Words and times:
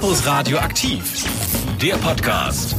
Campus 0.00 0.24
Radio 0.24 0.56
aktiv, 0.56 1.02
der 1.82 1.92
Podcast. 1.96 2.74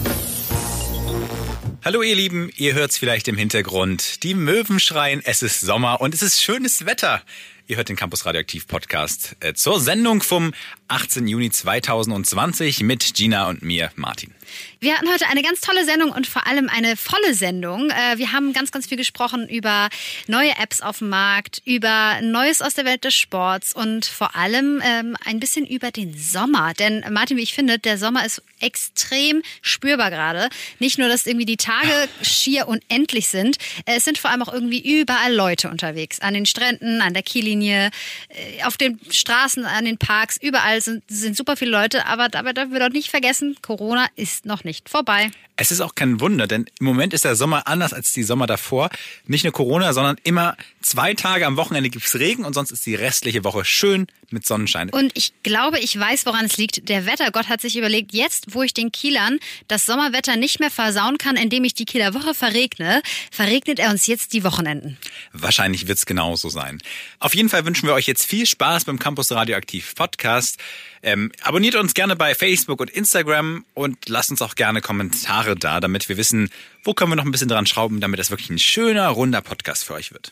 Hallo 1.86 2.02
ihr 2.02 2.16
Lieben, 2.16 2.50
ihr 2.56 2.74
hört's 2.74 2.98
vielleicht 2.98 3.28
im 3.28 3.38
Hintergrund. 3.38 4.24
Die 4.24 4.34
Möwen 4.34 4.80
schreien, 4.80 5.22
es 5.24 5.44
ist 5.44 5.62
Sommer 5.62 6.02
und 6.02 6.16
es 6.16 6.24
ist 6.24 6.42
schönes 6.42 6.88
Wetter. 6.88 7.22
Ihr 7.68 7.78
hört 7.78 7.90
den 7.90 7.96
Campus 7.96 8.26
Radioaktiv 8.26 8.68
Podcast 8.68 9.36
äh, 9.40 9.54
zur 9.54 9.80
Sendung 9.80 10.22
vom 10.22 10.54
18. 10.88 11.28
Juni 11.28 11.50
2020 11.50 12.82
mit 12.82 13.14
Gina 13.14 13.48
und 13.48 13.62
mir, 13.62 13.92
Martin. 13.96 14.34
Wir 14.80 14.96
hatten 14.96 15.10
heute 15.10 15.28
eine 15.28 15.42
ganz 15.42 15.62
tolle 15.62 15.86
Sendung 15.86 16.12
und 16.12 16.28
vor 16.28 16.48
allem 16.48 16.68
eine 16.68 16.98
volle 16.98 17.34
Sendung. 17.34 17.90
Äh, 17.92 18.18
wir 18.18 18.32
haben 18.34 18.52
ganz, 18.52 18.72
ganz 18.72 18.88
viel 18.88 18.98
gesprochen 18.98 19.48
über 19.48 19.90
neue 20.28 20.52
Apps 20.58 20.82
auf 20.82 21.00
dem 21.00 21.10
Markt, 21.10 21.62
über 21.66 22.20
Neues 22.22 22.62
aus 22.62 22.74
der 22.74 22.86
Welt 22.86 23.04
des 23.04 23.14
Sports 23.14 23.74
und 23.74 24.06
vor 24.06 24.36
allem 24.36 24.82
ähm, 24.84 25.16
ein 25.24 25.40
bisschen 25.40 25.66
über 25.66 25.92
den 25.92 26.18
Sommer. 26.18 26.74
Denn 26.74 27.06
Martin, 27.10 27.38
wie 27.38 27.44
ich 27.44 27.54
finde, 27.54 27.80
der 27.80 27.98
Sommer 27.98 28.26
ist 28.26 28.42
extrem 28.60 29.42
spürbar 29.62 30.10
gerade. 30.10 30.50
Nicht 30.80 30.98
nur, 30.98 31.08
dass 31.08 31.26
irgendwie 31.26 31.46
die 31.46 31.58
Tage 31.58 32.10
schier 32.22 32.68
unendlich 32.68 33.28
sind, 33.28 33.58
äh, 33.86 33.96
es 33.96 34.06
sind 34.06 34.18
vor 34.18 34.32
allem 34.32 34.42
auch 34.42 34.54
irgendwie 34.54 35.00
überall 35.00 35.34
Leute 35.34 35.70
unterwegs. 35.70 36.20
An 36.20 36.34
den 36.34 36.46
Stränden, 36.46 37.02
an 37.02 37.14
der 37.14 37.24
Kiellinie, 37.24 37.51
äh, 37.60 38.64
auf 38.64 38.78
den 38.78 39.00
Straßen, 39.10 39.66
an 39.66 39.86
den 39.86 39.98
Parks, 39.98 40.38
überall 40.42 40.82
sind, 40.82 41.04
sind 41.08 41.36
super 41.36 41.58
viele 41.58 41.72
Leute. 41.72 42.06
Aber 42.06 42.30
dabei 42.30 42.54
dürfen 42.54 42.72
wir 42.72 42.80
doch 42.80 42.90
nicht 42.90 43.10
vergessen, 43.10 43.58
Corona 43.62 44.08
ist 44.16 44.46
noch 44.46 44.64
nicht 44.64 44.90
vorbei. 44.90 45.32
Es 45.58 45.72
ist 45.72 45.82
auch 45.82 45.94
kein 45.94 46.20
Wunder, 46.20 46.48
denn 46.48 46.66
im 46.80 46.86
Moment 46.86 47.14
ist 47.14 47.26
der 47.26 47.36
Sommer 47.36 47.68
anders 47.68 47.94
als 47.94 48.14
die 48.14 48.24
Sommer 48.24 48.48
davor. 48.48 48.90
Nicht 49.28 49.44
nur 49.44 49.54
Corona, 49.54 49.94
sondern 49.94 50.16
immer 50.24 50.56
zwei 50.82 51.14
Tage 51.14 51.46
am 51.46 51.58
Wochenende 51.58 51.90
gibt's 51.90 52.16
Regen 52.16 52.46
und 52.46 52.54
sonst 52.54 52.72
ist 52.72 52.86
die 52.86 52.96
restliche 52.96 53.44
Woche 53.44 53.64
schön 53.64 54.08
mit 54.32 54.46
Sonnenschein. 54.46 54.90
Und 54.90 55.12
ich 55.16 55.34
glaube, 55.44 55.80
ich 55.80 55.98
weiß, 55.98 56.26
woran 56.26 56.46
es 56.46 56.58
liegt. 56.58 56.90
Der 56.90 57.06
Wettergott 57.06 57.50
hat 57.50 57.62
sich 57.62 57.78
überlegt, 57.78 58.14
jetzt, 58.14 58.56
wo 58.56 58.64
ich 58.64 58.74
den 58.74 58.92
Kielern 58.92 59.40
das 59.68 59.86
Sommerwetter 59.86 60.36
nicht 60.36 60.60
mehr 60.60 60.72
versauen 60.72 61.18
kann, 61.18 61.36
indem 61.36 61.64
ich 61.64 61.74
die 61.74 61.86
Kieler 61.86 62.14
Woche 62.14 62.34
verregne, 62.34 63.02
verregnet 63.30 63.80
er 63.80 63.92
uns 63.92 64.08
jetzt 64.08 64.34
die 64.34 64.44
Wochenenden. 64.44 64.98
Wahrscheinlich 65.34 65.88
wird's 65.88 66.06
genauso 66.06 66.50
sein. 66.50 66.82
Auf 67.20 67.36
jeden 67.36 67.41
Fall 67.50 67.66
wünschen 67.66 67.88
wir 67.88 67.94
euch 67.94 68.08
jetzt 68.08 68.26
viel 68.26 68.46
Spaß 68.46 68.86
beim 68.86 69.00
Campus 69.00 69.32
Radioaktiv 69.32 69.96
Podcast. 69.96 70.58
Ähm, 71.04 71.32
abonniert 71.42 71.76
uns 71.76 71.94
gerne 71.94 72.16
bei 72.16 72.36
Facebook 72.36 72.82
und 72.82 72.90
Instagram 72.90 73.66
und 73.74 74.10
lasst 74.10 74.32
uns 74.32 74.42
auch 74.42 74.56
gerne 74.56 74.82
Kommentare 74.82 75.56
da, 75.56 75.80
damit 75.80 76.10
wir 76.10 76.18
wissen, 76.18 76.50
wo 76.84 76.94
können 76.94 77.12
wir 77.12 77.16
noch 77.16 77.26
ein 77.26 77.32
bisschen 77.32 77.48
dran 77.48 77.66
schrauben, 77.66 78.02
damit 78.02 78.20
das 78.20 78.32
wirklich 78.32 78.50
ein 78.50 78.60
schöner, 78.60 79.08
runder 79.08 79.42
Podcast 79.42 79.86
für 79.86 79.94
euch 79.94 80.12
wird. 80.12 80.32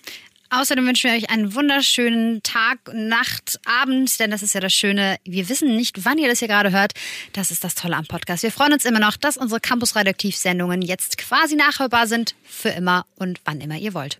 Außerdem 0.51 0.85
wünschen 0.85 1.11
wir 1.11 1.17
euch 1.17 1.29
einen 1.29 1.53
wunderschönen 1.53 2.41
Tag, 2.41 2.79
Nacht, 2.91 3.59
Abend, 3.65 4.19
denn 4.19 4.31
das 4.31 4.41
ist 4.41 4.55
ja 4.55 4.59
das 4.59 4.73
Schöne. 4.73 5.17
Wir 5.23 5.47
wissen 5.47 5.75
nicht, 5.75 6.05
wann 6.05 6.17
ihr 6.17 6.27
das 6.27 6.39
hier 6.39 6.47
gerade 6.47 6.71
hört. 6.71 6.93
Das 7.33 7.51
ist 7.51 7.63
das 7.63 7.75
Tolle 7.75 7.95
am 7.95 8.07
Podcast. 8.07 8.41
Wir 8.41 8.51
freuen 8.51 8.73
uns 8.73 8.85
immer 8.85 8.99
noch, 8.99 9.15
dass 9.15 9.37
unsere 9.37 9.59
Campus 9.59 9.95
Radioaktiv 9.95 10.35
Sendungen 10.35 10.81
jetzt 10.81 11.19
quasi 11.19 11.55
nachhörbar 11.55 12.07
sind 12.07 12.33
für 12.43 12.69
immer 12.69 13.05
und 13.15 13.39
wann 13.45 13.61
immer 13.61 13.77
ihr 13.77 13.93
wollt. 13.93 14.19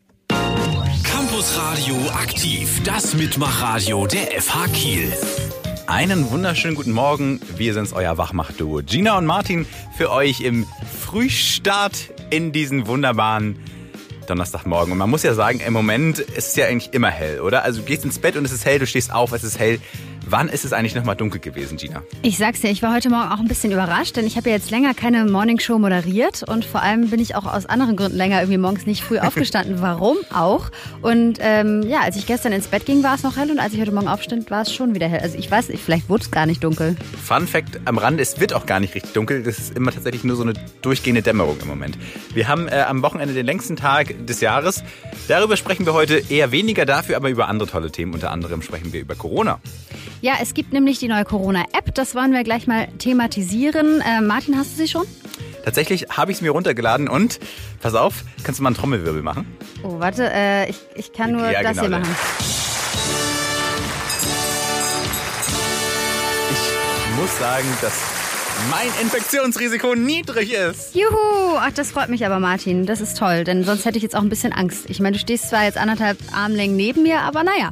Campus 1.40 1.58
Radio 1.58 1.96
aktiv, 2.12 2.84
das 2.84 3.14
Mitmachradio 3.14 4.06
der 4.08 4.42
FH 4.42 4.68
Kiel. 4.74 5.14
Einen 5.88 6.30
wunderschönen 6.32 6.76
guten 6.76 6.92
Morgen. 6.92 7.40
Wir 7.56 7.74
sind's, 7.74 7.94
euer 7.94 8.18
Wachmachduo. 8.18 8.82
Gina 8.86 9.18
und 9.18 9.26
Martin 9.26 9.66
für 9.96 10.12
euch 10.12 10.42
im 10.42 10.68
Frühstart 11.00 12.12
in 12.30 12.52
diesen 12.52 12.88
wunderbaren 12.88 13.58
Donnerstagmorgen. 14.28 14.92
Und 14.92 14.98
man 14.98 15.10
muss 15.10 15.24
ja 15.24 15.34
sagen, 15.34 15.62
im 15.62 15.72
Moment 15.72 16.20
ist 16.20 16.50
es 16.50 16.56
ja 16.58 16.66
eigentlich 16.66 16.94
immer 16.94 17.10
hell, 17.10 17.40
oder? 17.40 17.64
Also 17.64 17.80
du 17.80 17.88
gehst 17.88 18.04
ins 18.04 18.20
Bett 18.20 18.36
und 18.36 18.44
es 18.44 18.52
ist 18.52 18.66
hell, 18.66 18.80
du 18.80 18.86
stehst 18.86 19.14
auf, 19.14 19.32
es 19.32 19.46
ist 19.46 19.58
hell. 19.58 19.80
Wann 20.28 20.50
ist 20.50 20.66
es 20.66 20.74
eigentlich 20.74 20.96
nochmal 20.96 21.16
dunkel 21.16 21.40
gewesen, 21.40 21.78
Gina? 21.78 22.04
Ich 22.22 22.38
sag's 22.38 22.62
dir, 22.62 22.70
ich 22.70 22.82
war 22.84 22.94
heute 22.94 23.10
Morgen 23.10 23.32
auch 23.32 23.40
ein 23.40 23.48
bisschen 23.48 23.72
überrascht, 23.72 24.16
denn 24.16 24.28
ich 24.28 24.38
habe 24.38 24.50
ja 24.50 24.56
jetzt 24.56 24.70
länger 24.70 24.94
keine 24.94 25.26
Morningshow 25.26 25.80
moderiert 25.80 26.44
und 26.44 26.66
vor 26.66 26.82
allem 26.82 27.10
bin 27.10 27.20
ich 27.20 27.36
auch 27.36 27.46
aus 27.46 27.66
anderen 27.66 27.96
Gründen 27.96 28.18
länger 28.18 28.40
irgendwie 28.40 28.58
morgens 28.58 28.86
nicht 28.86 29.04
früh 29.04 29.18
aufgestanden. 29.20 29.82
Warum 29.82 30.18
auch? 30.34 30.70
Und 31.02 31.40
ähm, 31.42 31.84
ja, 31.84 32.02
als 32.02 32.16
ich 32.16 32.26
gestern 32.26 32.52
ins 32.52 32.68
Bett 32.68 32.86
ging, 32.86 33.04
war 33.04 33.16
es 33.16 33.24
noch 33.24 33.38
hell 33.38 33.50
und 33.50 33.60
als 33.60 33.74
ich 33.74 33.82
heute 33.82 33.92
Morgen 33.92 34.08
aufstand, 34.08 34.52
war 34.52 34.62
es 34.62 34.74
schon 34.74 34.94
wieder 34.94 35.08
hell. 35.08 35.20
Also 35.22 35.38
ich 35.38 35.50
weiß 35.50 35.70
nicht, 35.70 35.84
vielleicht 35.84 36.10
wurde 36.10 36.24
es 36.24 36.32
gar 36.32 36.46
nicht 36.46 36.64
dunkel. 36.64 36.96
Fun 37.24 37.48
Fact 37.48 37.80
am 37.86 37.98
Rande, 37.98 38.22
es 38.22 38.40
wird 38.40 38.54
auch 38.54 38.66
gar 38.66 38.80
nicht 38.80 38.96
richtig 38.96 39.14
dunkel. 39.14 39.44
Das 39.44 39.58
ist 39.58 39.76
immer 39.76 39.92
tatsächlich 39.92 40.24
nur 40.24 40.36
so 40.36 40.44
eine 40.44 40.54
durchgehende 40.82 41.22
Dämmerung 41.22 41.58
im 41.62 41.68
Moment. 41.68 41.98
Wir 42.34 42.48
haben 42.48 42.68
äh, 42.68 42.82
am 42.82 43.02
Wochenende 43.02 43.34
den 43.34 43.46
längsten 43.46 43.76
Tag 43.76 44.14
des 44.28 44.42
Jahres. 44.42 44.84
Darüber 45.28 45.58
sprechen 45.58 45.86
wir 45.86 45.94
heute 45.94 46.22
eher 46.30 46.52
weniger 46.52 46.86
dafür, 46.86 47.16
aber 47.16 47.30
über 47.30 47.48
andere 47.48 47.70
tolle 47.70 47.92
Themen. 47.92 48.14
Unter 48.14 48.32
anderem 48.32 48.62
sprechen 48.62 48.94
wir 48.94 49.02
über 49.02 49.16
Corona. 49.16 49.60
Ja, 50.22 50.34
es 50.42 50.54
gibt 50.54 50.74
nämlich 50.74 51.00
die 51.00 51.08
neue 51.08 51.24
Corona-App. 51.24 51.96
Das 51.96 52.14
wollen 52.14 52.34
wir 52.34 52.44
gleich 52.44 52.68
mal 52.68 52.88
thematisieren. 52.98 54.02
Äh, 54.02 54.22
Martin, 54.22 54.58
hast 54.58 54.74
du 54.74 54.78
sie 54.84 54.88
schon? 54.88 55.06
Tatsächlich 55.64 56.08
habe 56.10 56.32
ich 56.32 56.38
es 56.38 56.42
mir 56.42 56.52
runtergeladen 56.52 57.08
und, 57.08 57.40
pass 57.82 57.94
auf, 57.96 58.24
kannst 58.44 58.60
du 58.60 58.64
mal 58.64 58.70
einen 58.70 58.76
Trommelwirbel 58.76 59.22
machen? 59.22 59.46
Oh, 59.84 60.00
warte, 60.00 60.30
äh, 60.34 60.70
ich, 60.70 60.78
ich 60.96 61.14
kann 61.14 61.32
nur 61.32 61.50
Ja, 61.50 61.62
das 61.64 61.72
genau, 61.78 61.82
hier 61.84 61.90
machen. 62.00 62.16
Ich 66.52 67.22
muss 67.22 67.40
sagen, 67.40 67.68
dass 67.82 68.19
mein 68.70 68.88
Infektionsrisiko 69.02 69.96
niedrig 69.96 70.54
ist. 70.54 70.96
Juhu! 70.96 71.56
Ach, 71.58 71.72
das 71.72 71.92
freut 71.92 72.10
mich 72.10 72.26
aber, 72.26 72.40
Martin. 72.40 72.86
Das 72.86 73.02
ist 73.02 73.18
toll, 73.18 73.44
denn 73.44 73.64
sonst 73.64 73.86
hätte 73.86 73.98
ich 73.98 74.04
jetzt 74.04 74.16
auch 74.16 74.22
ein 74.22 74.30
bisschen 74.30 74.54
Angst. 74.54 74.90
Ich 74.90 75.00
meine, 75.00 75.14
du 75.14 75.20
stehst 75.20 75.50
zwar 75.50 75.64
jetzt 75.64 75.78
anderthalb 75.78 76.18
Armlängen 76.34 76.76
neben 76.76 77.04
mir, 77.04 77.22
aber 77.22 77.44
naja. 77.44 77.72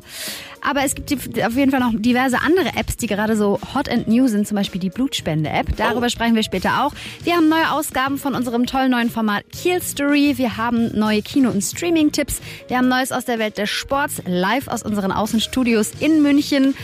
Aber 0.61 0.83
es 0.83 0.95
gibt 0.95 1.11
auf 1.43 1.55
jeden 1.55 1.71
Fall 1.71 1.79
noch 1.79 1.93
diverse 1.93 2.41
andere 2.41 2.69
Apps, 2.75 2.97
die 2.97 3.07
gerade 3.07 3.35
so 3.37 3.59
hot 3.73 3.89
and 3.89 4.07
new 4.07 4.27
sind, 4.27 4.47
zum 4.47 4.55
Beispiel 4.55 4.81
die 4.81 4.89
Blutspende-App. 4.89 5.77
Darüber 5.77 6.09
sprechen 6.09 6.35
wir 6.35 6.43
später 6.43 6.83
auch. 6.83 6.93
Wir 7.23 7.35
haben 7.35 7.47
neue 7.47 7.71
Ausgaben 7.71 8.17
von 8.17 8.35
unserem 8.35 8.65
tollen 8.65 8.91
neuen 8.91 9.09
Format 9.09 9.45
Kiel 9.51 9.81
Story. 9.81 10.33
Wir 10.37 10.57
haben 10.57 10.97
neue 10.97 11.21
Kino- 11.21 11.51
und 11.51 11.61
Streaming-Tipps. 11.61 12.41
Wir 12.67 12.77
haben 12.77 12.87
Neues 12.87 13.11
aus 13.11 13.25
der 13.25 13.39
Welt 13.39 13.57
des 13.57 13.69
Sports, 13.69 14.21
live 14.25 14.67
aus 14.67 14.83
unseren 14.83 15.11
Außenstudios 15.11 15.91
in 15.99 16.21
München. 16.21 16.75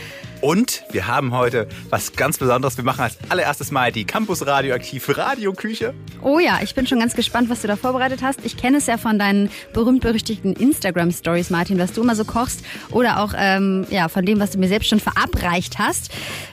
Und 0.44 0.84
wir 0.90 1.06
haben 1.06 1.32
heute 1.32 1.68
was 1.88 2.12
ganz 2.12 2.36
Besonderes. 2.36 2.76
Wir 2.76 2.84
machen 2.84 3.00
als 3.00 3.16
allererstes 3.30 3.70
mal 3.70 3.90
die 3.90 4.04
Campus 4.04 4.46
Radioaktiv 4.46 5.16
Radioküche. 5.16 5.94
Oh 6.20 6.38
ja, 6.38 6.58
ich 6.62 6.74
bin 6.74 6.86
schon 6.86 7.00
ganz 7.00 7.14
gespannt, 7.14 7.48
was 7.48 7.62
du 7.62 7.66
da 7.66 7.76
vorbereitet 7.76 8.20
hast. 8.22 8.44
Ich 8.44 8.58
kenne 8.58 8.76
es 8.76 8.86
ja 8.86 8.98
von 8.98 9.18
deinen 9.18 9.48
berühmt-berüchtigten 9.72 10.52
Instagram-Stories, 10.52 11.48
Martin, 11.48 11.78
was 11.78 11.94
du 11.94 12.02
immer 12.02 12.14
so 12.14 12.26
kochst. 12.26 12.62
Oder 12.90 13.20
auch 13.20 13.32
ähm, 13.34 13.86
ja, 13.88 14.08
von 14.08 14.26
dem, 14.26 14.38
was 14.38 14.50
du 14.50 14.58
mir 14.58 14.68
selbst 14.68 14.90
schon 14.90 15.00
verabreicht 15.00 15.78
hast. 15.78 16.10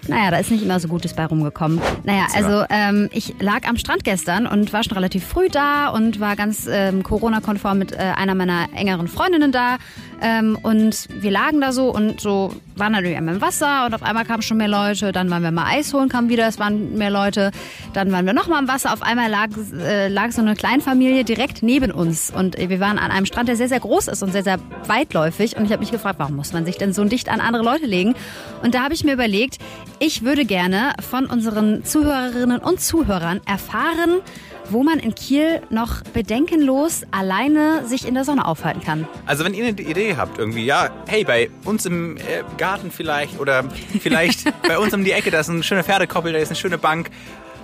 Naja, 0.07 0.31
da 0.31 0.37
ist 0.37 0.51
nicht 0.51 0.63
immer 0.63 0.79
so 0.79 0.87
Gutes 0.87 1.13
bei 1.13 1.25
rumgekommen. 1.25 1.81
Naja, 2.05 2.27
also 2.33 2.63
ähm, 2.69 3.09
ich 3.11 3.35
lag 3.41 3.67
am 3.67 3.75
Strand 3.75 4.05
gestern 4.05 4.47
und 4.47 4.71
war 4.71 4.85
schon 4.85 4.93
relativ 4.93 5.25
früh 5.25 5.49
da 5.49 5.89
und 5.89 6.21
war 6.21 6.37
ganz 6.37 6.65
ähm, 6.65 7.03
Corona-konform 7.03 7.79
mit 7.79 7.91
äh, 7.91 7.97
einer 7.97 8.35
meiner 8.35 8.69
engeren 8.73 9.09
Freundinnen 9.09 9.51
da. 9.51 9.79
Ähm, 10.21 10.57
und 10.61 11.07
wir 11.09 11.31
lagen 11.31 11.61
da 11.61 11.71
so 11.71 11.93
und 11.93 12.21
so 12.21 12.53
waren 12.75 12.91
natürlich 12.91 13.17
einmal 13.17 13.35
im 13.35 13.41
Wasser 13.41 13.85
und 13.85 13.93
auf 13.93 14.03
einmal 14.03 14.25
kamen 14.25 14.41
schon 14.41 14.57
mehr 14.57 14.67
Leute. 14.67 15.11
Dann 15.11 15.29
waren 15.29 15.43
wir 15.43 15.51
mal 15.51 15.65
Eis 15.65 15.93
holen, 15.93 16.09
kamen 16.09 16.29
wieder, 16.29 16.47
es 16.47 16.59
waren 16.59 16.97
mehr 16.97 17.09
Leute. 17.09 17.51
Dann 17.93 18.11
waren 18.11 18.25
wir 18.25 18.33
noch 18.33 18.47
mal 18.47 18.59
im 18.59 18.67
Wasser. 18.67 18.93
Auf 18.93 19.01
einmal 19.01 19.29
lag, 19.29 19.49
äh, 19.79 20.07
lag 20.07 20.31
so 20.31 20.41
eine 20.41 20.55
Kleinfamilie 20.55 21.23
direkt 21.23 21.63
neben 21.63 21.91
uns. 21.91 22.31
Und 22.31 22.57
äh, 22.57 22.69
wir 22.69 22.79
waren 22.79 22.99
an 22.99 23.11
einem 23.11 23.25
Strand, 23.25 23.49
der 23.49 23.55
sehr, 23.55 23.69
sehr 23.69 23.79
groß 23.79 24.07
ist 24.07 24.23
und 24.23 24.31
sehr, 24.31 24.43
sehr 24.43 24.59
weitläufig. 24.87 25.57
Und 25.57 25.65
ich 25.65 25.71
habe 25.71 25.81
mich 25.81 25.91
gefragt, 25.91 26.19
warum 26.19 26.35
muss 26.35 26.53
man 26.53 26.65
sich 26.65 26.77
denn 26.77 26.93
so 26.93 27.03
dicht 27.03 27.29
an 27.29 27.41
andere 27.41 27.63
Leute 27.63 27.85
legen? 27.85 28.15
Und 28.61 28.75
da 28.75 28.83
habe 28.83 28.93
ich 28.93 29.03
mir 29.03 29.13
überlegt, 29.13 29.57
ich 29.99 30.23
würde 30.23 30.45
gerne 30.45 30.93
von 30.99 31.25
unseren 31.25 31.83
Zuhörerinnen 31.83 32.59
und 32.59 32.79
Zuhörern 32.79 33.41
erfahren, 33.45 34.21
wo 34.69 34.83
man 34.83 34.99
in 34.99 35.15
Kiel 35.15 35.61
noch 35.69 36.01
bedenkenlos 36.13 37.03
alleine 37.11 37.87
sich 37.87 38.07
in 38.07 38.13
der 38.13 38.23
Sonne 38.23 38.45
aufhalten 38.45 38.81
kann. 38.81 39.07
Also 39.25 39.43
wenn 39.43 39.53
ihr 39.53 39.65
eine 39.65 39.79
Idee 39.81 40.15
habt, 40.15 40.37
irgendwie, 40.37 40.65
ja, 40.65 40.89
hey, 41.07 41.23
bei 41.23 41.49
uns 41.65 41.85
im 41.85 42.17
äh, 42.17 42.21
Garten 42.57 42.91
vielleicht 42.91 43.39
oder 43.39 43.63
vielleicht 43.99 44.45
bei 44.67 44.77
uns 44.77 44.93
um 44.93 45.03
die 45.03 45.11
Ecke, 45.11 45.31
da 45.31 45.39
ist 45.39 45.49
eine 45.49 45.63
schöne 45.63 45.83
Pferdekoppel, 45.83 46.33
da 46.33 46.39
ist 46.39 46.49
eine 46.49 46.55
schöne 46.55 46.77
Bank, 46.77 47.09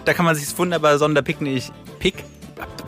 da 0.05 0.13
kann 0.13 0.25
man 0.25 0.35
sich 0.35 0.57
wunderbar 0.57 0.97
Sonderpicknick, 0.97 1.63
pick, 1.99 2.23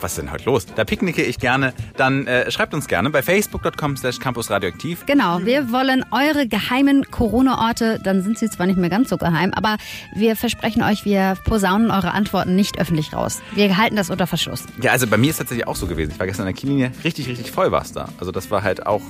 was 0.00 0.12
ist 0.12 0.18
denn 0.18 0.32
heute 0.32 0.44
los? 0.44 0.66
Da 0.66 0.84
picknicke 0.84 1.22
ich 1.22 1.38
gerne. 1.38 1.72
Dann 1.96 2.26
äh, 2.26 2.50
schreibt 2.50 2.74
uns 2.74 2.88
gerne 2.88 3.10
bei 3.10 3.22
facebook.com 3.22 3.96
slash 3.96 4.18
campusradioaktiv. 4.18 5.06
Genau, 5.06 5.44
wir 5.44 5.72
wollen 5.72 6.04
eure 6.10 6.46
geheimen 6.46 7.04
Corona-Orte, 7.10 8.00
dann 8.02 8.22
sind 8.22 8.38
sie 8.38 8.48
zwar 8.48 8.66
nicht 8.66 8.78
mehr 8.78 8.90
ganz 8.90 9.10
so 9.10 9.16
geheim, 9.16 9.52
aber 9.54 9.76
wir 10.14 10.36
versprechen 10.36 10.82
euch, 10.82 11.04
wir 11.04 11.36
posaunen 11.44 11.90
eure 11.90 12.12
Antworten 12.12 12.54
nicht 12.56 12.78
öffentlich 12.78 13.12
raus. 13.12 13.42
Wir 13.54 13.76
halten 13.76 13.96
das 13.96 14.10
unter 14.10 14.26
Verschluss. 14.26 14.64
Ja, 14.80 14.92
also 14.92 15.06
bei 15.06 15.16
mir 15.16 15.30
ist 15.30 15.34
es 15.34 15.38
tatsächlich 15.38 15.66
auch 15.66 15.76
so 15.76 15.86
gewesen. 15.86 16.12
Ich 16.12 16.18
war 16.18 16.26
gestern 16.26 16.46
in 16.46 16.54
der 16.54 16.60
Kiellinie, 16.60 16.92
richtig, 17.04 17.28
richtig 17.28 17.50
voll 17.50 17.72
war 17.72 17.82
es 17.82 17.92
da. 17.92 18.08
Also 18.18 18.32
das 18.32 18.50
war 18.50 18.62
halt 18.62 18.86
auch 18.86 19.02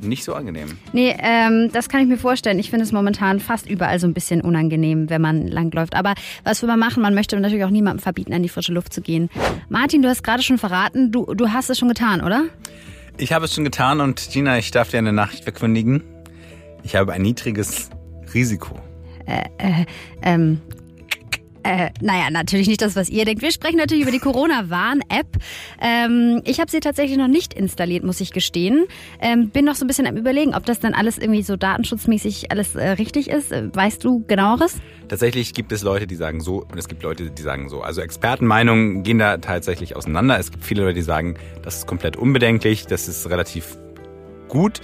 nicht 0.00 0.24
so 0.24 0.34
angenehm. 0.34 0.78
Nee, 0.92 1.16
ähm, 1.18 1.70
das 1.72 1.88
kann 1.88 2.00
ich 2.00 2.06
mir 2.06 2.18
vorstellen. 2.18 2.58
Ich 2.58 2.70
finde 2.70 2.84
es 2.84 2.92
momentan 2.92 3.40
fast 3.40 3.68
überall 3.68 3.98
so 3.98 4.06
ein 4.06 4.14
bisschen 4.14 4.40
unangenehm, 4.40 5.10
wenn 5.10 5.20
man 5.20 5.46
langläuft. 5.46 5.94
Aber 5.94 6.14
was 6.44 6.62
will 6.62 6.68
man 6.68 6.78
machen? 6.78 7.02
Man 7.02 7.14
möchte 7.14 7.38
natürlich 7.38 7.64
auch 7.64 7.70
niemandem 7.70 8.02
verbieten, 8.02 8.32
an 8.32 8.42
die 8.42 8.48
frische 8.48 8.72
Luft 8.72 8.92
zu 8.92 9.00
gehen. 9.00 9.28
Martin, 9.68 10.02
du 10.02 10.08
hast 10.08 10.22
gerade 10.22 10.42
schon 10.42 10.58
verraten, 10.58 11.12
du, 11.12 11.34
du 11.34 11.52
hast 11.52 11.70
es 11.70 11.78
schon 11.78 11.88
getan, 11.88 12.22
oder? 12.22 12.44
Ich 13.16 13.32
habe 13.32 13.46
es 13.46 13.54
schon 13.54 13.64
getan 13.64 14.00
und 14.00 14.30
Gina, 14.30 14.58
ich 14.58 14.70
darf 14.70 14.90
dir 14.90 14.98
eine 14.98 15.12
Nachricht 15.12 15.42
verkündigen. 15.42 16.02
Ich 16.84 16.94
habe 16.94 17.12
ein 17.12 17.22
niedriges 17.22 17.90
Risiko. 18.32 18.78
Ähm, 20.22 20.60
Äh, 21.68 21.90
naja, 22.00 22.30
natürlich 22.30 22.66
nicht 22.66 22.80
das, 22.80 22.96
was 22.96 23.10
ihr 23.10 23.26
denkt. 23.26 23.42
Wir 23.42 23.52
sprechen 23.52 23.76
natürlich 23.76 24.04
über 24.04 24.10
die 24.10 24.20
Corona-Warn-App. 24.20 25.26
Ähm, 25.82 26.40
ich 26.46 26.60
habe 26.60 26.70
sie 26.70 26.80
tatsächlich 26.80 27.18
noch 27.18 27.28
nicht 27.28 27.52
installiert, 27.52 28.04
muss 28.04 28.22
ich 28.22 28.32
gestehen. 28.32 28.86
Ähm, 29.20 29.50
bin 29.50 29.66
noch 29.66 29.74
so 29.74 29.84
ein 29.84 29.86
bisschen 29.86 30.06
am 30.06 30.16
überlegen, 30.16 30.54
ob 30.54 30.64
das 30.64 30.80
dann 30.80 30.94
alles 30.94 31.18
irgendwie 31.18 31.42
so 31.42 31.56
datenschutzmäßig 31.56 32.50
alles 32.50 32.74
äh, 32.74 32.92
richtig 32.92 33.28
ist. 33.28 33.52
Äh, 33.52 33.68
weißt 33.70 34.02
du 34.02 34.24
genaueres? 34.26 34.78
Tatsächlich 35.08 35.52
gibt 35.52 35.70
es 35.72 35.82
Leute, 35.82 36.06
die 36.06 36.16
sagen 36.16 36.40
so 36.40 36.64
und 36.64 36.78
es 36.78 36.88
gibt 36.88 37.02
Leute, 37.02 37.30
die 37.30 37.42
sagen 37.42 37.68
so. 37.68 37.82
Also 37.82 38.00
Expertenmeinungen 38.00 39.02
gehen 39.02 39.18
da 39.18 39.36
tatsächlich 39.36 39.94
auseinander. 39.94 40.38
Es 40.38 40.50
gibt 40.50 40.64
viele 40.64 40.84
Leute, 40.84 40.94
die 40.94 41.02
sagen, 41.02 41.36
das 41.62 41.80
ist 41.80 41.86
komplett 41.86 42.16
unbedenklich, 42.16 42.86
das 42.86 43.08
ist 43.08 43.28
relativ 43.28 43.76
gut. 44.48 44.80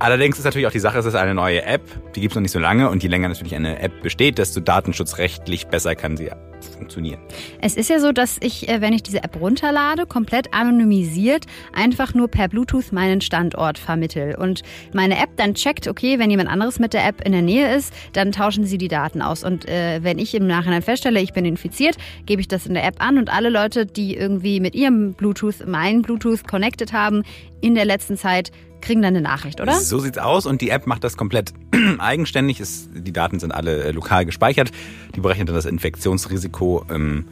Allerdings 0.00 0.38
ist 0.38 0.44
natürlich 0.44 0.66
auch 0.66 0.72
die 0.72 0.78
Sache, 0.78 0.98
es 0.98 1.06
ist 1.06 1.16
eine 1.16 1.34
neue 1.34 1.64
App, 1.64 1.82
die 2.14 2.20
gibt 2.20 2.32
es 2.32 2.36
noch 2.36 2.42
nicht 2.42 2.52
so 2.52 2.60
lange 2.60 2.88
und 2.88 3.02
je 3.02 3.08
länger 3.08 3.28
natürlich 3.28 3.54
eine 3.54 3.80
App 3.80 4.02
besteht, 4.02 4.38
desto 4.38 4.60
datenschutzrechtlich 4.60 5.66
besser 5.66 5.96
kann 5.96 6.16
sie 6.16 6.30
funktionieren. 6.76 7.20
Es 7.60 7.76
ist 7.76 7.90
ja 7.90 7.98
so, 7.98 8.12
dass 8.12 8.36
ich, 8.40 8.68
äh, 8.68 8.80
wenn 8.80 8.92
ich 8.92 9.02
diese 9.02 9.22
App 9.22 9.40
runterlade, 9.40 10.06
komplett 10.06 10.54
anonymisiert 10.54 11.46
einfach 11.72 12.14
nur 12.14 12.28
per 12.28 12.48
Bluetooth 12.48 12.92
meinen 12.92 13.20
Standort 13.20 13.78
vermittel. 13.78 14.36
Und 14.36 14.62
meine 14.92 15.18
App 15.18 15.30
dann 15.36 15.54
checkt, 15.54 15.88
okay, 15.88 16.18
wenn 16.18 16.30
jemand 16.30 16.48
anderes 16.48 16.78
mit 16.78 16.94
der 16.94 17.06
App 17.06 17.24
in 17.24 17.32
der 17.32 17.42
Nähe 17.42 17.74
ist, 17.74 17.92
dann 18.12 18.32
tauschen 18.32 18.64
sie 18.64 18.78
die 18.78 18.88
Daten 18.88 19.22
aus. 19.22 19.44
Und 19.44 19.68
äh, 19.68 20.00
wenn 20.02 20.18
ich 20.18 20.34
im 20.34 20.46
Nachhinein 20.46 20.82
feststelle, 20.82 21.20
ich 21.20 21.32
bin 21.32 21.44
infiziert, 21.44 21.96
gebe 22.26 22.40
ich 22.40 22.48
das 22.48 22.66
in 22.66 22.74
der 22.74 22.84
App 22.84 22.96
an 22.98 23.18
und 23.18 23.32
alle 23.32 23.50
Leute, 23.50 23.86
die 23.86 24.16
irgendwie 24.16 24.60
mit 24.60 24.74
ihrem 24.74 25.14
Bluetooth, 25.14 25.66
meinen 25.66 26.02
Bluetooth 26.02 26.46
connected 26.46 26.92
haben, 26.92 27.22
in 27.60 27.74
der 27.74 27.84
letzten 27.84 28.16
Zeit 28.16 28.52
kriegen 28.80 29.02
dann 29.02 29.14
eine 29.14 29.20
Nachricht, 29.20 29.60
oder? 29.60 29.74
So 29.74 29.98
sieht's 29.98 30.18
aus 30.18 30.46
und 30.46 30.60
die 30.60 30.70
App 30.70 30.86
macht 30.86 31.04
das 31.04 31.16
komplett 31.16 31.52
eigenständig. 31.98 32.60
Es, 32.60 32.88
die 32.92 33.12
Daten 33.12 33.38
sind 33.40 33.52
alle 33.52 33.84
äh, 33.84 33.90
lokal 33.90 34.24
gespeichert. 34.24 34.70
Die 35.14 35.20
berechnet 35.20 35.48
dann 35.48 35.56
das 35.56 35.66
Infektionsrisiko. 35.66 36.84
Ähm, 36.90 37.26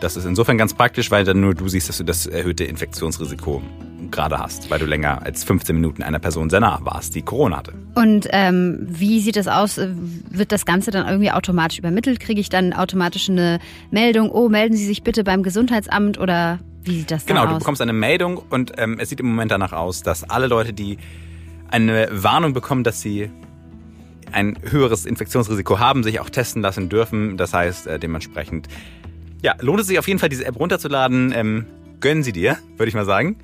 das 0.00 0.16
ist 0.16 0.24
insofern 0.24 0.56
ganz 0.56 0.74
praktisch, 0.74 1.10
weil 1.10 1.24
dann 1.24 1.40
nur 1.40 1.54
du 1.54 1.68
siehst, 1.68 1.88
dass 1.88 1.98
du 1.98 2.04
das 2.04 2.26
erhöhte 2.26 2.64
Infektionsrisiko 2.64 3.62
gerade 4.10 4.38
hast, 4.38 4.70
weil 4.70 4.78
du 4.78 4.86
länger 4.86 5.22
als 5.24 5.44
15 5.44 5.74
Minuten 5.74 6.02
einer 6.02 6.18
Person 6.18 6.50
sehr 6.50 6.60
nah 6.60 6.78
warst, 6.82 7.14
die 7.14 7.22
Corona 7.22 7.58
hatte. 7.58 7.74
Und 7.94 8.28
ähm, 8.30 8.86
wie 8.88 9.20
sieht 9.20 9.36
das 9.36 9.46
aus? 9.46 9.78
Wird 9.78 10.52
das 10.52 10.64
Ganze 10.64 10.90
dann 10.90 11.06
irgendwie 11.06 11.30
automatisch 11.30 11.78
übermittelt? 11.78 12.18
Kriege 12.18 12.40
ich 12.40 12.48
dann 12.48 12.72
automatisch 12.72 13.28
eine 13.28 13.58
Meldung, 13.90 14.30
oh, 14.30 14.48
melden 14.48 14.76
Sie 14.76 14.86
sich 14.86 15.02
bitte 15.02 15.22
beim 15.22 15.42
Gesundheitsamt 15.42 16.18
oder 16.18 16.60
wie 16.82 16.98
sieht 16.98 17.10
das 17.10 17.26
genau, 17.26 17.44
aus? 17.44 17.48
Du 17.50 17.58
bekommst 17.58 17.82
eine 17.82 17.92
Meldung 17.92 18.38
und 18.38 18.72
ähm, 18.78 18.98
es 18.98 19.08
sieht 19.10 19.20
im 19.20 19.26
Moment 19.26 19.50
danach 19.50 19.72
aus, 19.72 20.02
dass 20.02 20.28
alle 20.28 20.46
Leute, 20.46 20.72
die 20.72 20.98
eine 21.68 22.08
Warnung 22.10 22.52
bekommen, 22.52 22.84
dass 22.84 23.00
sie 23.00 23.30
ein 24.32 24.58
höheres 24.62 25.06
Infektionsrisiko 25.06 25.78
haben, 25.78 26.02
sich 26.02 26.20
auch 26.20 26.30
testen 26.30 26.62
lassen 26.62 26.88
dürfen. 26.88 27.36
Das 27.36 27.52
heißt, 27.52 27.86
äh, 27.86 27.98
dementsprechend, 27.98 28.68
ja, 29.42 29.54
lohnt 29.60 29.80
es 29.80 29.86
sich 29.88 29.98
auf 29.98 30.08
jeden 30.08 30.18
Fall, 30.18 30.28
diese 30.28 30.44
App 30.44 30.58
runterzuladen. 30.58 31.32
Ähm, 31.34 31.66
gönnen 32.00 32.22
sie 32.22 32.32
dir, 32.32 32.56
würde 32.80 32.88
ich 32.88 32.94
mal 32.94 33.04
sagen. 33.04 33.36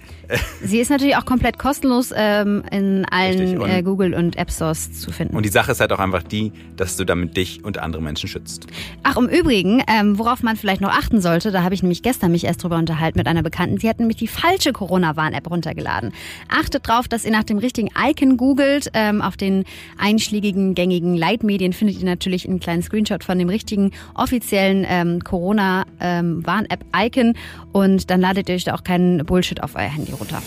Sie 0.65 0.81
ist 0.81 0.91
natürlich 0.91 1.17
auch 1.17 1.27
komplett 1.27 1.59
kostenlos 1.59 2.13
ähm, 2.17 2.65
in 2.73 3.05
allen 3.05 3.59
und, 3.59 3.71
äh, 3.71 3.83
Google 3.83 4.15
und 4.15 4.37
App 4.37 4.51
Stores 4.51 4.99
zu 4.99 5.13
finden. 5.13 5.37
Und 5.37 5.45
die 5.45 5.51
Sache 5.51 5.73
ist 5.73 5.81
halt 5.81 5.93
auch 5.93 5.99
einfach 5.99 6.23
die, 6.23 6.53
dass 6.77 6.97
du 6.97 7.05
damit 7.05 7.37
dich 7.37 7.63
und 7.63 7.77
andere 7.79 8.01
Menschen 8.03 8.29
schützt. 8.29 8.67
Ach, 9.03 9.17
im 9.17 9.29
Übrigen, 9.29 9.83
ähm, 9.89 10.19
worauf 10.19 10.43
man 10.43 10.57
vielleicht 10.57 10.81
noch 10.81 10.91
achten 10.91 11.21
sollte, 11.21 11.53
da 11.53 11.63
habe 11.63 11.75
ich 11.75 11.83
nämlich 11.83 12.03
gestern 12.03 12.33
mich 12.33 12.45
erst 12.45 12.65
drüber 12.65 12.77
unterhalten 12.77 13.19
mit 13.19 13.29
einer 13.29 13.43
Bekannten. 13.43 13.77
Sie 13.79 13.89
hat 13.89 14.01
nämlich 14.01 14.17
die 14.17 14.27
falsche 14.27 14.73
Corona-Warn-App 14.73 15.51
runtergeladen. 15.51 16.13
Achtet 16.49 16.89
drauf, 16.89 17.07
dass 17.07 17.27
ihr 17.27 17.31
nach 17.31 17.45
dem 17.45 17.59
richtigen 17.59 17.91
Icon 17.97 18.39
googelt. 18.39 18.91
Ähm, 18.95 19.21
auf 19.21 19.37
den 19.37 19.65
einschlägigen, 19.99 20.75
gängigen 20.75 21.15
Leitmedien 21.15 21.75
findet 21.75 21.99
ihr 21.99 22.07
natürlich 22.07 22.49
einen 22.49 22.59
kleinen 22.59 22.83
Screenshot 22.83 23.23
von 23.23 23.39
dem 23.39 23.51
richtigen 23.51 23.91
offiziellen 24.15 24.87
ähm, 24.89 25.23
Corona-Warn-App-Icon. 25.23 27.35
Und 27.73 28.11
dann 28.11 28.23
ladet 28.23 28.49
ihr 28.49 28.55
euch 28.55 28.65
da 28.65 28.75
auch 28.75 28.83
keinen 28.83 29.26
Bullshit 29.27 29.63
auf 29.63 29.75
euer 29.75 29.83
Handy 29.83 30.13
runter. 30.13 30.43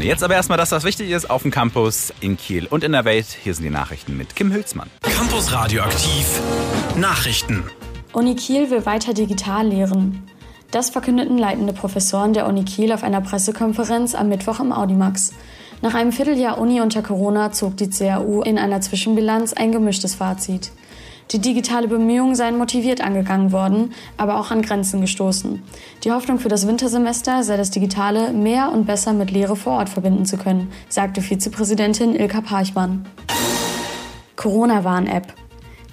Jetzt 0.00 0.22
aber 0.22 0.34
erstmal 0.34 0.58
das, 0.58 0.72
was 0.72 0.84
wichtig 0.84 1.10
ist, 1.10 1.30
auf 1.30 1.42
dem 1.42 1.50
Campus 1.50 2.12
in 2.20 2.36
Kiel 2.36 2.66
und 2.66 2.84
in 2.84 2.92
der 2.92 3.04
Welt. 3.04 3.26
Hier 3.42 3.54
sind 3.54 3.64
die 3.64 3.70
Nachrichten 3.70 4.16
mit 4.16 4.36
Kim 4.36 4.52
Hülsmann. 4.52 4.90
Campus 5.02 5.52
Radioaktiv 5.52 6.40
Nachrichten. 6.96 7.64
Uni 8.12 8.34
Kiel 8.34 8.70
will 8.70 8.86
weiter 8.86 9.14
digital 9.14 9.66
lehren. 9.66 10.22
Das 10.70 10.90
verkündeten 10.90 11.38
leitende 11.38 11.72
Professoren 11.72 12.32
der 12.32 12.46
Uni 12.46 12.64
Kiel 12.64 12.92
auf 12.92 13.02
einer 13.02 13.20
Pressekonferenz 13.20 14.14
am 14.14 14.28
Mittwoch 14.28 14.60
im 14.60 14.72
Audimax. 14.72 15.32
Nach 15.82 15.94
einem 15.94 16.12
Vierteljahr 16.12 16.58
Uni 16.58 16.80
unter 16.80 17.02
Corona 17.02 17.52
zog 17.52 17.76
die 17.76 17.90
CAU 17.90 18.42
in 18.42 18.58
einer 18.58 18.80
Zwischenbilanz 18.80 19.52
ein 19.52 19.72
gemischtes 19.72 20.14
Fazit. 20.14 20.70
Die 21.32 21.40
digitale 21.40 21.88
Bemühungen 21.88 22.36
seien 22.36 22.56
motiviert 22.56 23.00
angegangen 23.00 23.50
worden, 23.50 23.92
aber 24.16 24.38
auch 24.38 24.52
an 24.52 24.62
Grenzen 24.62 25.00
gestoßen. 25.00 25.62
Die 26.04 26.12
Hoffnung 26.12 26.38
für 26.38 26.48
das 26.48 26.68
Wintersemester 26.68 27.42
sei 27.42 27.56
das 27.56 27.72
Digitale 27.72 28.32
mehr 28.32 28.70
und 28.70 28.86
besser 28.86 29.12
mit 29.12 29.32
Lehre 29.32 29.56
vor 29.56 29.78
Ort 29.78 29.88
verbinden 29.88 30.24
zu 30.24 30.36
können, 30.36 30.70
sagte 30.88 31.22
Vizepräsidentin 31.22 32.14
Ilka 32.14 32.42
Parchmann. 32.42 33.06
Corona-Warn-App. 34.36 35.45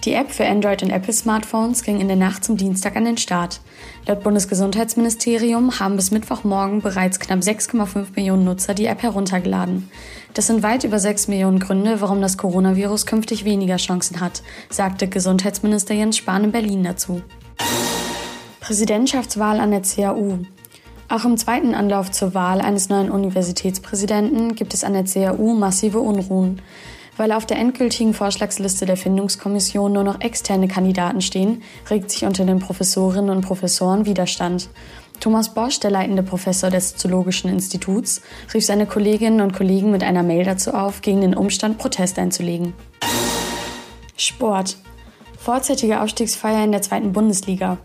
Die 0.03 0.13
App 0.13 0.31
für 0.31 0.45
Android- 0.45 0.83
und 0.83 0.89
Apple-Smartphones 0.89 1.83
ging 1.83 2.01
in 2.01 2.09
der 2.09 2.17
Nacht 2.17 2.43
zum 2.43 2.57
Dienstag 2.57 2.97
an 2.97 3.05
den 3.05 3.17
Start. 3.17 3.61
Laut 4.05 4.21
Bundesgesundheitsministerium 4.21 5.79
haben 5.79 5.95
bis 5.95 6.11
Mittwochmorgen 6.11 6.81
bereits 6.81 7.21
knapp 7.21 7.39
6,5 7.39 8.07
Millionen 8.13 8.43
Nutzer 8.43 8.73
die 8.73 8.85
App 8.85 9.01
heruntergeladen. 9.01 9.89
Das 10.33 10.47
sind 10.47 10.61
weit 10.61 10.83
über 10.83 10.99
6 10.99 11.29
Millionen 11.29 11.59
Gründe, 11.59 12.01
warum 12.01 12.19
das 12.19 12.37
Coronavirus 12.37 13.05
künftig 13.05 13.45
weniger 13.45 13.77
Chancen 13.77 14.19
hat, 14.19 14.43
sagte 14.69 15.07
Gesundheitsminister 15.07 15.93
Jens 15.93 16.17
Spahn 16.17 16.43
in 16.43 16.51
Berlin 16.51 16.83
dazu. 16.83 17.21
Präsidentschaftswahl 18.59 19.61
an 19.61 19.71
der 19.71 19.83
CAU. 19.83 20.39
Auch 21.07 21.23
im 21.23 21.37
zweiten 21.37 21.75
Anlauf 21.75 22.11
zur 22.11 22.33
Wahl 22.33 22.59
eines 22.59 22.89
neuen 22.89 23.09
Universitätspräsidenten 23.09 24.55
gibt 24.55 24.73
es 24.73 24.83
an 24.83 24.93
der 24.93 25.05
CAU 25.05 25.53
massive 25.53 25.99
Unruhen. 25.99 26.61
Weil 27.15 27.31
auf 27.31 27.45
der 27.45 27.57
endgültigen 27.57 28.13
Vorschlagsliste 28.13 28.85
der 28.85 28.97
Findungskommission 28.97 29.93
nur 29.93 30.03
noch 30.03 30.21
externe 30.21 30.67
Kandidaten 30.67 31.21
stehen, 31.21 31.61
regt 31.89 32.09
sich 32.09 32.25
unter 32.25 32.43
den 32.45 32.59
Professorinnen 32.59 33.29
und 33.29 33.41
Professoren 33.41 34.05
Widerstand. 34.05 34.69
Thomas 35.19 35.53
Bosch, 35.53 35.79
der 35.79 35.91
leitende 35.91 36.23
Professor 36.23 36.69
des 36.69 36.95
Zoologischen 36.95 37.49
Instituts, 37.49 38.21
rief 38.53 38.65
seine 38.65 38.87
Kolleginnen 38.87 39.41
und 39.41 39.53
Kollegen 39.53 39.91
mit 39.91 40.03
einer 40.03 40.23
Mail 40.23 40.43
dazu 40.43 40.73
auf, 40.73 41.01
gegen 41.01 41.21
den 41.21 41.35
Umstand 41.35 41.77
Protest 41.77 42.17
einzulegen. 42.19 42.73
Sport. 44.17 44.77
Vorzeitige 45.37 46.01
Aufstiegsfeier 46.01 46.63
in 46.63 46.71
der 46.71 46.81
zweiten 46.81 47.13
Bundesliga. 47.13 47.77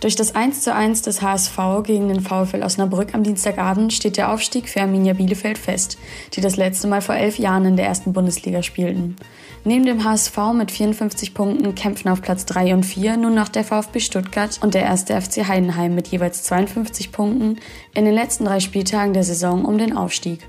Durch 0.00 0.16
das 0.16 0.34
1:1 0.34 1.04
des 1.04 1.20
HSV 1.20 1.58
gegen 1.84 2.08
den 2.08 2.20
VfL 2.20 2.62
Osnabrück 2.62 3.14
am 3.14 3.22
Dienstagabend 3.22 3.92
steht 3.92 4.16
der 4.16 4.32
Aufstieg 4.32 4.70
für 4.70 4.80
Arminia 4.80 5.12
Bielefeld 5.12 5.58
fest, 5.58 5.98
die 6.32 6.40
das 6.40 6.56
letzte 6.56 6.88
Mal 6.88 7.02
vor 7.02 7.14
elf 7.14 7.38
Jahren 7.38 7.66
in 7.66 7.76
der 7.76 7.84
ersten 7.84 8.14
Bundesliga 8.14 8.62
spielten. 8.62 9.16
Neben 9.62 9.84
dem 9.84 10.02
HSV 10.02 10.38
mit 10.54 10.70
54 10.70 11.34
Punkten 11.34 11.74
kämpfen 11.74 12.08
auf 12.08 12.22
Platz 12.22 12.46
3 12.46 12.72
und 12.72 12.84
4 12.84 13.18
nun 13.18 13.34
noch 13.34 13.50
der 13.50 13.62
VfB 13.62 14.00
Stuttgart 14.00 14.58
und 14.62 14.72
der 14.72 14.84
erste 14.84 15.20
FC 15.20 15.46
Heidenheim 15.46 15.94
mit 15.94 16.08
jeweils 16.08 16.44
52 16.44 17.12
Punkten 17.12 17.58
in 17.92 18.06
den 18.06 18.14
letzten 18.14 18.46
drei 18.46 18.60
Spieltagen 18.60 19.12
der 19.12 19.24
Saison 19.24 19.66
um 19.66 19.76
den 19.76 19.94
Aufstieg. 19.94 20.40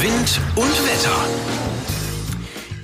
Wind 0.00 0.40
und 0.56 0.86
Wetter. 0.86 1.65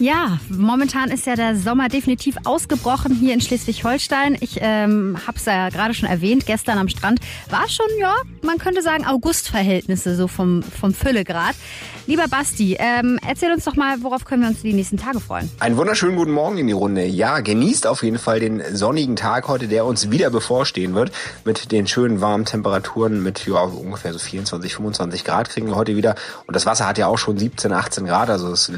Ja, 0.02 0.40
momentan 0.48 1.12
ist 1.12 1.26
ja 1.26 1.36
der 1.36 1.54
Sommer 1.54 1.88
definitiv 1.88 2.34
ausgebrochen 2.42 3.14
hier 3.14 3.34
in 3.34 3.40
Schleswig-Holstein. 3.40 4.36
Ich 4.40 4.58
ähm, 4.60 5.16
habe 5.28 5.38
es 5.38 5.44
ja 5.44 5.68
gerade 5.68 5.94
schon 5.94 6.08
erwähnt, 6.08 6.44
gestern 6.44 6.76
am 6.78 6.88
Strand 6.88 7.20
war 7.50 7.68
schon, 7.68 7.86
ja, 8.00 8.12
man 8.42 8.58
könnte 8.58 8.82
sagen 8.82 9.06
Augustverhältnisse 9.06 10.16
so 10.16 10.26
vom, 10.26 10.64
vom 10.64 10.92
Füllegrad. 10.92 11.54
Lieber 12.08 12.26
Basti, 12.26 12.76
ähm, 12.80 13.20
erzähl 13.24 13.52
uns 13.52 13.64
doch 13.64 13.76
mal, 13.76 14.02
worauf 14.02 14.24
können 14.24 14.42
wir 14.42 14.48
uns 14.48 14.62
die 14.62 14.72
nächsten 14.72 14.96
Tage 14.96 15.20
freuen? 15.20 15.48
Einen 15.60 15.76
wunderschönen 15.76 16.16
guten 16.16 16.32
Morgen 16.32 16.58
in 16.58 16.66
die 16.66 16.72
Runde. 16.72 17.04
Ja, 17.04 17.38
genießt 17.38 17.86
auf 17.86 18.02
jeden 18.02 18.18
Fall 18.18 18.40
den 18.40 18.60
sonnigen 18.74 19.14
Tag 19.14 19.46
heute, 19.46 19.68
der 19.68 19.84
uns 19.86 20.10
wieder 20.10 20.30
bevorstehen 20.30 20.96
wird. 20.96 21.12
Mit 21.44 21.70
den 21.70 21.86
schönen 21.86 22.20
warmen 22.20 22.44
Temperaturen 22.44 23.22
mit 23.22 23.46
ja, 23.46 23.60
ungefähr 23.60 24.12
so 24.12 24.18
24, 24.18 24.74
25 24.74 25.24
Grad 25.24 25.48
kriegen 25.48 25.68
wir 25.68 25.76
heute 25.76 25.94
wieder. 25.94 26.16
Und 26.48 26.56
das 26.56 26.66
Wasser 26.66 26.88
hat 26.88 26.98
ja 26.98 27.06
auch 27.06 27.18
schon 27.18 27.38
17, 27.38 27.72
18 27.72 28.06
Grad, 28.06 28.30
also 28.30 28.50
es 28.50 28.72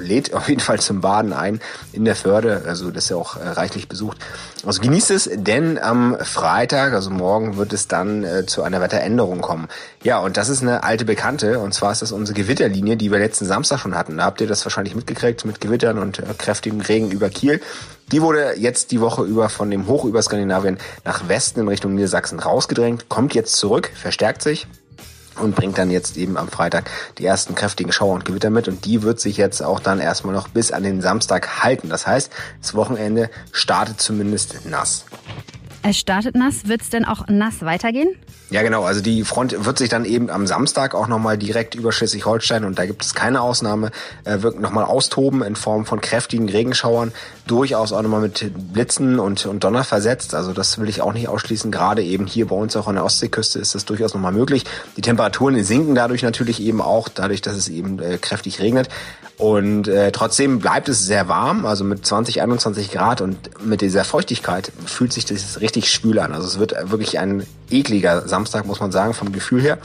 lädt 0.00 0.34
auf 0.34 0.48
jeden 0.48 0.55
Fall 0.60 0.80
zum 0.80 1.00
Baden 1.00 1.32
ein 1.32 1.60
in 1.92 2.04
der 2.04 2.16
Förde. 2.16 2.62
Also 2.66 2.90
das 2.90 3.04
ist 3.04 3.10
ja 3.10 3.16
auch 3.16 3.36
äh, 3.36 3.48
reichlich 3.48 3.88
besucht. 3.88 4.18
Also 4.64 4.80
genießt 4.82 5.10
es, 5.12 5.30
denn 5.32 5.78
am 5.78 6.16
Freitag, 6.20 6.92
also 6.92 7.10
morgen, 7.10 7.56
wird 7.56 7.72
es 7.72 7.86
dann 7.86 8.24
äh, 8.24 8.46
zu 8.46 8.62
einer 8.62 8.80
Wetteränderung 8.80 9.40
kommen. 9.40 9.68
Ja, 10.02 10.18
und 10.18 10.36
das 10.36 10.48
ist 10.48 10.62
eine 10.62 10.82
alte 10.82 11.04
Bekannte, 11.04 11.60
und 11.60 11.72
zwar 11.72 11.92
ist 11.92 12.02
das 12.02 12.12
unsere 12.12 12.34
Gewitter 12.34 12.56
Gewitterlinie, 12.56 12.96
die 12.96 13.10
wir 13.10 13.18
letzten 13.18 13.44
Samstag 13.44 13.80
schon 13.80 13.94
hatten. 13.94 14.16
Da 14.16 14.24
habt 14.24 14.40
ihr 14.40 14.46
das 14.46 14.64
wahrscheinlich 14.64 14.94
mitgekriegt 14.94 15.44
mit 15.44 15.60
Gewittern 15.60 15.98
und 15.98 16.18
äh, 16.18 16.22
kräftigem 16.36 16.80
Regen 16.80 17.10
über 17.10 17.28
Kiel. 17.28 17.60
Die 18.12 18.22
wurde 18.22 18.54
jetzt 18.56 18.92
die 18.92 19.00
Woche 19.00 19.24
über 19.24 19.48
von 19.48 19.70
dem 19.70 19.86
Hoch 19.86 20.04
über 20.04 20.22
Skandinavien 20.22 20.78
nach 21.04 21.28
Westen 21.28 21.60
in 21.60 21.68
Richtung 21.68 21.94
Niedersachsen 21.94 22.38
rausgedrängt, 22.38 23.08
kommt 23.08 23.34
jetzt 23.34 23.56
zurück, 23.56 23.90
verstärkt 23.94 24.42
sich 24.42 24.66
und 25.40 25.54
bringt 25.54 25.78
dann 25.78 25.90
jetzt 25.90 26.16
eben 26.16 26.36
am 26.36 26.48
Freitag 26.48 26.90
die 27.18 27.26
ersten 27.26 27.54
kräftigen 27.54 27.92
Schauer 27.92 28.14
und 28.14 28.24
Gewitter 28.24 28.50
mit 28.50 28.68
und 28.68 28.84
die 28.84 29.02
wird 29.02 29.20
sich 29.20 29.36
jetzt 29.36 29.62
auch 29.62 29.80
dann 29.80 30.00
erstmal 30.00 30.34
noch 30.34 30.48
bis 30.48 30.72
an 30.72 30.82
den 30.82 31.00
Samstag 31.00 31.62
halten. 31.62 31.88
Das 31.88 32.06
heißt, 32.06 32.30
das 32.60 32.74
Wochenende 32.74 33.30
startet 33.52 34.00
zumindest 34.00 34.66
nass. 34.66 35.04
Es 35.82 35.98
startet 35.98 36.34
nass. 36.34 36.66
Wird 36.66 36.82
es 36.82 36.90
denn 36.90 37.04
auch 37.04 37.28
nass 37.28 37.62
weitergehen? 37.62 38.08
Ja, 38.48 38.62
genau. 38.62 38.84
Also 38.84 39.00
die 39.00 39.24
Front 39.24 39.64
wird 39.64 39.76
sich 39.76 39.88
dann 39.88 40.04
eben 40.04 40.30
am 40.30 40.46
Samstag 40.46 40.94
auch 40.94 41.08
nochmal 41.08 41.36
direkt 41.36 41.74
über 41.74 41.90
Schleswig-Holstein 41.90 42.64
und 42.64 42.78
da 42.78 42.86
gibt 42.86 43.04
es 43.04 43.12
keine 43.12 43.40
Ausnahme, 43.40 43.90
äh, 44.24 44.40
wird 44.42 44.60
nochmal 44.60 44.84
austoben 44.84 45.42
in 45.42 45.56
Form 45.56 45.84
von 45.84 46.00
kräftigen 46.00 46.48
Regenschauern, 46.48 47.12
durchaus 47.48 47.92
auch 47.92 48.02
nochmal 48.02 48.20
mit 48.20 48.52
Blitzen 48.72 49.18
und, 49.18 49.46
und 49.46 49.64
Donner 49.64 49.82
versetzt. 49.82 50.32
Also 50.34 50.52
das 50.52 50.78
will 50.78 50.88
ich 50.88 51.02
auch 51.02 51.12
nicht 51.12 51.28
ausschließen. 51.28 51.72
Gerade 51.72 52.04
eben 52.04 52.26
hier 52.26 52.46
bei 52.46 52.54
uns 52.54 52.76
auch 52.76 52.86
an 52.86 52.94
der 52.94 53.04
Ostseeküste 53.04 53.58
ist 53.58 53.74
das 53.74 53.84
durchaus 53.84 54.14
nochmal 54.14 54.32
möglich. 54.32 54.64
Die 54.96 55.02
Temperaturen 55.02 55.62
sinken 55.64 55.96
dadurch 55.96 56.22
natürlich 56.22 56.62
eben 56.62 56.80
auch, 56.80 57.08
dadurch, 57.08 57.42
dass 57.42 57.56
es 57.56 57.68
eben 57.68 57.98
äh, 57.98 58.16
kräftig 58.18 58.60
regnet. 58.60 58.88
Und 59.38 59.86
äh, 59.86 60.12
trotzdem 60.12 60.60
bleibt 60.60 60.88
es 60.88 61.04
sehr 61.04 61.28
warm, 61.28 61.66
also 61.66 61.84
mit 61.84 62.06
20, 62.06 62.40
21 62.40 62.90
Grad 62.90 63.20
und 63.20 63.36
mit 63.62 63.82
dieser 63.82 64.04
Feuchtigkeit 64.04 64.72
fühlt 64.86 65.12
sich 65.12 65.26
das 65.26 65.60
richtig 65.60 65.90
schwül 65.90 66.18
an. 66.20 66.32
Also 66.32 66.46
es 66.46 66.58
wird 66.58 66.74
wirklich 66.90 67.18
ein 67.18 67.44
ekliger 67.70 68.26
Samstag, 68.36 68.66
muss 68.66 68.80
man 68.80 68.92
sagen, 68.92 69.14
vom 69.14 69.32
Gefühl 69.32 69.62
her. 69.62 69.78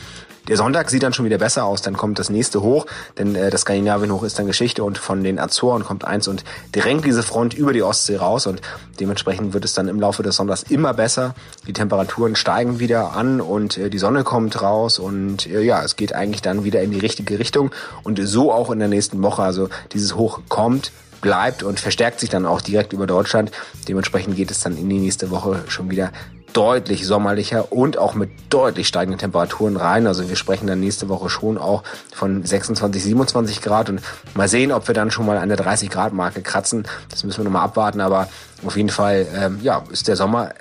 Der 0.50 0.58
Sonntag 0.58 0.89
sieht 0.89 1.03
dann 1.03 1.13
schon 1.13 1.24
wieder 1.24 1.38
besser 1.38 1.63
aus, 1.63 1.81
dann 1.81 1.96
kommt 1.96 2.20
das 2.20 2.29
nächste 2.29 2.62
hoch, 2.62 2.86
denn 3.17 3.36
äh, 3.36 3.50
das 3.50 3.62
Skandinavien 3.62 4.12
hoch 4.12 4.24
ist 4.24 4.38
dann 4.39 4.48
Geschichte 4.48 4.84
und 4.84 4.98
von 4.98 5.24
den 5.24 5.39
Azoren 5.39 5.86
kommt 5.86 6.03
eins 6.03 6.27
und 6.27 6.43
drängt 6.74 7.05
diese 7.05 7.24
Front 7.24 7.53
über 7.53 7.72
die 7.72 7.84
Ostsee 7.84 8.17
raus 8.17 8.48
und 8.48 8.60
dementsprechend 9.00 9.53
wird 9.53 9.63
es 9.63 9.74
dann 9.74 9.88
im 9.88 10.01
Laufe 10.01 10.24
des 10.24 10.36
Sonntags 10.36 10.63
immer 10.63 10.93
besser. 10.93 11.36
Die 11.67 11.74
Temperaturen 11.74 12.36
steigen 12.36 12.79
wieder 12.79 13.15
an 13.15 13.39
und 13.39 13.77
äh, 13.77 13.89
die 13.89 14.00
Sonne 14.00 14.25
kommt 14.25 14.62
raus 14.62 15.00
und 15.00 15.46
äh, 15.46 15.62
ja, 15.62 15.81
es 15.84 15.96
geht 15.96 16.13
eigentlich 16.13 16.41
dann 16.41 16.65
wieder 16.65 16.81
in 16.81 16.91
die 16.91 17.00
richtige 17.00 17.39
Richtung 17.39 17.72
und 18.03 18.20
so 18.22 18.51
auch 18.51 18.72
in 18.72 18.79
der 18.79 18.89
nächsten 18.89 19.22
Woche. 19.22 19.43
Also 19.43 19.70
dieses 19.93 20.15
Hoch 20.15 20.41
kommt, 20.50 20.91
bleibt 21.22 21.63
und 21.63 21.79
verstärkt 21.79 22.20
sich 22.20 22.29
dann 22.29 22.46
auch 22.46 22.62
direkt 22.62 22.91
über 22.93 23.08
Deutschland. 23.08 23.51
Dementsprechend 23.88 24.36
geht 24.36 24.51
es 24.51 24.60
dann 24.60 24.75
in 24.75 24.89
die 24.89 25.00
nächste 25.00 25.29
Woche 25.29 25.63
schon 25.67 25.89
wieder 25.91 26.12
deutlich 26.53 27.05
sommerlicher 27.05 27.72
und 27.72 27.98
auch 27.98 28.13
mit 28.13 28.29
deutlich 28.50 28.88
steigenden 28.88 29.20
Temperaturen 29.20 29.77
rein. 29.77 30.08
Also 30.08 30.27
wir 30.29 30.36
sprechen 30.36 30.67
dann 30.67 30.79
nächste 30.79 31.10
Woche 31.10 31.29
schon 31.29 31.58
auch 31.58 31.84
von 32.13 32.43
26, 32.43 33.03
27 33.03 33.62
Grad 33.62 33.89
und 33.89 34.01
mal 34.36 34.48
sehen, 34.48 34.72
ob 34.72 34.88
wir 34.88 34.96
dann 34.96 35.12
schon 35.12 35.25
mal 35.25 35.38
an 35.38 35.50
der 35.50 35.58
30 35.58 35.89
Grad 35.89 36.13
Marke 36.13 36.41
kratzen. 36.41 36.86
Das 37.10 37.24
müssen 37.24 37.39
wir 37.39 37.46
nochmal 37.46 37.63
abwarten, 37.63 38.01
aber 38.01 38.27
auf 38.65 38.77
jeden 38.77 38.89
Fall, 38.89 39.27
ähm, 39.36 39.60
ja, 39.62 39.84
ist 39.91 40.08
der 40.08 40.15
Sommer 40.15 40.51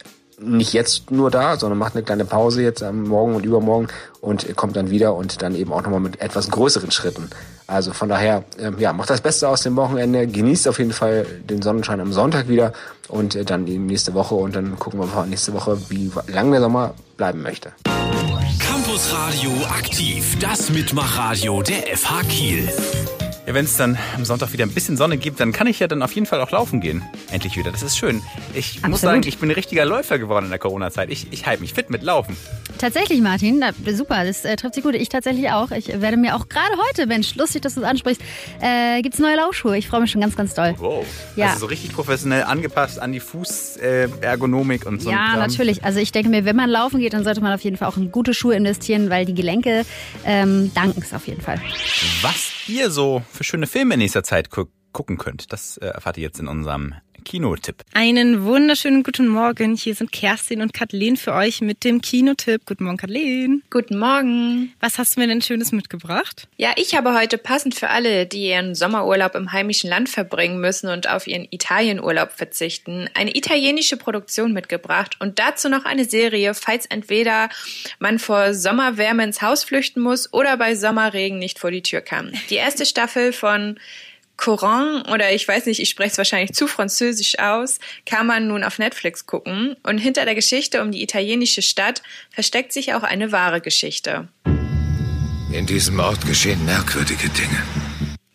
nicht 0.43 0.73
jetzt 0.73 1.11
nur 1.11 1.31
da, 1.31 1.57
sondern 1.57 1.79
macht 1.79 1.95
eine 1.95 2.03
kleine 2.03 2.25
Pause 2.25 2.63
jetzt 2.63 2.83
am 2.83 3.05
Morgen 3.05 3.35
und 3.35 3.45
übermorgen 3.45 3.89
und 4.21 4.57
kommt 4.57 4.77
dann 4.77 4.91
wieder 4.91 5.15
und 5.15 5.43
dann 5.43 5.55
eben 5.55 5.73
auch 5.73 5.83
nochmal 5.83 6.01
mit 6.01 6.21
etwas 6.21 6.51
größeren 6.51 6.91
Schritten. 6.91 7.29
Also 7.67 7.93
von 7.93 8.09
daher, 8.09 8.45
ähm, 8.59 8.77
ja, 8.79 8.93
macht 8.93 9.11
das 9.11 9.21
Beste 9.21 9.49
aus 9.49 9.63
dem 9.63 9.77
Wochenende, 9.77 10.27
genießt 10.27 10.67
auf 10.67 10.79
jeden 10.79 10.93
Fall 10.93 11.25
den 11.49 11.63
Sonnenschein 11.63 12.01
am 12.01 12.13
Sonntag 12.13 12.49
wieder 12.49 12.73
und 13.09 13.35
äh, 13.37 13.45
dann 13.45 13.65
die 13.65 13.79
nächste 13.79 14.15
Woche 14.15 14.35
und 14.35 14.57
dann 14.57 14.79
gucken 14.79 14.99
wir 15.01 15.27
nächste 15.27 15.53
Woche, 15.53 15.79
wie 15.89 16.11
lang 16.27 16.51
der 16.51 16.61
Sommer 16.61 16.95
bleiben 17.17 17.43
möchte. 17.43 17.73
Campus 18.59 19.13
Radio 19.13 19.53
aktiv, 19.69 20.37
das 20.41 20.71
Mitmachradio 20.71 21.63
der 21.63 21.97
FH 21.97 22.23
Kiel. 22.29 22.69
Ja, 23.51 23.55
wenn 23.55 23.65
es 23.65 23.77
dann 23.77 23.99
am 24.15 24.25
Sonntag 24.25 24.53
wieder 24.53 24.65
ein 24.65 24.71
bisschen 24.71 24.97
Sonne 24.97 25.17
gibt, 25.17 25.41
dann 25.41 25.51
kann 25.51 25.67
ich 25.67 25.81
ja 25.81 25.89
dann 25.89 26.03
auf 26.03 26.13
jeden 26.13 26.25
Fall 26.25 26.41
auch 26.41 26.53
laufen 26.53 26.81
gehen. 26.81 27.03
Endlich 27.33 27.57
wieder. 27.57 27.73
Das 27.73 27.83
ist 27.83 27.99
schön. 27.99 28.23
Ich 28.55 28.77
Absolut. 28.77 28.91
muss 28.91 29.01
sagen, 29.01 29.23
ich 29.27 29.39
bin 29.39 29.51
ein 29.51 29.55
richtiger 29.55 29.85
Läufer 29.85 30.21
geworden 30.21 30.45
in 30.45 30.51
der 30.51 30.61
Corona-Zeit. 30.61 31.11
Ich, 31.11 31.33
ich 31.33 31.47
halte 31.47 31.61
mich 31.61 31.75
fit 31.75 31.91
mit 31.91 32.05
Laufen. 32.05 32.37
Tatsächlich, 32.79 33.21
Martin. 33.21 33.61
super, 33.93 34.25
das 34.25 34.45
äh, 34.45 34.55
trifft 34.55 34.77
sich 34.77 34.85
gut. 34.85 34.95
Ich 34.95 35.09
tatsächlich 35.09 35.51
auch. 35.51 35.73
Ich 35.73 35.89
werde 35.89 36.17
mir 36.17 36.37
auch 36.37 36.49
gerade 36.49 36.77
heute, 36.89 37.09
Mensch, 37.09 37.35
lustig, 37.35 37.63
dass 37.63 37.75
du 37.75 37.81
es 37.81 37.87
ansprichst, 37.87 38.23
äh, 38.61 39.03
gibt 39.03 39.15
es 39.15 39.21
neue 39.21 39.35
Laufschuhe. 39.35 39.77
Ich 39.77 39.89
freue 39.89 40.03
mich 40.03 40.13
schon 40.13 40.21
ganz, 40.21 40.37
ganz 40.37 40.55
doll. 40.55 40.77
Wow. 40.79 41.05
Ja. 41.35 41.49
Also 41.49 41.59
so 41.59 41.67
richtig 41.67 41.93
professionell 41.93 42.45
angepasst 42.45 43.01
an 43.01 43.11
die 43.11 43.19
Fußergonomik 43.19 44.85
äh, 44.85 44.89
und 44.89 45.03
so. 45.03 45.11
Ja, 45.11 45.37
natürlich. 45.37 45.83
Also 45.83 45.99
ich 45.99 46.13
denke 46.13 46.29
mir, 46.29 46.45
wenn 46.45 46.55
man 46.55 46.71
laufen 46.71 47.01
geht, 47.01 47.15
dann 47.15 47.25
sollte 47.25 47.41
man 47.41 47.53
auf 47.53 47.63
jeden 47.63 47.77
Fall 47.77 47.89
auch 47.89 47.97
in 47.97 48.13
gute 48.13 48.33
Schuhe 48.33 48.55
investieren, 48.55 49.11
weil 49.11 49.25
die 49.25 49.35
Gelenke 49.35 49.85
ähm, 50.25 50.71
danken 50.73 51.03
es 51.03 51.13
auf 51.13 51.27
jeden 51.27 51.41
Fall. 51.41 51.61
Was 52.23 52.60
ihr 52.71 52.91
so 52.91 53.23
für 53.33 53.45
schöne 53.45 53.67
Filme 53.67 53.95
in 53.95 54.01
nächster 54.01 54.25
Zeit 54.25 54.51
gu 54.51 54.67
gucken 54.93 55.19
könnt, 55.19 55.53
das 55.53 55.77
äh, 55.77 55.87
erfahrt 55.87 56.17
ihr 56.17 56.25
jetzt 56.25 56.41
in 56.41 56.49
unserem 56.49 56.95
Kinotipp. 57.25 57.83
Einen 57.95 58.45
wunderschönen 58.45 59.03
guten 59.03 59.29
Morgen. 59.29 59.77
Hier 59.77 59.95
sind 59.95 60.13
Kerstin 60.13 60.63
und 60.63 60.73
Kathleen 60.73 61.17
für 61.17 61.33
euch 61.35 61.61
mit 61.61 61.85
dem 61.85 62.01
Kinotipp. 62.01 62.63
Guten 62.67 62.85
Morgen, 62.85 62.97
Kathleen. 62.97 63.63
Guten 63.71 63.99
Morgen. 63.99 64.73
Was 64.81 64.99
hast 64.99 65.17
du 65.17 65.21
mir 65.21 65.27
denn 65.27 65.43
Schönes 65.43 65.73
mitgebracht? 65.73 66.49
Ja, 66.57 66.73
ich 66.77 66.95
habe 66.95 67.15
heute 67.15 67.39
passend 67.39 67.75
für 67.75 67.89
alle, 67.89 68.27
die 68.27 68.49
ihren 68.49 68.75
Sommerurlaub 68.75 69.35
im 69.35 69.53
heimischen 69.53 69.89
Land 69.91 70.09
verbringen 70.09 70.61
müssen 70.61 70.89
und 70.89 71.09
auf 71.09 71.27
ihren 71.27 71.47
Italienurlaub 71.51 72.33
verzichten, 72.33 73.09
eine 73.15 73.37
italienische 73.37 73.97
Produktion 73.97 74.53
mitgebracht 74.53 75.17
und 75.21 75.39
dazu 75.39 75.69
noch 75.69 75.85
eine 75.85 76.05
Serie, 76.05 76.55
falls 76.55 76.87
entweder 76.87 77.49
man 77.99 78.19
vor 78.19 78.55
Sommerwärme 78.55 79.25
ins 79.25 79.43
Haus 79.43 79.65
flüchten 79.65 80.01
muss 80.01 80.33
oder 80.33 80.57
bei 80.57 80.75
Sommerregen 80.75 81.39
nicht 81.39 81.59
vor 81.59 81.71
die 81.71 81.83
Tür 81.83 82.01
kann. 82.01 82.33
Die 82.51 82.57
erste 82.57 82.87
Staffel 82.87 83.33
von 83.33 83.79
Coran 84.41 85.03
oder 85.03 85.33
ich 85.33 85.47
weiß 85.47 85.67
nicht, 85.67 85.81
ich 85.81 85.91
spreche 85.91 86.13
es 86.13 86.19
wahrscheinlich 86.19 86.55
zu 86.55 86.67
französisch 86.67 87.39
aus, 87.39 87.79
kann 88.07 88.27
man 88.27 88.49
nun 88.49 88.65
auf 88.65 88.79
Netflix 88.79 89.27
gucken. 89.27 89.77
Und 89.83 89.99
hinter 89.99 90.25
der 90.25 90.35
Geschichte 90.35 90.81
um 90.81 90.91
die 90.91 91.03
italienische 91.03 91.61
Stadt 91.61 92.03
versteckt 92.31 92.73
sich 92.73 92.95
auch 92.95 93.03
eine 93.03 93.33
wahre 93.33 93.61
Geschichte. 93.61 94.29
In 95.53 95.67
diesem 95.67 96.01
Ort 96.01 96.27
geschehen 96.27 96.65
merkwürdige 96.65 97.29
Dinge. 97.29 97.63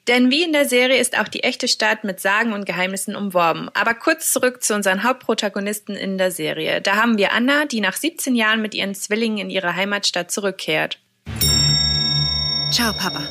Denn 0.08 0.30
wie 0.30 0.44
in 0.44 0.54
der 0.54 0.70
Serie 0.70 1.00
ist 1.00 1.18
auch 1.18 1.28
die 1.28 1.44
echte 1.44 1.68
Stadt 1.68 2.04
mit 2.04 2.20
Sagen 2.20 2.54
und 2.54 2.68
Geheimnissen 2.68 3.16
umworben. 3.16 3.70
Aber 3.74 3.96
kurz 3.96 4.32
zurück 4.32 4.62
zu 4.62 4.76
unseren 4.76 5.04
Hauptprotagonisten 5.04 5.96
in 5.96 6.20
der 6.20 6.30
Serie. 6.30 6.82
Da 6.82 6.98
haben 6.98 7.18
wir 7.18 7.32
Anna, 7.32 7.66
die 7.66 7.82
nach 7.82 7.96
17 7.96 8.36
Jahren 8.36 8.62
mit 8.62 8.76
ihren 8.76 8.94
Zwillingen 8.94 9.40
in 9.40 9.50
ihre 9.50 9.76
Heimatstadt 9.76 10.30
zurückkehrt. 10.30 11.00
Ciao, 12.70 12.94
Papa. 12.94 13.24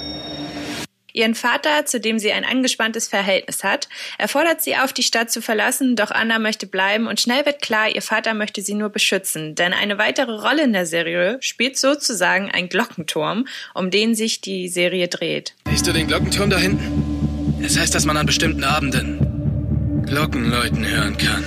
Ihren 1.16 1.37
Vater, 1.37 1.87
zu 1.87 2.00
dem 2.00 2.18
sie 2.18 2.33
ein 2.33 2.44
angespanntes 2.44 3.06
Verhältnis 3.06 3.62
hat, 3.62 3.88
erfordert 4.18 4.62
sie 4.62 4.75
auf, 4.75 4.92
die 4.92 5.04
Stadt 5.04 5.30
zu 5.30 5.40
verlassen, 5.40 5.94
doch 5.94 6.11
Anna 6.11 6.40
möchte 6.40 6.66
bleiben 6.66 7.06
und 7.06 7.21
schnell 7.21 7.47
wird 7.47 7.62
klar, 7.62 7.88
ihr 7.88 8.02
Vater 8.02 8.35
möchte 8.35 8.62
sie 8.62 8.75
nur 8.75 8.88
beschützen, 8.88 9.54
denn 9.54 9.73
eine 9.73 9.97
weitere 9.97 10.33
Rolle 10.33 10.64
in 10.64 10.73
der 10.73 10.87
Serie 10.87 11.38
spielt 11.40 11.78
sozusagen 11.78 12.50
ein 12.50 12.68
Glockenturm, 12.68 13.47
um 13.75 13.92
den 13.92 14.16
sich 14.16 14.40
die 14.40 14.68
Serie 14.68 15.06
dreht. 15.06 15.54
Siehst 15.71 15.87
du 15.87 15.92
den 15.92 16.09
Glockenturm 16.09 16.50
da 16.50 16.59
hinten? 16.59 17.61
Es 17.62 17.75
das 17.75 17.83
heißt, 17.83 17.94
dass 17.94 18.06
man 18.06 18.16
an 18.16 18.26
bestimmten 18.26 18.64
Abenden 18.64 20.02
Glockenläuten 20.06 20.85
hören 20.85 21.16
kann. 21.16 21.44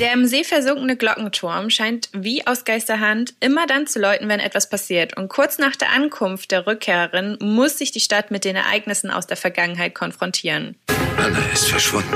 Der 0.00 0.14
im 0.14 0.24
See 0.24 0.44
versunkene 0.44 0.96
Glockenturm 0.96 1.68
scheint 1.68 2.08
wie 2.14 2.46
aus 2.46 2.64
Geisterhand 2.64 3.34
immer 3.40 3.66
dann 3.66 3.86
zu 3.86 4.00
läuten, 4.00 4.30
wenn 4.30 4.40
etwas 4.40 4.70
passiert. 4.70 5.14
Und 5.18 5.28
kurz 5.28 5.58
nach 5.58 5.76
der 5.76 5.90
Ankunft 5.90 6.52
der 6.52 6.66
Rückkehrerin 6.66 7.36
muss 7.38 7.76
sich 7.76 7.92
die 7.92 8.00
Stadt 8.00 8.30
mit 8.30 8.46
den 8.46 8.56
Ereignissen 8.56 9.10
aus 9.10 9.26
der 9.26 9.36
Vergangenheit 9.36 9.94
konfrontieren. 9.94 10.76
Anna 11.20 11.38
ist 11.52 11.68
verschwunden. 11.68 12.14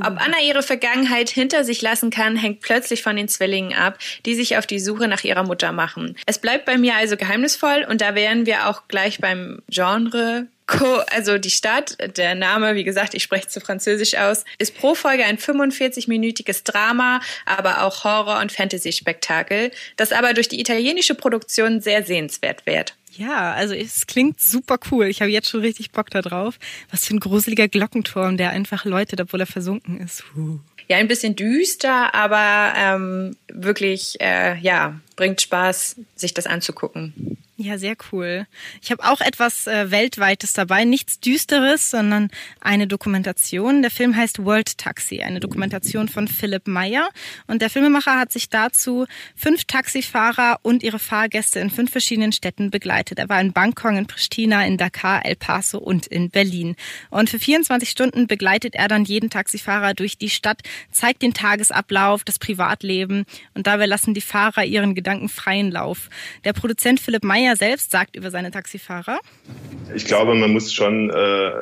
Ob 0.00 0.20
Anna 0.20 0.40
ihre 0.44 0.64
Vergangenheit 0.64 1.30
hinter 1.30 1.62
sich 1.62 1.80
lassen 1.80 2.10
kann, 2.10 2.36
hängt 2.36 2.60
plötzlich 2.60 3.02
von 3.02 3.14
den 3.14 3.28
Zwillingen 3.28 3.72
ab, 3.72 3.98
die 4.26 4.34
sich 4.34 4.56
auf 4.56 4.66
die 4.66 4.80
Suche 4.80 5.06
nach 5.06 5.22
ihrer 5.22 5.44
Mutter 5.44 5.70
machen. 5.70 6.16
Es 6.26 6.38
bleibt 6.38 6.64
bei 6.64 6.76
mir 6.76 6.96
also 6.96 7.16
geheimnisvoll 7.16 7.86
und 7.88 8.00
da 8.00 8.16
wären 8.16 8.46
wir 8.46 8.68
auch 8.68 8.88
gleich 8.88 9.20
beim 9.20 9.62
Genre 9.68 10.48
Co 10.70 11.02
also 11.10 11.36
die 11.36 11.50
Stadt, 11.50 11.96
der 12.16 12.36
Name, 12.36 12.76
wie 12.76 12.84
gesagt, 12.84 13.14
ich 13.14 13.24
spreche 13.24 13.48
zu 13.48 13.60
Französisch 13.60 14.14
aus, 14.14 14.44
ist 14.58 14.76
pro 14.76 14.94
Folge 14.94 15.24
ein 15.24 15.36
45-minütiges 15.36 16.62
Drama, 16.62 17.20
aber 17.44 17.82
auch 17.82 18.04
Horror- 18.04 18.40
und 18.40 18.52
Fantasy-Spektakel, 18.52 19.72
das 19.96 20.12
aber 20.12 20.32
durch 20.32 20.46
die 20.46 20.60
italienische 20.60 21.16
Produktion 21.16 21.80
sehr 21.80 22.04
sehenswert 22.04 22.66
wird. 22.66 22.94
Ja, 23.16 23.52
also 23.52 23.74
es 23.74 24.06
klingt 24.06 24.40
super 24.40 24.78
cool. 24.90 25.06
Ich 25.06 25.20
habe 25.20 25.30
jetzt 25.30 25.48
schon 25.48 25.60
richtig 25.60 25.90
Bock 25.90 26.10
da 26.10 26.22
drauf. 26.22 26.58
Was 26.90 27.06
für 27.06 27.14
ein 27.14 27.20
gruseliger 27.20 27.68
Glockenturm, 27.68 28.36
der 28.36 28.50
einfach 28.50 28.84
läutet, 28.84 29.20
obwohl 29.20 29.40
er 29.40 29.46
versunken 29.46 30.00
ist. 30.00 30.24
Huh. 30.34 30.58
Ja, 30.88 30.96
ein 30.96 31.08
bisschen 31.08 31.36
düster, 31.36 32.14
aber 32.14 32.72
ähm, 32.76 33.36
wirklich, 33.48 34.20
äh, 34.20 34.58
ja, 34.58 34.98
bringt 35.16 35.40
Spaß, 35.40 35.96
sich 36.16 36.34
das 36.34 36.46
anzugucken. 36.46 37.36
Ja, 37.62 37.76
sehr 37.76 37.94
cool. 38.10 38.46
Ich 38.80 38.90
habe 38.90 39.04
auch 39.04 39.20
etwas 39.20 39.66
äh, 39.66 39.90
Weltweites 39.90 40.54
dabei. 40.54 40.86
Nichts 40.86 41.20
Düsteres, 41.20 41.90
sondern 41.90 42.30
eine 42.58 42.86
Dokumentation. 42.86 43.82
Der 43.82 43.90
Film 43.90 44.16
heißt 44.16 44.42
World 44.46 44.78
Taxi, 44.78 45.20
eine 45.20 45.40
Dokumentation 45.40 46.08
von 46.08 46.26
Philipp 46.26 46.66
Meyer. 46.66 47.10
Und 47.48 47.60
der 47.60 47.68
Filmemacher 47.68 48.18
hat 48.18 48.32
sich 48.32 48.48
dazu 48.48 49.04
fünf 49.36 49.66
Taxifahrer 49.66 50.60
und 50.62 50.82
ihre 50.82 50.98
Fahrgäste 50.98 51.60
in 51.60 51.68
fünf 51.68 51.90
verschiedenen 51.90 52.32
Städten 52.32 52.70
begleitet. 52.70 53.18
Er 53.18 53.28
war 53.28 53.42
in 53.42 53.52
Bangkok, 53.52 53.92
in 53.92 54.06
Pristina, 54.06 54.64
in 54.64 54.78
Dakar, 54.78 55.26
El 55.26 55.36
Paso 55.36 55.76
und 55.80 56.06
in 56.06 56.30
Berlin. 56.30 56.76
Und 57.10 57.28
für 57.28 57.38
24 57.38 57.90
Stunden 57.90 58.26
begleitet 58.26 58.74
er 58.74 58.88
dann 58.88 59.04
jeden 59.04 59.28
Taxifahrer 59.28 59.92
durch 59.92 60.16
die 60.16 60.30
Stadt, 60.30 60.62
zeigt 60.92 61.20
den 61.20 61.34
Tagesablauf, 61.34 62.24
das 62.24 62.38
Privatleben 62.38 63.26
und 63.52 63.66
dabei 63.66 63.84
lassen 63.84 64.14
die 64.14 64.22
Fahrer 64.22 64.64
ihren 64.64 64.94
Gedanken 64.94 65.28
freien 65.28 65.70
Lauf. 65.70 66.08
Der 66.44 66.54
Produzent 66.54 67.00
Philipp 67.00 67.22
Meyer 67.22 67.49
Meyer 67.50 67.56
selbst 67.56 67.90
sagt 67.90 68.16
über 68.16 68.30
seine 68.30 68.50
Taxifahrer? 68.50 69.18
Ich 69.94 70.04
glaube, 70.04 70.34
man 70.34 70.52
muss 70.52 70.72
schon 70.72 71.10
äh, 71.10 71.52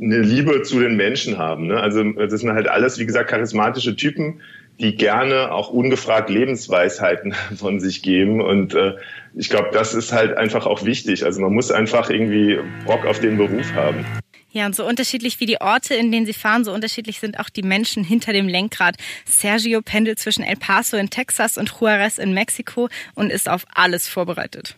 eine 0.00 0.18
Liebe 0.20 0.62
zu 0.62 0.80
den 0.80 0.96
Menschen 0.96 1.36
haben. 1.36 1.66
Ne? 1.66 1.78
Also 1.78 2.02
das 2.12 2.40
sind 2.40 2.52
halt 2.52 2.68
alles, 2.68 2.98
wie 2.98 3.06
gesagt, 3.06 3.30
charismatische 3.30 3.96
Typen, 3.96 4.40
die 4.78 4.96
gerne 4.96 5.52
auch 5.52 5.70
ungefragt 5.70 6.30
Lebensweisheiten 6.30 7.34
von 7.56 7.80
sich 7.80 8.02
geben. 8.02 8.40
Und 8.40 8.74
äh, 8.74 8.94
ich 9.34 9.50
glaube, 9.50 9.68
das 9.72 9.94
ist 9.94 10.12
halt 10.12 10.36
einfach 10.36 10.66
auch 10.66 10.84
wichtig. 10.84 11.24
Also 11.24 11.40
man 11.42 11.52
muss 11.52 11.70
einfach 11.70 12.08
irgendwie 12.08 12.58
Bock 12.86 13.04
auf 13.04 13.20
den 13.20 13.36
Beruf 13.36 13.74
haben. 13.74 14.06
Ja, 14.52 14.66
und 14.66 14.74
so 14.74 14.84
unterschiedlich 14.84 15.38
wie 15.38 15.46
die 15.46 15.60
Orte, 15.60 15.94
in 15.94 16.10
denen 16.10 16.26
sie 16.26 16.32
fahren, 16.32 16.64
so 16.64 16.72
unterschiedlich 16.72 17.20
sind 17.20 17.38
auch 17.38 17.50
die 17.50 17.62
Menschen 17.62 18.02
hinter 18.02 18.32
dem 18.32 18.48
Lenkrad. 18.48 18.96
Sergio 19.24 19.80
pendelt 19.80 20.18
zwischen 20.18 20.42
El 20.42 20.56
Paso 20.56 20.96
in 20.96 21.10
Texas 21.10 21.56
und 21.56 21.70
Juarez 21.78 22.18
in 22.18 22.32
Mexiko 22.32 22.88
und 23.14 23.30
ist 23.30 23.48
auf 23.48 23.64
alles 23.74 24.08
vorbereitet. 24.08 24.76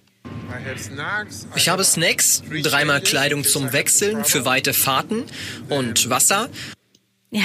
Ich 1.57 1.69
habe 1.69 1.85
Snacks, 1.85 2.43
dreimal 2.63 3.01
Kleidung 3.01 3.45
zum 3.45 3.73
Wechseln 3.73 4.25
für 4.25 4.45
weite 4.45 4.75
Fahrten 4.75 5.25
und 5.69 6.11
Wasser. 6.11 6.49
Ja, 7.35 7.45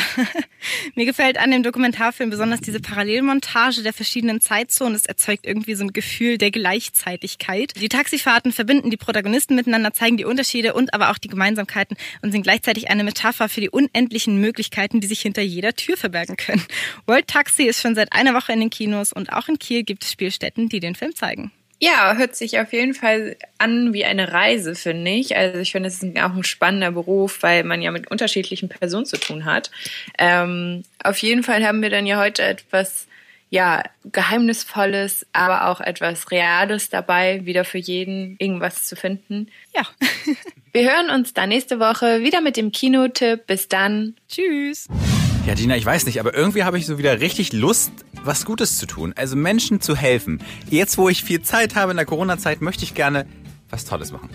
mir 0.96 1.06
gefällt 1.06 1.38
an 1.38 1.50
dem 1.50 1.64
Dokumentarfilm 1.64 2.30
besonders 2.30 2.60
diese 2.60 2.82
Parallelmontage 2.82 3.84
der 3.84 3.94
verschiedenen 3.94 4.42
Zeitzonen. 4.42 4.96
Es 4.96 5.06
erzeugt 5.06 5.46
irgendwie 5.46 5.76
so 5.76 5.86
ein 5.86 5.94
Gefühl 5.94 6.38
der 6.38 6.52
Gleichzeitigkeit. 6.52 7.72
Die 7.80 7.88
Taxifahrten 7.88 8.52
verbinden 8.52 8.90
die 8.90 8.98
Protagonisten 8.98 9.56
miteinander, 9.56 9.94
zeigen 9.94 10.18
die 10.18 10.26
Unterschiede 10.26 10.74
und 10.74 10.94
aber 10.94 11.10
auch 11.10 11.18
die 11.18 11.30
Gemeinsamkeiten 11.30 11.96
und 12.22 12.34
sind 12.34 12.44
gleichzeitig 12.44 12.90
eine 12.90 13.06
Metapher 13.06 13.48
für 13.48 13.62
die 13.62 13.70
unendlichen 13.70 14.42
Möglichkeiten, 14.42 15.00
die 15.00 15.08
sich 15.08 15.22
hinter 15.22 15.42
jeder 15.42 15.74
Tür 15.74 15.96
verbergen 15.96 16.36
können. 16.36 16.66
World 17.06 17.28
Taxi 17.28 17.64
ist 17.64 17.82
schon 17.82 17.96
seit 17.96 18.12
einer 18.12 18.34
Woche 18.34 18.52
in 18.52 18.60
den 18.60 18.70
Kinos 18.70 19.14
und 19.14 19.32
auch 19.32 19.48
in 19.48 19.58
Kiel 19.58 19.84
gibt 19.84 20.04
es 20.04 20.12
Spielstätten, 20.12 20.68
die 20.68 20.82
den 20.82 20.96
Film 20.96 21.16
zeigen. 21.16 21.54
Ja, 21.80 22.16
hört 22.16 22.36
sich 22.36 22.60
auf 22.60 22.74
jeden 22.74 22.96
Fall 22.96 23.38
an 23.60 23.94
wie 23.94 24.06
eine 24.06 24.34
Reise, 24.34 24.74
finde 24.74 25.12
ich. 25.12 25.38
Also 25.38 25.60
ich 25.60 25.72
finde, 25.72 25.90
es 25.90 26.02
ist 26.02 26.18
auch 26.18 26.34
ein 26.34 26.44
spannender 26.44 26.92
Beruf, 26.92 27.44
weil 27.44 27.64
man 27.64 27.82
ja 27.82 27.92
mit 27.92 28.10
unterschiedlichen 28.10 28.70
Personen 28.70 29.06
zu 29.06 29.18
tun 29.18 29.46
hat. 29.46 29.70
Ähm, 30.18 30.84
auf 31.04 31.20
jeden 31.20 31.44
Fall 31.44 31.66
haben 31.66 31.82
wir 31.82 31.92
dann 31.92 32.08
ja 32.08 32.20
heute 32.20 32.42
etwas 32.42 33.08
ja, 33.50 33.84
Geheimnisvolles, 34.04 35.26
aber 35.32 35.68
auch 35.68 35.80
etwas 35.80 36.32
Reales 36.32 36.90
dabei, 36.90 37.46
wieder 37.46 37.64
für 37.64 37.78
jeden 37.78 38.36
irgendwas 38.40 38.86
zu 38.86 38.96
finden. 38.96 39.48
Ja. 39.74 39.84
wir 40.74 40.92
hören 40.92 41.10
uns 41.10 41.34
dann 41.34 41.50
nächste 41.50 41.80
Woche 41.80 42.24
wieder 42.24 42.42
mit 42.42 42.58
dem 42.58 42.72
Kinotipp. 42.72 43.48
Bis 43.48 43.68
dann. 43.68 44.16
Tschüss. 44.28 44.88
Ja, 45.48 45.54
Gina, 45.54 45.78
ich 45.78 45.86
weiß 45.86 46.06
nicht, 46.08 46.20
aber 46.20 46.36
irgendwie 46.36 46.66
habe 46.66 46.78
ich 46.78 46.86
so 46.86 46.98
wieder 46.98 47.22
richtig 47.22 47.54
Lust, 47.54 47.94
was 48.22 48.44
Gutes 48.44 48.78
zu 48.78 48.86
tun. 48.86 49.14
Also 49.16 49.38
Menschen 49.38 49.80
zu 49.80 49.96
helfen. 49.96 50.44
Jetzt, 50.70 50.98
wo 50.98 51.08
ich 51.08 51.24
viel 51.24 51.42
Zeit 51.42 51.76
habe 51.76 51.92
in 51.92 51.96
der 51.96 52.06
Corona-Zeit, 52.06 52.60
möchte 52.60 52.84
ich 52.84 52.96
gerne 52.96 53.26
was 53.70 53.86
Tolles 53.86 54.12
machen. 54.12 54.30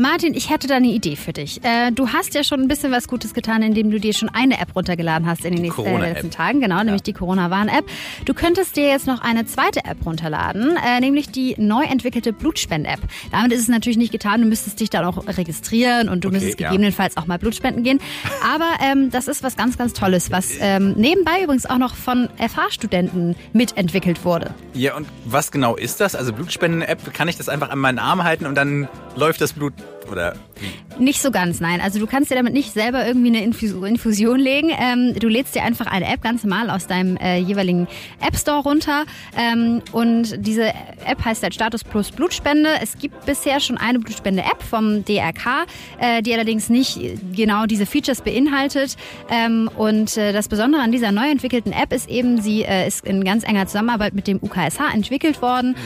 Martin, 0.00 0.32
ich 0.34 0.48
hätte 0.48 0.68
da 0.68 0.76
eine 0.76 0.86
Idee 0.86 1.16
für 1.16 1.32
dich. 1.32 1.64
Äh, 1.64 1.90
du 1.90 2.10
hast 2.10 2.32
ja 2.34 2.44
schon 2.44 2.60
ein 2.60 2.68
bisschen 2.68 2.92
was 2.92 3.08
Gutes 3.08 3.34
getan, 3.34 3.62
indem 3.62 3.90
du 3.90 3.98
dir 3.98 4.14
schon 4.14 4.28
eine 4.28 4.60
App 4.60 4.76
runtergeladen 4.76 5.26
hast 5.26 5.44
in 5.44 5.54
den 5.54 5.62
nächsten, 5.62 5.84
äh, 5.84 6.12
letzten 6.12 6.30
Tagen, 6.30 6.60
genau, 6.60 6.76
ja. 6.76 6.84
nämlich 6.84 7.02
die 7.02 7.12
Corona-Warn-App. 7.12 7.84
Du 8.24 8.32
könntest 8.32 8.76
dir 8.76 8.86
jetzt 8.86 9.08
noch 9.08 9.22
eine 9.22 9.44
zweite 9.46 9.84
App 9.84 10.06
runterladen, 10.06 10.76
äh, 10.76 11.00
nämlich 11.00 11.32
die 11.32 11.56
neu 11.58 11.82
entwickelte 11.82 12.32
Blutspend-App. 12.32 13.00
Damit 13.32 13.50
ist 13.50 13.62
es 13.62 13.68
natürlich 13.68 13.98
nicht 13.98 14.12
getan, 14.12 14.40
du 14.40 14.46
müsstest 14.46 14.78
dich 14.78 14.88
dann 14.88 15.04
auch 15.04 15.26
registrieren 15.26 16.08
und 16.08 16.22
du 16.22 16.28
okay, 16.28 16.36
müsstest 16.36 16.60
ja. 16.60 16.68
gegebenenfalls 16.68 17.16
auch 17.16 17.26
mal 17.26 17.40
Blutspenden 17.40 17.82
gehen. 17.82 17.98
Aber 18.54 18.70
ähm, 18.80 19.10
das 19.10 19.26
ist 19.26 19.42
was 19.42 19.56
ganz, 19.56 19.78
ganz 19.78 19.94
Tolles, 19.94 20.30
was 20.30 20.52
ähm, 20.60 20.92
nebenbei 20.96 21.42
übrigens 21.42 21.66
auch 21.66 21.78
noch 21.78 21.96
von 21.96 22.28
FH-Studenten 22.36 23.34
mitentwickelt 23.52 24.24
wurde. 24.24 24.54
Ja, 24.74 24.96
und 24.96 25.08
was 25.24 25.50
genau 25.50 25.74
ist 25.74 26.00
das? 26.00 26.14
Also 26.14 26.32
Blutspenden-App, 26.32 27.12
kann 27.14 27.26
ich 27.26 27.36
das 27.36 27.48
einfach 27.48 27.70
an 27.70 27.80
meinen 27.80 27.98
Arm 27.98 28.22
halten 28.22 28.46
und 28.46 28.54
dann 28.54 28.88
läuft 29.16 29.40
das 29.40 29.54
Blut 29.54 29.72
oder 30.10 30.34
wie? 30.60 31.02
Nicht 31.02 31.22
so 31.22 31.30
ganz, 31.30 31.60
nein. 31.60 31.80
Also 31.80 31.98
du 32.00 32.06
kannst 32.06 32.30
dir 32.30 32.34
damit 32.34 32.52
nicht 32.52 32.72
selber 32.72 33.06
irgendwie 33.06 33.28
eine 33.28 33.42
Infusion 33.42 34.38
legen. 34.40 34.70
Ähm, 34.76 35.14
du 35.14 35.28
lädst 35.28 35.54
dir 35.54 35.62
einfach 35.62 35.86
eine 35.86 36.12
App 36.12 36.22
ganz 36.22 36.42
normal 36.42 36.70
aus 36.70 36.86
deinem 36.86 37.16
äh, 37.18 37.38
jeweiligen 37.38 37.86
App 38.20 38.36
Store 38.36 38.62
runter. 38.62 39.04
Ähm, 39.36 39.82
und 39.92 40.44
diese 40.44 40.68
App 41.06 41.24
heißt 41.24 41.42
halt 41.42 41.54
Status 41.54 41.84
Plus 41.84 42.10
Blutspende. 42.10 42.70
Es 42.82 42.98
gibt 42.98 43.26
bisher 43.26 43.60
schon 43.60 43.78
eine 43.78 44.00
Blutspende-App 44.00 44.62
vom 44.62 45.04
DRK, 45.04 45.66
äh, 46.00 46.22
die 46.22 46.34
allerdings 46.34 46.68
nicht 46.68 46.98
genau 47.34 47.66
diese 47.66 47.86
Features 47.86 48.22
beinhaltet. 48.22 48.96
Ähm, 49.30 49.70
und 49.76 50.16
äh, 50.16 50.32
das 50.32 50.48
Besondere 50.48 50.82
an 50.82 50.90
dieser 50.90 51.12
neu 51.12 51.30
entwickelten 51.30 51.72
App 51.72 51.92
ist 51.92 52.08
eben, 52.08 52.40
sie 52.40 52.62
äh, 52.62 52.88
ist 52.88 53.06
in 53.06 53.24
ganz 53.24 53.44
enger 53.44 53.66
Zusammenarbeit 53.66 54.14
mit 54.14 54.26
dem 54.26 54.40
UKSH 54.42 54.92
entwickelt 54.92 55.42
worden 55.42 55.76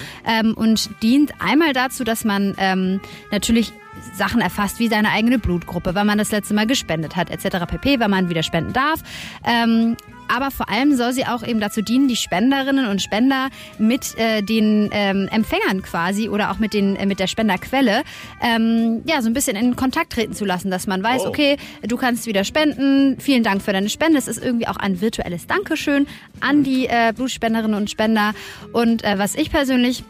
mhm. 0.42 0.54
und 0.54 0.90
dient 1.02 1.32
einmal 1.40 1.72
dazu, 1.72 2.04
dass 2.04 2.24
man 2.24 2.54
ähm, 2.58 3.00
natürlich 3.30 3.72
Sachen 4.12 4.40
erfasst, 4.40 4.78
wie 4.78 4.88
seine 4.88 5.10
eigene 5.10 5.38
Blutgruppe, 5.38 5.94
wann 5.94 6.06
man 6.06 6.18
das 6.18 6.30
letzte 6.30 6.54
Mal 6.54 6.66
gespendet 6.66 7.16
hat, 7.16 7.30
etc. 7.30 7.66
pp., 7.66 8.00
wann 8.00 8.10
man 8.10 8.28
wieder 8.28 8.42
spenden 8.42 8.72
darf. 8.72 9.00
Ähm, 9.44 9.96
aber 10.28 10.50
vor 10.50 10.70
allem 10.70 10.94
soll 10.96 11.12
sie 11.12 11.26
auch 11.26 11.46
eben 11.46 11.60
dazu 11.60 11.82
dienen, 11.82 12.08
die 12.08 12.16
Spenderinnen 12.16 12.86
und 12.86 13.02
Spender 13.02 13.50
mit 13.78 14.18
äh, 14.18 14.40
den 14.42 14.88
ähm, 14.92 15.28
Empfängern 15.30 15.82
quasi 15.82 16.30
oder 16.30 16.50
auch 16.50 16.58
mit, 16.58 16.72
den, 16.72 16.96
äh, 16.96 17.04
mit 17.04 17.20
der 17.20 17.26
Spenderquelle 17.26 18.02
ähm, 18.40 19.02
ja, 19.04 19.20
so 19.20 19.28
ein 19.28 19.34
bisschen 19.34 19.56
in 19.56 19.76
Kontakt 19.76 20.12
treten 20.14 20.32
zu 20.32 20.46
lassen, 20.46 20.70
dass 20.70 20.86
man 20.86 21.02
weiß, 21.02 21.22
oh. 21.24 21.28
okay, 21.28 21.58
du 21.82 21.98
kannst 21.98 22.26
wieder 22.26 22.44
spenden, 22.44 23.20
vielen 23.20 23.42
Dank 23.42 23.60
für 23.60 23.72
deine 23.72 23.90
Spende. 23.90 24.18
Es 24.18 24.26
ist 24.26 24.42
irgendwie 24.42 24.68
auch 24.68 24.76
ein 24.76 25.02
virtuelles 25.02 25.46
Dankeschön 25.46 26.06
an 26.40 26.62
die 26.62 26.86
äh, 26.86 27.12
Blutspenderinnen 27.14 27.76
und 27.76 27.90
Spender. 27.90 28.32
Und 28.72 29.04
äh, 29.04 29.18
was 29.18 29.34
ich 29.34 29.50
persönlich 29.50 30.02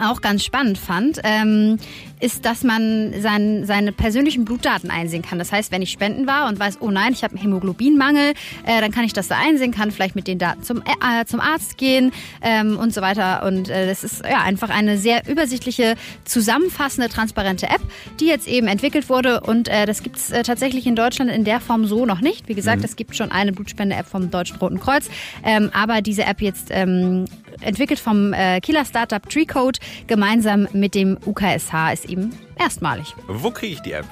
auch 0.00 0.20
ganz 0.20 0.44
spannend 0.44 0.78
fand, 0.78 1.20
ähm, 1.24 1.78
ist, 2.20 2.44
dass 2.44 2.64
man 2.64 3.14
sein, 3.20 3.64
seine 3.64 3.92
persönlichen 3.92 4.44
Blutdaten 4.44 4.90
einsehen 4.90 5.22
kann. 5.22 5.38
Das 5.38 5.52
heißt, 5.52 5.70
wenn 5.72 5.82
ich 5.82 5.90
spenden 5.90 6.26
war 6.26 6.48
und 6.48 6.58
weiß, 6.58 6.78
oh 6.80 6.90
nein, 6.90 7.12
ich 7.12 7.22
habe 7.22 7.34
einen 7.34 7.42
Hämoglobinmangel, 7.42 8.34
äh, 8.66 8.80
dann 8.80 8.90
kann 8.90 9.04
ich 9.04 9.12
das 9.12 9.28
da 9.28 9.36
einsehen, 9.38 9.72
kann 9.72 9.90
vielleicht 9.90 10.16
mit 10.16 10.26
den 10.26 10.38
Daten 10.38 10.62
zum, 10.62 10.82
äh, 10.82 11.24
zum 11.26 11.40
Arzt 11.40 11.78
gehen 11.78 12.12
ähm, 12.42 12.78
und 12.78 12.92
so 12.92 13.00
weiter. 13.00 13.44
Und 13.44 13.68
äh, 13.68 13.86
das 13.86 14.04
ist 14.04 14.24
ja 14.24 14.42
einfach 14.42 14.70
eine 14.70 14.98
sehr 14.98 15.28
übersichtliche, 15.28 15.94
zusammenfassende, 16.24 17.08
transparente 17.08 17.66
App, 17.66 17.80
die 18.20 18.26
jetzt 18.26 18.48
eben 18.48 18.66
entwickelt 18.66 19.08
wurde. 19.08 19.40
Und 19.40 19.68
äh, 19.68 19.86
das 19.86 20.02
gibt 20.02 20.16
es 20.16 20.30
äh, 20.30 20.42
tatsächlich 20.42 20.86
in 20.86 20.96
Deutschland 20.96 21.30
in 21.30 21.44
der 21.44 21.60
Form 21.60 21.86
so 21.86 22.06
noch 22.06 22.20
nicht. 22.20 22.48
Wie 22.48 22.54
gesagt, 22.54 22.78
mhm. 22.78 22.84
es 22.84 22.96
gibt 22.96 23.16
schon 23.16 23.30
eine 23.30 23.52
Blutspende-App 23.52 24.06
vom 24.06 24.30
Deutschen 24.30 24.56
Roten 24.56 24.80
Kreuz. 24.80 25.08
Ähm, 25.44 25.70
aber 25.72 26.02
diese 26.02 26.24
App 26.24 26.40
jetzt 26.40 26.68
ähm, 26.70 27.26
entwickelt 27.60 27.98
vom 27.98 28.32
äh, 28.32 28.60
Kieler 28.60 28.84
Startup 28.84 29.26
Treecode 29.28 29.78
gemeinsam 30.06 30.68
mit 30.72 30.94
dem 30.94 31.18
UKSH 31.24 31.92
ist 31.92 32.07
eben 32.08 32.32
erstmalig. 32.58 33.14
Wo 33.26 33.50
kriege 33.50 33.74
ich 33.74 33.80
die 33.80 33.92
App? 33.92 34.06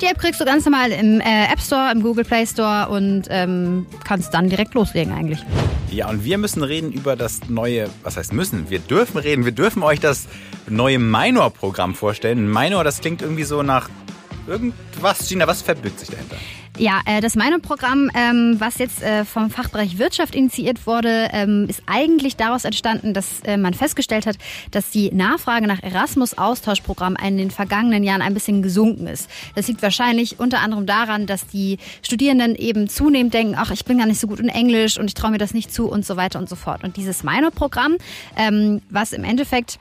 Die 0.00 0.06
App 0.06 0.18
kriegst 0.18 0.40
du 0.40 0.44
ganz 0.44 0.64
normal 0.64 0.92
im 0.92 1.20
äh, 1.20 1.52
App 1.52 1.60
Store, 1.60 1.90
im 1.92 2.02
Google 2.02 2.24
Play 2.24 2.46
Store 2.46 2.88
und 2.88 3.24
ähm, 3.28 3.86
kannst 4.04 4.32
dann 4.34 4.48
direkt 4.48 4.74
loslegen 4.74 5.12
eigentlich. 5.12 5.40
Ja, 5.90 6.08
und 6.08 6.24
wir 6.24 6.38
müssen 6.38 6.62
reden 6.62 6.92
über 6.92 7.16
das 7.16 7.48
neue, 7.48 7.88
was 8.02 8.16
heißt 8.16 8.32
müssen? 8.32 8.70
Wir 8.70 8.78
dürfen 8.78 9.18
reden, 9.18 9.44
wir 9.44 9.52
dürfen 9.52 9.82
euch 9.82 9.98
das 9.98 10.28
neue 10.68 10.98
Minor-Programm 10.98 11.94
vorstellen. 11.94 12.50
Minor, 12.50 12.84
das 12.84 13.00
klingt 13.00 13.22
irgendwie 13.22 13.44
so 13.44 13.62
nach 13.62 13.88
irgendwas. 14.46 15.28
Gina, 15.28 15.46
was 15.46 15.62
verbirgt 15.62 16.00
sich 16.00 16.10
dahinter? 16.10 16.36
Ja, 16.78 17.00
äh, 17.04 17.20
das 17.20 17.36
Meinung-Programm, 17.36 18.10
ähm, 18.14 18.56
was 18.58 18.78
jetzt 18.78 19.02
äh, 19.02 19.24
vom 19.24 19.50
Fachbereich 19.50 19.98
Wirtschaft 19.98 20.34
initiiert 20.34 20.86
wurde, 20.86 21.28
ähm, 21.32 21.66
ist 21.68 21.82
eigentlich 21.86 22.36
daraus 22.36 22.64
entstanden, 22.64 23.12
dass 23.12 23.40
äh, 23.40 23.56
man 23.56 23.74
festgestellt 23.74 24.24
hat, 24.24 24.36
dass 24.70 24.90
die 24.90 25.10
Nachfrage 25.12 25.66
nach 25.66 25.82
Erasmus-Austauschprogrammen 25.82 27.18
in 27.22 27.36
den 27.36 27.50
vergangenen 27.50 28.02
Jahren 28.02 28.22
ein 28.22 28.32
bisschen 28.32 28.62
gesunken 28.62 29.08
ist. 29.08 29.28
Das 29.54 29.68
liegt 29.68 29.82
wahrscheinlich 29.82 30.40
unter 30.40 30.60
anderem 30.60 30.86
daran, 30.86 31.26
dass 31.26 31.46
die 31.46 31.78
Studierenden 32.02 32.54
eben 32.54 32.88
zunehmend 32.88 33.34
denken, 33.34 33.56
ach, 33.58 33.72
ich 33.72 33.84
bin 33.84 33.98
gar 33.98 34.06
nicht 34.06 34.20
so 34.20 34.26
gut 34.26 34.40
in 34.40 34.48
Englisch 34.48 34.98
und 34.98 35.06
ich 35.06 35.14
traue 35.14 35.32
mir 35.32 35.38
das 35.38 35.52
nicht 35.52 35.72
zu 35.74 35.86
und 35.86 36.06
so 36.06 36.16
weiter 36.16 36.38
und 36.38 36.48
so 36.48 36.56
fort. 36.56 36.82
Und 36.82 36.96
dieses 36.96 37.24
Minor-Programm, 37.24 37.96
ähm, 38.36 38.80
was 38.88 39.12
im 39.12 39.24
Endeffekt 39.24 39.78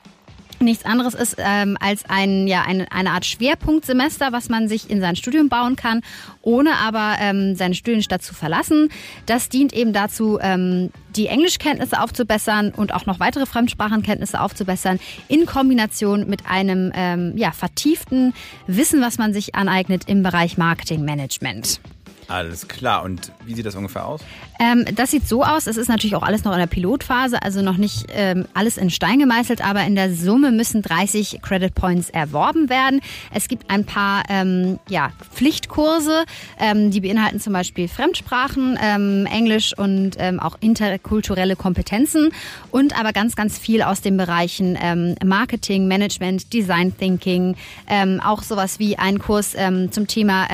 nichts 0.61 0.85
anderes 0.85 1.13
ist 1.13 1.35
ähm, 1.37 1.77
als 1.79 2.03
ein, 2.07 2.47
ja, 2.47 2.63
eine, 2.63 2.91
eine 2.91 3.11
Art 3.11 3.25
Schwerpunktsemester, 3.25 4.31
was 4.31 4.49
man 4.49 4.67
sich 4.67 4.89
in 4.89 5.01
sein 5.01 5.15
Studium 5.15 5.49
bauen 5.49 5.75
kann, 5.75 6.01
ohne 6.41 6.75
aber 6.75 7.15
ähm, 7.19 7.55
seine 7.55 7.75
Studienstadt 7.75 8.23
zu 8.23 8.33
verlassen. 8.33 8.89
Das 9.25 9.49
dient 9.49 9.73
eben 9.73 9.93
dazu, 9.93 10.39
ähm, 10.41 10.91
die 11.15 11.27
Englischkenntnisse 11.27 12.01
aufzubessern 12.01 12.71
und 12.71 12.93
auch 12.93 13.05
noch 13.05 13.19
weitere 13.19 13.45
Fremdsprachenkenntnisse 13.45 14.39
aufzubessern, 14.39 14.99
in 15.27 15.45
Kombination 15.45 16.27
mit 16.29 16.45
einem 16.45 16.91
ähm, 16.95 17.33
ja, 17.35 17.51
vertieften 17.51 18.33
Wissen, 18.67 19.01
was 19.01 19.17
man 19.17 19.33
sich 19.33 19.55
aneignet 19.55 20.03
im 20.07 20.23
Bereich 20.23 20.57
Marketingmanagement. 20.57 21.79
Alles 22.29 22.67
klar. 22.67 23.03
Und 23.03 23.31
wie 23.45 23.55
sieht 23.55 23.65
das 23.65 23.75
ungefähr 23.75 24.05
aus? 24.05 24.21
Ähm, 24.59 24.85
das 24.93 25.11
sieht 25.11 25.27
so 25.27 25.43
aus. 25.43 25.67
Es 25.67 25.77
ist 25.77 25.87
natürlich 25.87 26.15
auch 26.15 26.23
alles 26.23 26.43
noch 26.43 26.51
in 26.51 26.59
der 26.59 26.67
Pilotphase, 26.67 27.41
also 27.41 27.61
noch 27.61 27.77
nicht 27.77 28.07
ähm, 28.13 28.45
alles 28.53 28.77
in 28.77 28.89
Stein 28.89 29.19
gemeißelt, 29.19 29.65
aber 29.65 29.85
in 29.85 29.95
der 29.95 30.13
Summe 30.13 30.51
müssen 30.51 30.81
30 30.81 31.39
Credit 31.41 31.73
Points 31.73 32.09
erworben 32.09 32.69
werden. 32.69 32.99
Es 33.33 33.47
gibt 33.47 33.71
ein 33.71 33.85
paar 33.85 34.23
ähm, 34.29 34.77
ja, 34.89 35.11
Pflichtkurse, 35.33 36.25
ähm, 36.59 36.91
die 36.91 36.99
beinhalten 36.99 37.39
zum 37.39 37.53
Beispiel 37.53 37.87
Fremdsprachen, 37.87 38.77
ähm, 38.83 39.25
Englisch 39.25 39.77
und 39.77 40.17
ähm, 40.19 40.41
auch 40.41 40.57
interkulturelle 40.59 41.55
Kompetenzen 41.55 42.29
und 42.71 42.99
aber 42.99 43.13
ganz, 43.13 43.37
ganz 43.37 43.57
viel 43.57 43.81
aus 43.81 44.01
den 44.01 44.17
Bereichen 44.17 44.77
Marketing, 45.23 45.87
Management, 45.87 46.51
Design 46.53 46.95
Thinking, 46.97 47.55
auch 48.23 48.43
sowas 48.43 48.79
wie 48.79 48.97
ein 48.97 49.19
Kurs 49.19 49.55
zum 49.91 50.07
Thema 50.07 50.47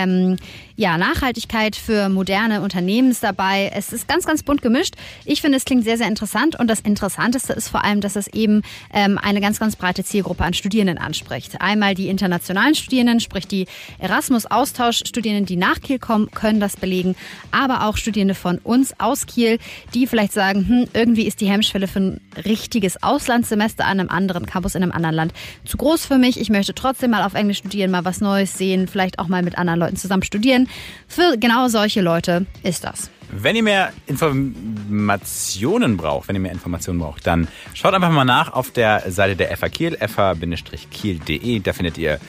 ja, 0.78 0.98
Nachhaltigkeit 0.98 1.76
für 1.76 2.10
moderne 2.10 2.62
Unternehmen 2.62 3.12
ist 3.12 3.24
dabei. 3.24 3.72
Es 3.74 3.94
ist 3.96 4.08
ganz, 4.08 4.26
ganz 4.26 4.44
bunt 4.44 4.62
gemischt. 4.62 4.96
Ich 5.26 5.42
finde, 5.42 5.58
es 5.58 5.66
klingt 5.66 5.84
sehr, 5.84 5.98
sehr 5.98 6.08
interessant. 6.08 6.60
Und 6.60 6.68
das 6.68 6.82
Interessanteste 6.82 7.54
ist 7.54 7.70
vor 7.70 7.84
allem, 7.84 8.02
dass 8.02 8.16
es 8.16 8.28
eben 8.28 8.62
ähm, 8.94 9.18
eine 9.18 9.42
ganz, 9.42 9.60
ganz 9.60 9.76
breite 9.76 10.04
Zielgruppe 10.04 10.44
an 10.44 10.54
Studierenden 10.54 10.98
anspricht. 10.98 11.62
Einmal 11.62 11.96
die 11.96 12.10
internationalen 12.10 12.76
Studierenden, 12.76 13.20
sprich 13.20 13.48
die 13.48 13.68
Erasmus-Austausch-Studierenden, 14.00 15.46
die 15.46 15.58
nach 15.58 15.82
Kiel 15.82 16.00
kommen, 16.00 16.30
können 16.32 16.60
das 16.60 16.78
belegen. 16.78 17.16
Aber 17.52 17.88
auch 17.88 17.98
Studierende 17.98 18.36
von 18.36 18.60
uns 18.60 19.00
aus 19.00 19.26
Kiel, 19.26 19.60
die 19.94 20.08
vielleicht 20.08 20.34
sagen, 20.34 20.68
hm, 20.68 20.88
irgendwie 20.94 21.28
ist 21.28 21.42
die 21.42 21.50
Hemmschwelle 21.50 21.88
für 21.88 22.00
ein 22.00 22.22
richtiges 22.46 23.02
Auslandssemester 23.02 23.86
an 23.86 24.00
einem 24.00 24.10
anderen 24.10 24.46
Campus 24.46 24.76
in 24.76 24.84
einem 24.84 24.92
anderen 24.92 25.16
Land 25.16 25.34
zu 25.66 25.78
groß 25.78 26.06
für 26.06 26.18
mich. 26.18 26.40
Ich 26.40 26.50
möchte 26.50 26.74
trotzdem 26.74 27.12
mal 27.12 27.24
auf 27.24 27.34
Englisch 27.34 27.60
studieren, 27.60 27.92
mal 27.92 28.06
was 28.06 28.22
Neues 28.22 28.58
sehen, 28.58 28.88
vielleicht 28.88 29.20
auch 29.20 29.28
mal 29.28 29.44
mit 29.44 29.58
anderen 29.58 29.80
Leuten 29.80 29.96
zusammen 29.96 30.24
studieren. 30.24 30.68
Für 31.08 31.38
genau 31.38 31.68
solche 31.68 32.02
Leute 32.02 32.46
ist 32.64 32.84
das. 32.84 33.10
Wenn 33.32 33.56
ihr 33.56 33.64
mehr 33.64 33.94
Informationen 34.08 35.98
braucht, 35.98 36.28
wenn 36.28 36.36
ihr 36.36 36.42
mehr 36.42 36.52
Informationen 36.52 37.00
braucht, 37.00 37.26
dann 37.28 37.48
schaut 37.74 37.94
einfach 37.94 38.12
mal 38.12 38.26
nach 38.26 38.54
auf 38.54 38.72
der 38.72 39.12
Seite 39.12 39.36
der 39.36 39.56
FH 39.56 39.70
Kiel, 39.70 39.98
fa-kiel.de. 39.98 41.60
Da 41.60 41.74
findet 41.74 41.98
ihr 41.98 42.20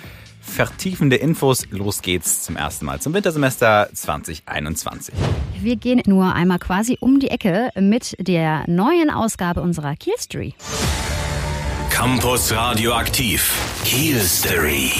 vertiefende 0.41 1.17
Infos. 1.17 1.67
Los 1.71 2.03
geht's 2.03 2.43
zum 2.43 2.57
ersten 2.57 2.87
Mal 2.87 3.01
zum 3.01 3.13
Wintersemester 3.13 3.89
2021. 3.93 5.15
Wir 5.61 5.77
gehen 5.77 6.03
nur 6.07 6.35
einmal 6.35 6.59
quasi 6.59 6.97
um 7.01 7.19
die 7.19 7.29
Ecke 7.29 7.71
mit 7.79 8.17
der 8.19 8.65
neuen 8.69 9.11
Ausgabe 9.11 9.61
unserer 9.61 9.97
Kiel 9.97 10.15
Story. 10.19 10.55
Campus 11.91 12.53
Radioaktiv. 12.53 13.53
Kiel 13.85 14.21
Story. 14.21 14.91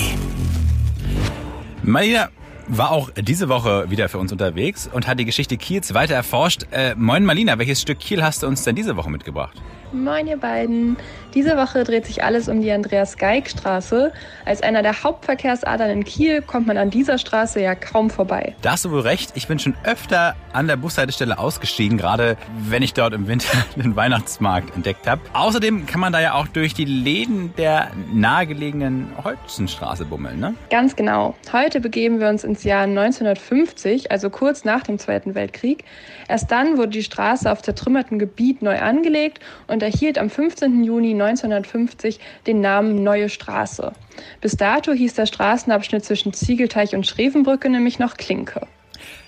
Marina 1.83 2.29
war 2.69 2.91
auch 2.91 3.11
diese 3.17 3.49
Woche 3.49 3.91
wieder 3.91 4.09
für 4.09 4.19
uns 4.19 4.33
unterwegs 4.33 4.89
und 4.93 5.07
hat 5.07 5.19
die 5.19 5.25
Geschichte 5.25 5.57
Kiels 5.57 5.95
weiter 5.95 6.15
erforscht. 6.15 6.67
Äh, 6.71 6.95
moin 6.97 7.25
Marlina, 7.25 7.59
welches 7.59 7.81
Stück 7.81 8.01
Kiel 8.01 8.23
hast 8.23 8.43
du 8.43 8.47
uns 8.47 8.65
denn 8.65 8.75
diese 8.75 8.97
Woche 8.97 9.11
mitgebracht? 9.11 9.57
Moin 9.93 10.27
ihr 10.27 10.37
beiden. 10.37 10.97
Diese 11.35 11.57
Woche 11.57 11.85
dreht 11.85 12.07
sich 12.07 12.25
alles 12.25 12.49
um 12.49 12.61
die 12.61 12.73
Andreas-Geig-Straße. 12.73 14.13
Als 14.45 14.63
einer 14.63 14.83
der 14.83 15.03
Hauptverkehrsadern 15.05 15.91
in 15.91 16.05
Kiel 16.05 16.41
kommt 16.43 16.67
man 16.67 16.79
an 16.79 16.91
dieser 16.91 17.19
Straße 17.19 17.61
ja 17.61 17.75
kaum 17.75 18.11
vorbei. 18.11 18.55
Da 18.63 18.73
hast 18.73 18.85
du 18.87 18.91
wohl 18.91 19.01
recht. 19.01 19.33
Ich 19.35 19.47
bin 19.47 19.59
schon 19.59 19.75
öfter 19.85 20.35
an 20.53 20.67
der 20.67 20.77
Bushaltestelle 20.77 21.39
ausgestiegen, 21.39 21.99
gerade 21.99 22.37
wenn 22.69 22.83
ich 22.83 22.95
dort 22.95 23.13
im 23.13 23.29
Winter 23.29 23.53
den 23.77 23.95
Weihnachtsmarkt 23.97 24.75
entdeckt 24.75 25.07
habe. 25.07 25.21
Außerdem 25.35 25.87
kann 25.87 26.01
man 26.01 26.13
da 26.13 26.21
ja 26.21 26.35
auch 26.35 26.49
durch 26.49 26.75
die 26.75 26.87
Läden 26.87 27.53
der 27.57 27.91
nahegelegenen 28.13 29.11
Holzenstraße 29.23 30.07
bummeln, 30.07 30.41
ne? 30.41 30.55
Ganz 30.71 30.97
genau. 30.97 31.35
Heute 31.53 31.81
begeben 31.81 32.19
wir 32.19 32.29
uns 32.29 32.45
ins 32.57 32.65
Jahr 32.65 32.85
1950, 32.85 34.11
also 34.11 34.31
kurz 34.31 34.65
nach 34.65 34.83
dem 34.83 34.99
Zweiten 34.99 35.35
Weltkrieg. 35.35 35.85
Erst 36.27 36.51
dann 36.51 36.79
wurde 36.79 36.89
die 36.89 37.03
Straße 37.03 37.53
auf 37.53 37.61
zertrümmertem 37.61 38.19
Gebiet 38.19 38.63
neu 38.63 38.79
angelegt 38.79 39.41
und 39.67 39.83
erhielt 39.83 40.17
am 40.17 40.31
15. 40.31 40.83
Juni 40.83 41.11
1950 41.13 42.19
den 42.47 42.63
Namen 42.63 43.05
Neue 43.05 43.29
Straße. 43.29 43.93
Bis 44.41 44.57
dato 44.57 44.93
hieß 44.93 45.13
der 45.13 45.27
Straßenabschnitt 45.27 46.07
zwischen 46.07 46.33
Ziegelteich 46.33 46.95
und 46.95 47.07
Schrevenbrücke 47.07 47.69
nämlich 47.69 47.99
noch 47.99 48.17
Klinke. 48.17 48.67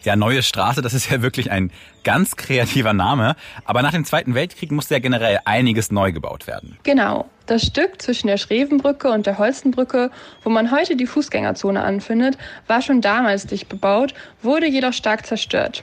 Ja, 0.03 0.17
Neue 0.17 0.43
Straße, 0.43 0.81
das 0.81 0.95
ist 0.95 1.11
ja 1.11 1.21
wirklich 1.21 1.51
ein 1.51 1.71
ganz 2.05 2.37
kreativer 2.37 2.95
Name. 2.95 3.37
Aber 3.67 3.83
nach 3.83 3.93
dem 3.93 4.07
Zweiten 4.07 4.35
Weltkrieg 4.35 4.73
musste 4.73 4.95
ja 4.95 5.01
generell 5.01 5.41
einiges 5.45 5.91
neu 5.91 6.13
gebaut 6.13 6.47
werden. 6.47 6.79
Genau. 6.83 7.29
Das 7.49 7.63
Stück 7.63 8.03
zwischen 8.03 8.27
der 8.27 8.37
Schrevenbrücke 8.37 9.11
und 9.11 9.25
der 9.25 9.39
Holstenbrücke, 9.39 10.11
wo 10.45 10.51
man 10.51 10.71
heute 10.71 10.97
die 10.97 11.07
Fußgängerzone 11.07 11.83
anfindet, 11.83 12.37
war 12.67 12.83
schon 12.83 13.01
damals 13.01 13.47
dicht 13.47 13.71
bebaut, 13.71 14.13
wurde 14.43 14.67
jedoch 14.67 14.93
stark 14.93 15.25
zerstört. 15.25 15.83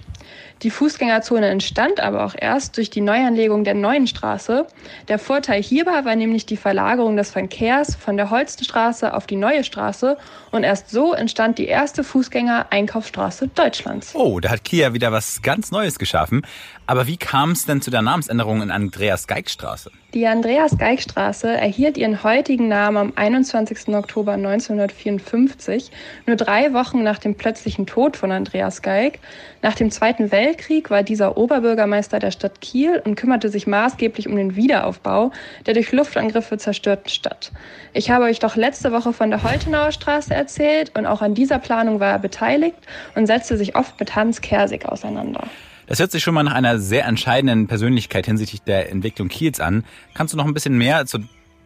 Die 0.62 0.70
Fußgängerzone 0.70 1.48
entstand 1.48 2.00
aber 2.00 2.24
auch 2.24 2.36
erst 2.38 2.78
durch 2.78 2.92
die 2.92 3.02
Neuanlegung 3.02 3.64
der 3.64 3.74
neuen 3.74 4.06
Straße. 4.06 4.68
Der 5.08 5.18
Vorteil 5.18 5.62
hierbei 5.64 6.06
war 6.06 6.16
nämlich 6.16 6.46
die 6.46 6.56
Verlagerung 6.56 7.18
des 7.18 7.32
Verkehrs 7.32 7.96
von 7.96 8.16
der 8.16 8.30
Holstenstraße 8.30 9.16
auf 9.16 9.26
die 9.26 9.36
neue 9.36 9.64
Straße 9.64 10.18
und 10.52 10.64
erst 10.64 10.92
so 10.92 11.14
entstand 11.14 11.58
die 11.58 11.66
erste 11.66 12.04
Fußgänger-Einkaufsstraße 12.04 13.48
Deutschlands. 13.50 14.14
Oh, 14.14 14.40
da 14.40 14.52
hat 14.52 14.64
Kia 14.64 14.94
wieder 14.94 15.12
was 15.12 15.42
ganz 15.42 15.72
Neues 15.72 15.98
geschaffen. 15.98 16.44
Aber 16.86 17.08
wie 17.08 17.18
kam 17.18 17.52
es 17.52 17.66
denn 17.66 17.82
zu 17.82 17.90
der 17.90 18.04
Namensänderung 18.04 18.62
in 18.62 18.70
Andreas-Geig-Straße? 18.70 19.90
Die 20.16 20.28
Andreas-Geig-Straße 20.28 21.50
erhielt 21.50 21.98
ihren 21.98 22.24
heutigen 22.24 22.70
Namen 22.70 22.96
am 22.96 23.14
21. 23.18 23.90
Oktober 23.90 24.32
1954, 24.32 25.92
nur 26.26 26.38
drei 26.38 26.72
Wochen 26.72 27.04
nach 27.04 27.20
dem 27.20 27.36
plötzlichen 27.36 27.86
Tod 27.86 28.16
von 28.16 28.32
Andreas 28.32 28.82
Geig. 28.82 29.20
Nach 29.62 29.76
dem 29.76 29.92
Zweiten 29.92 30.32
Weltkrieg 30.32 30.90
war 30.90 31.04
dieser 31.04 31.36
Oberbürgermeister 31.36 32.20
der 32.20 32.32
Stadt 32.32 32.62
Kiel 32.62 33.02
und 33.04 33.16
kümmerte 33.16 33.50
sich 33.50 33.68
maßgeblich 33.68 34.30
um 34.30 34.38
den 34.38 34.56
Wiederaufbau 34.56 35.32
der 35.66 35.74
durch 35.74 35.92
Luftangriffe 35.92 36.58
zerstörten 36.58 37.10
Stadt. 37.10 37.52
Ich 37.92 38.10
habe 38.10 38.24
euch 38.24 38.40
doch 38.40 38.56
letzte 38.56 38.94
Woche 38.94 39.12
von 39.12 39.32
der 39.32 39.44
Holtenauer 39.44 39.92
Straße 39.92 40.34
erzählt 40.34 40.98
und 40.98 41.06
auch 41.08 41.22
an 41.22 41.36
dieser 41.36 41.60
Planung 41.60 42.00
war 42.00 42.12
er 42.12 42.20
beteiligt 42.20 42.78
und 43.16 43.28
setzte 43.28 43.58
sich 43.58 43.76
oft 43.76 44.00
mit 44.00 44.16
Hans 44.16 44.40
Kersig 44.40 44.86
auseinander. 44.86 45.44
Das 45.88 46.00
hört 46.00 46.12
sich 46.12 46.24
schon 46.24 46.34
mal 46.34 46.44
nach 46.44 46.54
einer 46.54 46.80
sehr 46.80 47.06
entscheidenden 47.06 47.68
Persönlichkeit 47.68 48.26
hinsichtlich 48.26 48.62
der 48.62 48.92
Entwicklung 48.92 49.28
Kiels 49.28 49.60
an. 49.60 49.84
Kannst 50.14 50.34
du 50.34 50.38
noch 50.38 50.46
ein 50.46 50.54
bisschen 50.54 50.78
mehr 50.78 51.06
zu, 51.06 51.20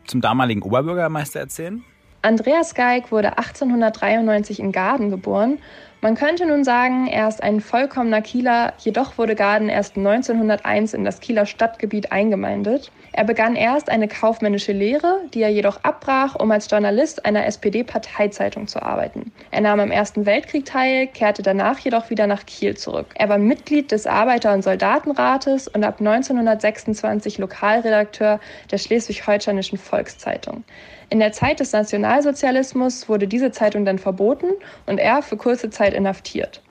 zum 0.06 0.22
damaligen 0.22 0.62
Oberbürgermeister 0.62 1.40
erzählen? 1.40 1.84
Andreas 2.22 2.76
Geig 2.76 3.12
wurde 3.12 3.38
1893 3.38 4.60
in 4.60 4.74
Garden 4.74 5.10
geboren. 5.10 5.60
Man 6.02 6.16
könnte 6.16 6.46
nun 6.46 6.64
sagen, 6.64 7.08
er 7.08 7.28
ist 7.28 7.44
ein 7.44 7.60
vollkommener 7.60 8.22
Kieler, 8.22 8.72
jedoch 8.78 9.18
wurde 9.18 9.36
Garden 9.36 9.68
erst 9.68 9.98
1901 9.98 10.94
in 10.94 11.04
das 11.04 11.20
Kieler 11.20 11.46
Stadtgebiet 11.46 12.14
eingemeindet. 12.14 12.90
Er 13.12 13.26
begann 13.26 13.58
erst 13.58 13.90
eine 13.90 14.08
kaufmännische 14.08 14.72
Lehre, 14.72 15.20
die 15.34 15.42
er 15.42 15.50
jedoch 15.50 15.84
abbrach, 15.84 16.36
um 16.36 16.52
als 16.52 16.72
Journalist 16.72 17.26
einer 17.26 17.46
SPD-Parteizeitung 17.46 18.68
zu 18.68 18.82
arbeiten. 18.82 19.34
Er 19.52 19.60
nahm 19.60 19.82
am 19.82 19.92
Ersten 19.92 20.26
Weltkrieg 20.26 20.64
teil, 20.64 21.08
kehrte 21.08 21.42
danach 21.42 21.80
jedoch 21.80 22.10
wieder 22.10 22.28
nach 22.28 22.46
Kiel 22.46 22.78
zurück. 22.78 23.08
Er 23.16 23.28
war 23.28 23.38
Mitglied 23.38 23.92
des 23.92 24.08
Arbeiter- 24.08 24.54
und 24.54 24.64
Soldatenrates 24.64 25.68
und 25.68 25.84
ab 25.84 26.00
1926 26.00 27.40
Lokalredakteur 27.40 28.40
der 28.72 28.78
Schleswig-Holsteinischen 28.78 29.78
Volkszeitung. 29.78 30.64
In 31.12 31.20
der 31.20 31.32
Zeit 31.32 31.60
des 31.60 31.72
Nationalsozialismus 31.72 33.10
wurde 33.10 33.28
diese 33.28 33.52
Zeitung 33.52 33.84
dann 33.84 33.98
verboten 33.98 34.46
und 34.86 35.00
er 35.00 35.24
für 35.24 35.38
kurze 35.38 35.72
Zeit 35.72 35.89
inhaftiert. 35.94 36.62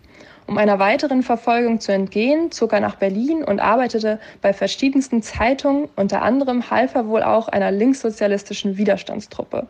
Um 0.47 0.57
einer 0.57 0.79
weiteren 0.79 1.23
Verfolgung 1.23 1.79
zu 1.79 1.93
entgehen, 1.93 2.51
zog 2.51 2.73
er 2.73 2.81
nach 2.81 2.95
Berlin 2.95 3.45
und 3.45 3.61
arbeitete 3.61 4.19
bei 4.41 4.55
verschiedensten 4.55 5.23
Zeitungen, 5.23 5.91
unter 5.95 6.23
anderem 6.23 6.71
half 6.71 6.95
er 6.95 7.07
wohl 7.07 7.23
auch 7.23 7.49
einer 7.49 7.71
linkssozialistischen 7.71 8.79
Widerstandstruppe. 8.79 9.69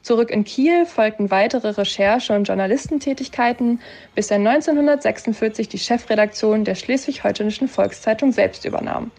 Zurück 0.00 0.30
in 0.30 0.44
Kiel 0.44 0.86
folgten 0.86 1.30
weitere 1.30 1.68
Recherche- 1.70 2.34
und 2.34 2.44
Journalistentätigkeiten, 2.48 3.80
bis 4.14 4.30
er 4.30 4.36
1946 4.36 5.68
die 5.68 5.78
Chefredaktion 5.78 6.64
der 6.64 6.74
Schleswig-Holsteinischen 6.74 7.68
Volkszeitung 7.68 8.32
selbst 8.32 8.64
übernahm. 8.64 9.10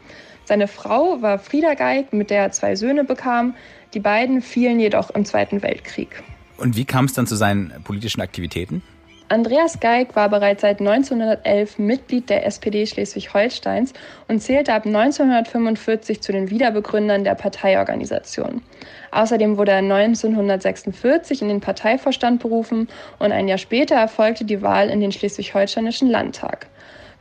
Seine 0.45 0.67
Frau 0.67 1.21
war 1.21 1.39
Frieda 1.39 1.73
Geig, 1.73 2.13
mit 2.13 2.29
der 2.29 2.41
er 2.43 2.51
zwei 2.51 2.75
Söhne 2.75 3.03
bekam. 3.03 3.55
Die 3.93 3.99
beiden 3.99 4.41
fielen 4.41 4.79
jedoch 4.79 5.09
im 5.11 5.25
Zweiten 5.25 5.63
Weltkrieg. 5.63 6.23
Und 6.57 6.75
wie 6.75 6.85
kam 6.85 7.05
es 7.05 7.13
dann 7.13 7.27
zu 7.27 7.35
seinen 7.35 7.73
politischen 7.83 8.21
Aktivitäten? 8.21 8.83
Andreas 9.27 9.79
Geig 9.79 10.15
war 10.15 10.29
bereits 10.29 10.61
seit 10.61 10.79
1911 10.79 11.79
Mitglied 11.79 12.29
der 12.29 12.45
SPD 12.45 12.85
Schleswig-Holsteins 12.85 13.93
und 14.27 14.39
zählte 14.39 14.71
ab 14.71 14.85
1945 14.85 16.21
zu 16.21 16.31
den 16.31 16.51
Wiederbegründern 16.51 17.23
der 17.23 17.33
Parteiorganisation. 17.33 18.61
Außerdem 19.09 19.57
wurde 19.57 19.71
er 19.71 19.79
1946 19.79 21.41
in 21.41 21.47
den 21.47 21.59
Parteivorstand 21.59 22.39
berufen 22.39 22.87
und 23.17 23.31
ein 23.31 23.47
Jahr 23.47 23.57
später 23.57 23.95
erfolgte 23.95 24.45
die 24.45 24.61
Wahl 24.61 24.91
in 24.91 24.99
den 24.99 25.11
Schleswig-Holsteinischen 25.11 26.07
Landtag. 26.07 26.67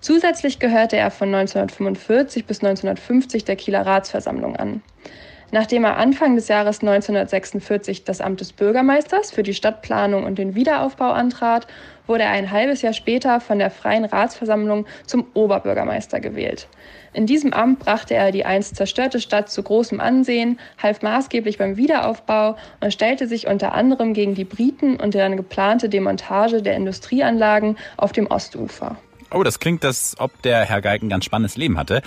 Zusätzlich 0.02 0.58
gehörte 0.58 0.98
er 0.98 1.10
von 1.10 1.34
1945 1.34 2.44
bis 2.44 2.58
1950 2.58 3.46
der 3.46 3.56
Kieler 3.56 3.86
Ratsversammlung 3.86 4.56
an. 4.56 4.82
Nachdem 5.50 5.84
er 5.84 5.96
Anfang 5.96 6.34
des 6.34 6.48
Jahres 6.48 6.80
1946 6.80 8.04
das 8.04 8.20
Amt 8.20 8.40
des 8.40 8.52
Bürgermeisters 8.52 9.30
für 9.30 9.42
die 9.42 9.54
Stadtplanung 9.54 10.24
und 10.24 10.38
den 10.38 10.54
Wiederaufbau 10.54 11.10
antrat, 11.10 11.66
wurde 12.06 12.24
er 12.24 12.30
ein 12.30 12.50
halbes 12.50 12.82
Jahr 12.82 12.92
später 12.92 13.40
von 13.40 13.58
der 13.58 13.70
Freien 13.70 14.04
Ratsversammlung 14.04 14.86
zum 15.06 15.26
Oberbürgermeister 15.34 16.20
gewählt. 16.20 16.68
In 17.12 17.26
diesem 17.26 17.52
Amt 17.52 17.78
brachte 17.78 18.14
er 18.14 18.32
die 18.32 18.44
einst 18.44 18.76
zerstörte 18.76 19.20
Stadt 19.20 19.48
zu 19.48 19.62
großem 19.62 20.00
Ansehen, 20.00 20.58
half 20.82 21.02
maßgeblich 21.02 21.58
beim 21.58 21.76
Wiederaufbau 21.76 22.56
und 22.80 22.92
stellte 22.92 23.28
sich 23.28 23.46
unter 23.46 23.72
anderem 23.72 24.14
gegen 24.14 24.34
die 24.34 24.44
Briten 24.44 24.96
und 24.96 25.14
deren 25.14 25.36
geplante 25.36 25.88
Demontage 25.88 26.60
der 26.60 26.74
Industrieanlagen 26.74 27.76
auf 27.96 28.12
dem 28.12 28.26
Ostufer. 28.26 28.96
Oh, 29.32 29.42
das 29.42 29.58
klingt, 29.58 29.84
als 29.84 30.14
ob 30.18 30.42
der 30.42 30.64
Herr 30.64 30.80
Geig 30.80 31.02
ein 31.02 31.08
ganz 31.08 31.24
spannendes 31.24 31.56
Leben 31.56 31.78
hatte. 31.78 32.02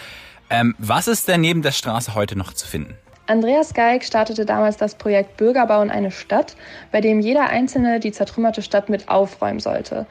Ähm, 0.50 0.76
was 0.78 1.08
ist 1.08 1.28
denn 1.28 1.42
neben 1.42 1.62
der 1.62 1.72
Straße 1.72 2.16
heute 2.16 2.38
noch 2.38 2.54
zu 2.54 2.68
finden? 2.68 2.96
Andreas 3.30 3.74
Geig 3.74 4.06
startete 4.06 4.46
damals 4.46 4.78
das 4.78 4.96
Projekt 4.96 5.36
Bürgerbau 5.36 5.82
in 5.82 5.92
eine 5.92 6.12
Stadt, 6.12 6.56
bei 6.94 7.02
dem 7.02 7.20
jeder 7.20 7.50
Einzelne 7.50 8.00
die 8.00 8.14
zertrümmerte 8.14 8.62
Stadt 8.62 8.88
mit 8.88 9.10
aufräumen 9.10 9.60
sollte. 9.60 10.06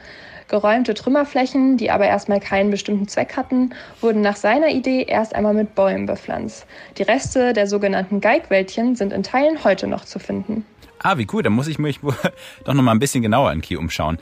Geräumte 0.49 0.93
Trümmerflächen, 0.93 1.77
die 1.77 1.89
aber 1.89 2.05
erstmal 2.05 2.39
keinen 2.39 2.69
bestimmten 2.69 3.07
Zweck 3.07 3.35
hatten, 3.35 3.71
wurden 4.01 4.21
nach 4.21 4.35
seiner 4.35 4.69
Idee 4.69 5.03
erst 5.03 5.33
einmal 5.33 5.55
mit 5.55 5.73
Bäumen 5.73 6.05
bepflanzt. 6.05 6.67
Die 6.99 7.03
Reste 7.03 7.53
der 7.53 7.65
sogenannten 7.65 8.21
Geigwäldchen 8.21 8.95
sind 8.95 9.11
in 9.11 9.23
Teilen 9.23 9.63
heute 9.63 9.87
noch 9.87 10.05
zu 10.05 10.19
finden. 10.19 10.63
Ah, 10.99 11.17
wie 11.17 11.27
cool, 11.33 11.41
da 11.41 11.49
muss 11.49 11.67
ich 11.67 11.79
mich 11.79 11.99
doch 12.65 12.73
noch 12.75 12.83
mal 12.83 12.91
ein 12.91 12.99
bisschen 12.99 13.23
genauer 13.23 13.51
in 13.51 13.61
Kiel 13.61 13.77
umschauen. 13.77 14.19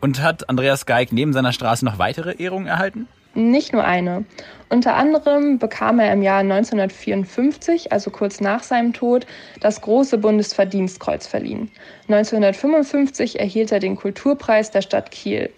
Und 0.00 0.22
hat 0.22 0.48
Andreas 0.48 0.86
Geig 0.86 1.12
neben 1.12 1.34
seiner 1.34 1.52
Straße 1.52 1.84
noch 1.84 1.98
weitere 1.98 2.32
Ehrungen 2.42 2.66
erhalten? 2.66 3.08
Nicht 3.34 3.72
nur 3.72 3.84
eine. 3.84 4.24
Unter 4.70 4.96
anderem 4.96 5.58
bekam 5.58 5.98
er 5.98 6.12
im 6.12 6.22
Jahr 6.22 6.40
1954, 6.40 7.92
also 7.92 8.10
kurz 8.10 8.40
nach 8.40 8.62
seinem 8.62 8.92
Tod, 8.92 9.26
das 9.60 9.80
große 9.80 10.18
Bundesverdienstkreuz 10.18 11.26
verliehen. 11.26 11.70
1955 12.08 13.38
erhielt 13.40 13.72
er 13.72 13.80
den 13.80 13.96
Kulturpreis 13.96 14.70
der 14.70 14.82
Stadt 14.82 15.10
Kiel. 15.10 15.50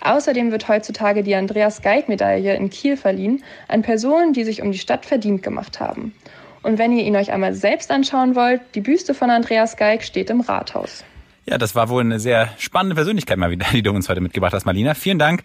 Außerdem 0.00 0.52
wird 0.52 0.68
heutzutage 0.68 1.22
die 1.22 1.34
Andreas-Geig-Medaille 1.34 2.54
in 2.56 2.70
Kiel 2.70 2.96
verliehen 2.96 3.42
an 3.68 3.82
Personen, 3.82 4.32
die 4.32 4.44
sich 4.44 4.62
um 4.62 4.72
die 4.72 4.78
Stadt 4.78 5.06
verdient 5.06 5.42
gemacht 5.42 5.80
haben. 5.80 6.14
Und 6.62 6.78
wenn 6.78 6.96
ihr 6.96 7.04
ihn 7.04 7.16
euch 7.16 7.32
einmal 7.32 7.54
selbst 7.54 7.90
anschauen 7.90 8.36
wollt, 8.36 8.60
die 8.74 8.80
Büste 8.80 9.14
von 9.14 9.30
Andreas 9.30 9.76
Geig 9.76 10.04
steht 10.04 10.30
im 10.30 10.40
Rathaus. 10.40 11.04
Ja, 11.46 11.58
das 11.58 11.74
war 11.74 11.88
wohl 11.88 12.02
eine 12.02 12.20
sehr 12.20 12.48
spannende 12.58 12.94
Persönlichkeit 12.94 13.36
mal 13.36 13.50
wieder, 13.50 13.66
die 13.72 13.82
du 13.82 13.90
uns 13.90 14.08
heute 14.08 14.20
mitgebracht 14.20 14.52
hast, 14.52 14.64
Marlina. 14.64 14.94
Vielen 14.94 15.18
Dank. 15.18 15.42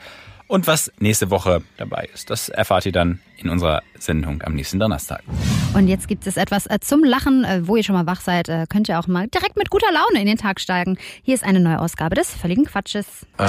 Und 0.47 0.65
was 0.65 0.91
nächste 0.99 1.29
Woche 1.29 1.61
dabei 1.75 2.09
ist, 2.13 2.29
das 2.29 2.49
erfahrt 2.49 2.85
ihr 2.85 2.93
dann 2.93 3.19
in 3.37 3.49
unserer 3.49 3.83
Sendung 3.99 4.41
am 4.43 4.53
nächsten 4.53 4.79
Donnerstag. 4.79 5.21
Und 5.73 5.87
jetzt 5.87 6.07
gibt 6.07 6.25
es 6.25 6.37
etwas 6.37 6.65
äh, 6.67 6.79
zum 6.79 7.03
Lachen. 7.03 7.43
Äh, 7.43 7.67
wo 7.67 7.75
ihr 7.75 7.83
schon 7.83 7.95
mal 7.95 8.05
wach 8.05 8.21
seid, 8.21 8.47
äh, 8.49 8.65
könnt 8.69 8.87
ihr 8.87 8.97
auch 8.97 9.07
mal 9.07 9.27
direkt 9.27 9.57
mit 9.57 9.69
guter 9.69 9.91
Laune 9.91 10.21
in 10.21 10.25
den 10.25 10.37
Tag 10.37 10.59
steigen. 10.59 10.97
Hier 11.21 11.35
ist 11.35 11.43
eine 11.43 11.59
neue 11.59 11.79
Ausgabe 11.79 12.15
des 12.15 12.33
völligen 12.33 12.65
Quatsches. 12.65 13.05
Ähm. 13.39 13.47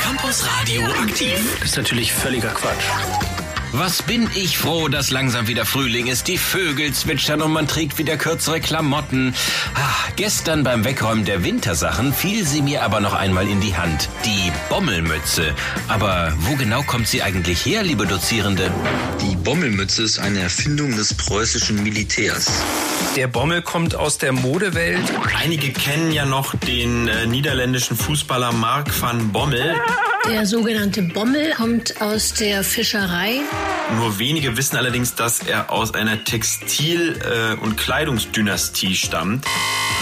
Campus 0.00 0.48
Radio 0.58 0.82
aktiv. 1.02 1.58
Das 1.60 1.70
ist 1.70 1.76
natürlich 1.76 2.12
völliger 2.12 2.50
Quatsch. 2.50 3.39
Was 3.72 4.02
bin 4.02 4.28
ich 4.34 4.58
froh, 4.58 4.88
dass 4.88 5.12
langsam 5.12 5.46
wieder 5.46 5.64
Frühling 5.64 6.08
ist. 6.08 6.26
Die 6.26 6.38
Vögel 6.38 6.92
zwitschern 6.92 7.40
und 7.40 7.52
man 7.52 7.68
trägt 7.68 7.98
wieder 7.98 8.16
kürzere 8.16 8.60
Klamotten. 8.60 9.32
Ah, 9.74 10.10
gestern 10.16 10.64
beim 10.64 10.84
Wegräumen 10.84 11.24
der 11.24 11.44
Wintersachen 11.44 12.12
fiel 12.12 12.44
sie 12.44 12.62
mir 12.62 12.82
aber 12.82 12.98
noch 12.98 13.14
einmal 13.14 13.46
in 13.46 13.60
die 13.60 13.76
Hand. 13.76 14.08
Die 14.24 14.50
Bommelmütze. 14.68 15.54
Aber 15.86 16.32
wo 16.38 16.56
genau 16.56 16.82
kommt 16.82 17.06
sie 17.06 17.22
eigentlich 17.22 17.64
her, 17.64 17.84
liebe 17.84 18.06
Dozierende? 18.06 18.72
Die 19.22 19.36
Bommelmütze 19.36 20.02
ist 20.02 20.18
eine 20.18 20.40
Erfindung 20.40 20.96
des 20.96 21.14
preußischen 21.14 21.80
Militärs. 21.80 22.50
Der 23.14 23.28
Bommel 23.28 23.62
kommt 23.62 23.94
aus 23.94 24.18
der 24.18 24.32
Modewelt. 24.32 25.04
Einige 25.40 25.72
kennen 25.72 26.10
ja 26.10 26.26
noch 26.26 26.56
den 26.56 27.06
äh, 27.06 27.26
niederländischen 27.26 27.96
Fußballer 27.96 28.52
Mark 28.52 28.88
van 29.00 29.30
Bommel. 29.30 29.76
Der 30.28 30.46
sogenannte 30.46 31.02
Bommel 31.02 31.52
kommt 31.56 32.00
aus 32.00 32.34
der 32.34 32.62
Fischerei. 32.62 33.40
Nur 33.96 34.18
wenige 34.18 34.56
wissen 34.56 34.76
allerdings, 34.76 35.14
dass 35.14 35.40
er 35.40 35.72
aus 35.72 35.94
einer 35.94 36.24
Textil- 36.24 37.18
äh, 37.18 37.54
und 37.60 37.76
Kleidungsdynastie 37.76 38.94
stammt. 38.94 39.46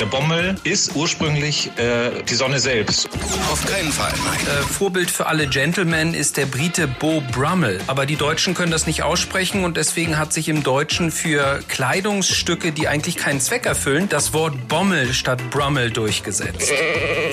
Der 0.01 0.07
Bommel 0.07 0.57
ist 0.65 0.95
ursprünglich 0.95 1.71
äh, 1.77 2.23
die 2.29 2.35
Sonne 2.35 2.61
selbst. 2.61 3.09
Auf 3.51 3.65
keinen 3.65 3.91
Fall. 3.91 4.13
Äh, 4.13 4.63
Vorbild 4.63 5.11
für 5.11 5.27
alle 5.27 5.47
Gentlemen 5.47 6.15
ist 6.15 6.37
der 6.37 6.47
Brite 6.47 6.87
Beau 6.87 7.23
Brummel. 7.33 7.81
Aber 7.87 8.05
die 8.05 8.17
Deutschen 8.17 8.55
können 8.55 8.71
das 8.71 8.87
nicht 8.87 9.03
aussprechen 9.03 9.65
und 9.65 9.77
deswegen 9.77 10.19
hat 10.19 10.33
sich 10.33 10.49
im 10.49 10.63
Deutschen 10.63 11.11
für 11.11 11.61
Kleidungsstücke, 11.69 12.73
die 12.73 12.87
eigentlich 12.89 13.17
keinen 13.17 13.41
Zweck 13.41 13.67
erfüllen, 13.67 14.09
das 14.09 14.33
Wort 14.33 14.69
Bommel 14.69 15.15
statt 15.15 15.41
Brummel 15.51 15.91
durchgesetzt. 15.91 16.73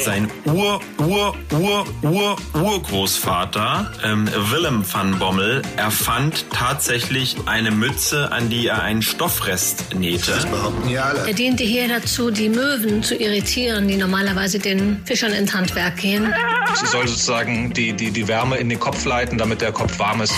Sein 0.03 0.31
Ur, 0.45 0.79
Ur, 0.97 1.35
Ur, 1.51 1.85
Ur, 2.01 2.37
Urgroßvater 2.75 3.89
ähm, 4.03 4.29
Willem 4.51 4.83
van 4.91 5.17
Bommel 5.17 5.61
erfand 5.77 6.45
tatsächlich 6.51 7.37
eine 7.45 7.71
Mütze, 7.71 8.33
an 8.33 8.49
die 8.49 8.67
er 8.67 8.83
einen 8.83 9.01
Stoffrest 9.01 9.95
nähte. 9.95 10.31
Das 10.31 10.45
behaupten 10.45 10.89
ja 10.89 11.03
alle. 11.03 11.25
Er 11.25 11.33
diente 11.33 11.63
hier 11.63 11.87
dazu, 11.87 12.31
die 12.31 12.49
Möwen 12.49 13.01
zu 13.01 13.15
irritieren, 13.15 13.87
die 13.87 13.95
normalerweise 13.95 14.59
den 14.59 15.01
Fischern 15.05 15.31
ins 15.31 15.53
Handwerk 15.53 15.95
gehen. 15.95 16.33
Sie 16.73 16.85
soll 16.87 17.07
sozusagen 17.07 17.73
die, 17.73 17.93
die, 17.93 18.11
die 18.11 18.27
Wärme 18.27 18.57
in 18.57 18.67
den 18.67 18.79
Kopf 18.79 19.05
leiten, 19.05 19.37
damit 19.37 19.61
der 19.61 19.71
Kopf 19.71 19.97
warm 19.97 20.21
ist. 20.21 20.33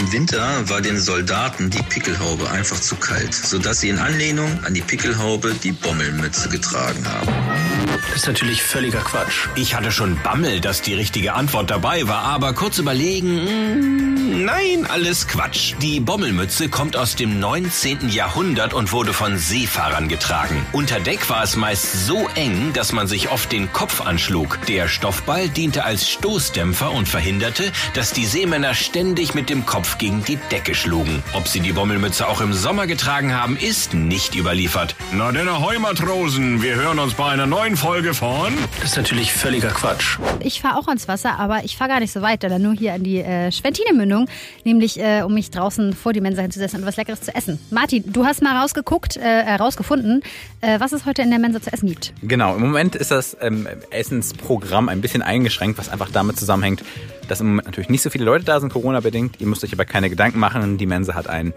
Im 0.00 0.10
Winter 0.12 0.66
war 0.70 0.80
den 0.80 0.98
Soldaten 0.98 1.68
die 1.68 1.82
Pickelhaube 1.82 2.50
einfach 2.50 2.80
zu 2.80 2.96
kalt, 2.96 3.34
sodass 3.34 3.80
sie 3.80 3.90
in 3.90 3.98
Anlehnung 3.98 4.64
an 4.64 4.72
die 4.72 4.80
Pickelhaube 4.80 5.54
die 5.62 5.72
Bommelmütze 5.72 6.48
getragen 6.48 7.06
haben. 7.06 7.28
Das 8.06 8.22
ist 8.22 8.26
natürlich 8.26 8.62
völliger 8.62 9.00
Quatsch. 9.00 9.48
Ich 9.54 9.74
hatte 9.74 9.92
schon 9.92 10.18
Bammel, 10.22 10.60
dass 10.60 10.80
die 10.80 10.94
richtige 10.94 11.34
Antwort 11.34 11.70
dabei 11.70 11.81
war, 11.82 12.22
aber 12.22 12.52
kurz 12.52 12.78
überlegen, 12.78 13.44
mm, 13.44 14.44
nein, 14.44 14.86
alles 14.88 15.26
Quatsch. 15.26 15.74
Die 15.82 15.98
Bommelmütze 15.98 16.68
kommt 16.68 16.96
aus 16.96 17.16
dem 17.16 17.40
19. 17.40 18.08
Jahrhundert 18.08 18.72
und 18.72 18.92
wurde 18.92 19.12
von 19.12 19.36
Seefahrern 19.36 20.06
getragen. 20.06 20.64
Unter 20.70 21.00
Deck 21.00 21.28
war 21.28 21.42
es 21.42 21.56
meist 21.56 22.06
so 22.06 22.28
eng, 22.36 22.72
dass 22.72 22.92
man 22.92 23.08
sich 23.08 23.30
oft 23.30 23.50
den 23.50 23.72
Kopf 23.72 24.00
anschlug. 24.00 24.60
Der 24.68 24.86
Stoffball 24.86 25.48
diente 25.48 25.84
als 25.84 26.08
Stoßdämpfer 26.08 26.92
und 26.92 27.08
verhinderte, 27.08 27.72
dass 27.94 28.12
die 28.12 28.26
Seemänner 28.26 28.74
ständig 28.74 29.34
mit 29.34 29.50
dem 29.50 29.66
Kopf 29.66 29.98
gegen 29.98 30.22
die 30.22 30.38
Decke 30.52 30.76
schlugen. 30.76 31.22
Ob 31.32 31.48
sie 31.48 31.60
die 31.60 31.72
Bommelmütze 31.72 32.28
auch 32.28 32.40
im 32.40 32.52
Sommer 32.52 32.86
getragen 32.86 33.34
haben, 33.34 33.56
ist 33.56 33.92
nicht 33.92 34.36
überliefert. 34.36 34.94
Na 35.12 35.32
denn, 35.32 35.48
ahoi 35.48 35.80
Matrosen, 35.80 36.62
wir 36.62 36.76
hören 36.76 37.00
uns 37.00 37.14
bei 37.14 37.30
einer 37.30 37.46
neuen 37.46 37.76
Folge 37.76 38.14
von... 38.14 38.56
Das 38.80 38.90
ist 38.90 38.96
natürlich 38.96 39.32
völliger 39.32 39.70
Quatsch. 39.70 40.18
Ich 40.40 40.60
fahre 40.60 40.78
auch 40.78 40.86
ans 40.86 41.08
Wasser, 41.08 41.38
aber 41.40 41.64
ich 41.64 41.71
fahre 41.76 41.90
gar 41.90 42.00
nicht 42.00 42.12
so 42.12 42.22
weit, 42.22 42.42
sondern 42.42 42.62
nur 42.62 42.74
hier 42.74 42.94
an 42.94 43.02
die 43.02 43.18
äh, 43.18 43.50
Schwentine-Mündung, 43.50 44.28
nämlich 44.64 44.98
äh, 44.98 45.22
um 45.22 45.34
mich 45.34 45.50
draußen 45.50 45.92
vor 45.94 46.12
die 46.12 46.20
Mensa 46.20 46.42
hinzusetzen 46.42 46.80
und 46.80 46.86
was 46.86 46.96
Leckeres 46.96 47.22
zu 47.22 47.34
essen. 47.34 47.58
Martin, 47.70 48.04
du 48.06 48.24
hast 48.24 48.42
mal 48.42 48.56
rausgeguckt, 48.56 49.16
äh, 49.16 49.54
rausgefunden, 49.54 50.22
äh, 50.60 50.80
was 50.80 50.92
es 50.92 51.06
heute 51.06 51.22
in 51.22 51.30
der 51.30 51.38
Mensa 51.38 51.60
zu 51.60 51.72
essen 51.72 51.88
gibt. 51.88 52.12
Genau, 52.22 52.54
im 52.54 52.62
Moment 52.62 52.94
ist 52.94 53.10
das 53.10 53.36
ähm, 53.40 53.68
Essensprogramm 53.90 54.88
ein 54.88 55.00
bisschen 55.00 55.22
eingeschränkt, 55.22 55.78
was 55.78 55.88
einfach 55.88 56.10
damit 56.10 56.38
zusammenhängt, 56.38 56.82
dass 57.28 57.40
im 57.40 57.48
Moment 57.48 57.66
natürlich 57.66 57.90
nicht 57.90 58.02
so 58.02 58.10
viele 58.10 58.24
Leute 58.24 58.44
da 58.44 58.60
sind, 58.60 58.72
Corona-bedingt. 58.72 59.40
Ihr 59.40 59.46
müsst 59.46 59.64
euch 59.64 59.72
aber 59.72 59.84
keine 59.84 60.10
Gedanken 60.10 60.38
machen. 60.38 60.78
Die 60.78 60.86
Mensa 60.86 61.14
hat 61.14 61.28
ein 61.28 61.52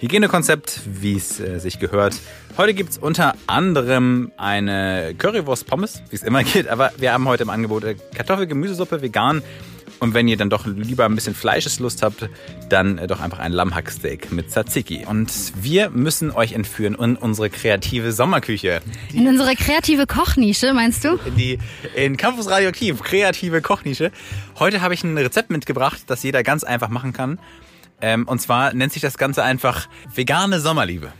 Hygienekonzept, 0.00 0.80
wie 0.86 1.16
es 1.16 1.40
äh, 1.40 1.58
sich 1.58 1.80
gehört. 1.80 2.14
Heute 2.56 2.72
gibt 2.74 2.90
es 2.90 2.98
unter 2.98 3.34
anderem 3.48 4.30
eine 4.36 5.14
Currywurst-Pommes, 5.18 6.02
wie 6.10 6.16
es 6.16 6.22
immer 6.22 6.44
geht, 6.44 6.68
aber 6.68 6.92
wir 6.98 7.12
haben 7.12 7.26
heute 7.26 7.42
im 7.42 7.50
Angebot 7.50 7.84
äh, 7.84 7.96
Kartoffel-Gemüsesuppe 8.14 9.02
vegan. 9.02 9.42
Und 10.00 10.14
wenn 10.14 10.28
ihr 10.28 10.36
dann 10.36 10.48
doch 10.48 10.64
lieber 10.64 11.06
ein 11.06 11.16
bisschen 11.16 11.34
Fleischeslust 11.34 12.04
habt, 12.04 12.28
dann 12.68 12.98
äh, 12.98 13.08
doch 13.08 13.18
einfach 13.18 13.40
ein 13.40 13.50
Lammhacksteak 13.50 14.30
mit 14.30 14.50
Tzatziki. 14.52 15.04
Und 15.04 15.32
wir 15.60 15.90
müssen 15.90 16.30
euch 16.30 16.52
entführen 16.52 16.94
in 16.94 17.16
unsere 17.16 17.50
kreative 17.50 18.12
Sommerküche. 18.12 18.80
In 19.12 19.26
unsere 19.26 19.56
kreative 19.56 20.06
Kochnische, 20.06 20.72
meinst 20.74 21.04
du? 21.04 21.18
In 21.26 21.36
die 21.36 21.58
in 21.96 22.16
Campus 22.16 22.48
Radioaktiv, 22.48 23.02
kreative 23.02 23.60
Kochnische. 23.62 24.12
Heute 24.60 24.80
habe 24.80 24.94
ich 24.94 25.02
ein 25.02 25.18
Rezept 25.18 25.50
mitgebracht, 25.50 26.02
das 26.06 26.22
jeder 26.22 26.44
ganz 26.44 26.62
einfach 26.62 26.88
machen 26.88 27.12
kann. 27.12 27.40
Ähm, 28.00 28.26
und 28.28 28.40
zwar 28.40 28.72
nennt 28.72 28.92
sich 28.92 29.02
das 29.02 29.18
Ganze 29.18 29.42
einfach 29.42 29.88
vegane 30.14 30.60
Sommerliebe. 30.60 31.12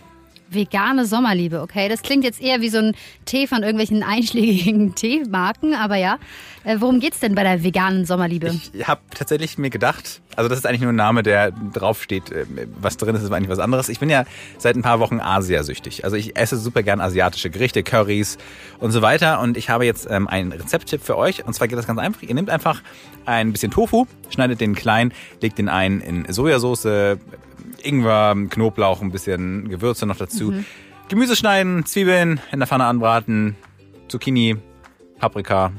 Vegane 0.50 1.06
Sommerliebe, 1.06 1.60
okay. 1.60 1.88
Das 1.88 2.02
klingt 2.02 2.24
jetzt 2.24 2.40
eher 2.40 2.60
wie 2.60 2.68
so 2.68 2.78
ein 2.78 2.96
Tee 3.24 3.46
von 3.46 3.62
irgendwelchen 3.62 4.02
einschlägigen 4.08 4.94
Teemarken, 4.94 5.74
aber 5.74 5.96
ja. 5.96 6.18
Äh, 6.64 6.76
worum 6.80 7.00
geht's 7.00 7.20
denn 7.20 7.34
bei 7.34 7.44
der 7.44 7.62
veganen 7.62 8.04
Sommerliebe? 8.04 8.54
Ich 8.72 8.86
habe 8.86 9.00
tatsächlich 9.14 9.58
mir 9.58 9.70
gedacht, 9.70 10.20
also 10.36 10.48
das 10.48 10.58
ist 10.58 10.66
eigentlich 10.66 10.82
nur 10.82 10.92
ein 10.92 10.96
Name, 10.96 11.22
der 11.22 11.50
draufsteht, 11.50 12.30
äh, 12.30 12.44
was 12.80 12.96
drin 12.96 13.14
ist, 13.14 13.22
ist 13.22 13.32
eigentlich 13.32 13.48
was 13.48 13.58
anderes. 13.58 13.88
Ich 13.88 14.00
bin 14.00 14.10
ja 14.10 14.24
seit 14.58 14.76
ein 14.76 14.82
paar 14.82 15.00
Wochen 15.00 15.20
Asiasüchtig. 15.20 16.04
Also 16.04 16.16
ich 16.16 16.36
esse 16.36 16.56
super 16.56 16.82
gern 16.82 17.00
asiatische 17.00 17.50
Gerichte, 17.50 17.82
Currys 17.82 18.38
und 18.80 18.92
so 18.92 19.02
weiter. 19.02 19.40
Und 19.40 19.56
ich 19.56 19.70
habe 19.70 19.84
jetzt 19.84 20.08
ähm, 20.10 20.28
einen 20.28 20.52
Rezepttipp 20.52 21.02
für 21.02 21.16
euch. 21.16 21.46
Und 21.46 21.54
zwar 21.54 21.68
geht 21.68 21.78
das 21.78 21.86
ganz 21.86 21.98
einfach. 21.98 22.22
Ihr 22.22 22.34
nehmt 22.34 22.50
einfach 22.50 22.82
ein 23.24 23.52
bisschen 23.52 23.70
Tofu, 23.70 24.06
schneidet 24.30 24.60
den 24.60 24.74
klein, 24.74 25.12
legt 25.40 25.58
den 25.58 25.68
ein 25.68 26.00
in 26.00 26.32
Sojasauce, 26.32 27.18
Ingwer, 27.82 28.34
Knoblauch, 28.50 29.02
ein 29.02 29.10
bisschen 29.10 29.68
Gewürze 29.68 30.06
noch 30.06 30.16
dazu. 30.16 30.52
Mhm. 30.52 30.64
Gemüse 31.08 31.36
schneiden, 31.36 31.86
Zwiebeln 31.86 32.40
in 32.52 32.58
der 32.58 32.68
Pfanne 32.68 32.84
anbraten, 32.84 33.56
Zucchini, 34.08 34.56
Paprika, 35.18 35.72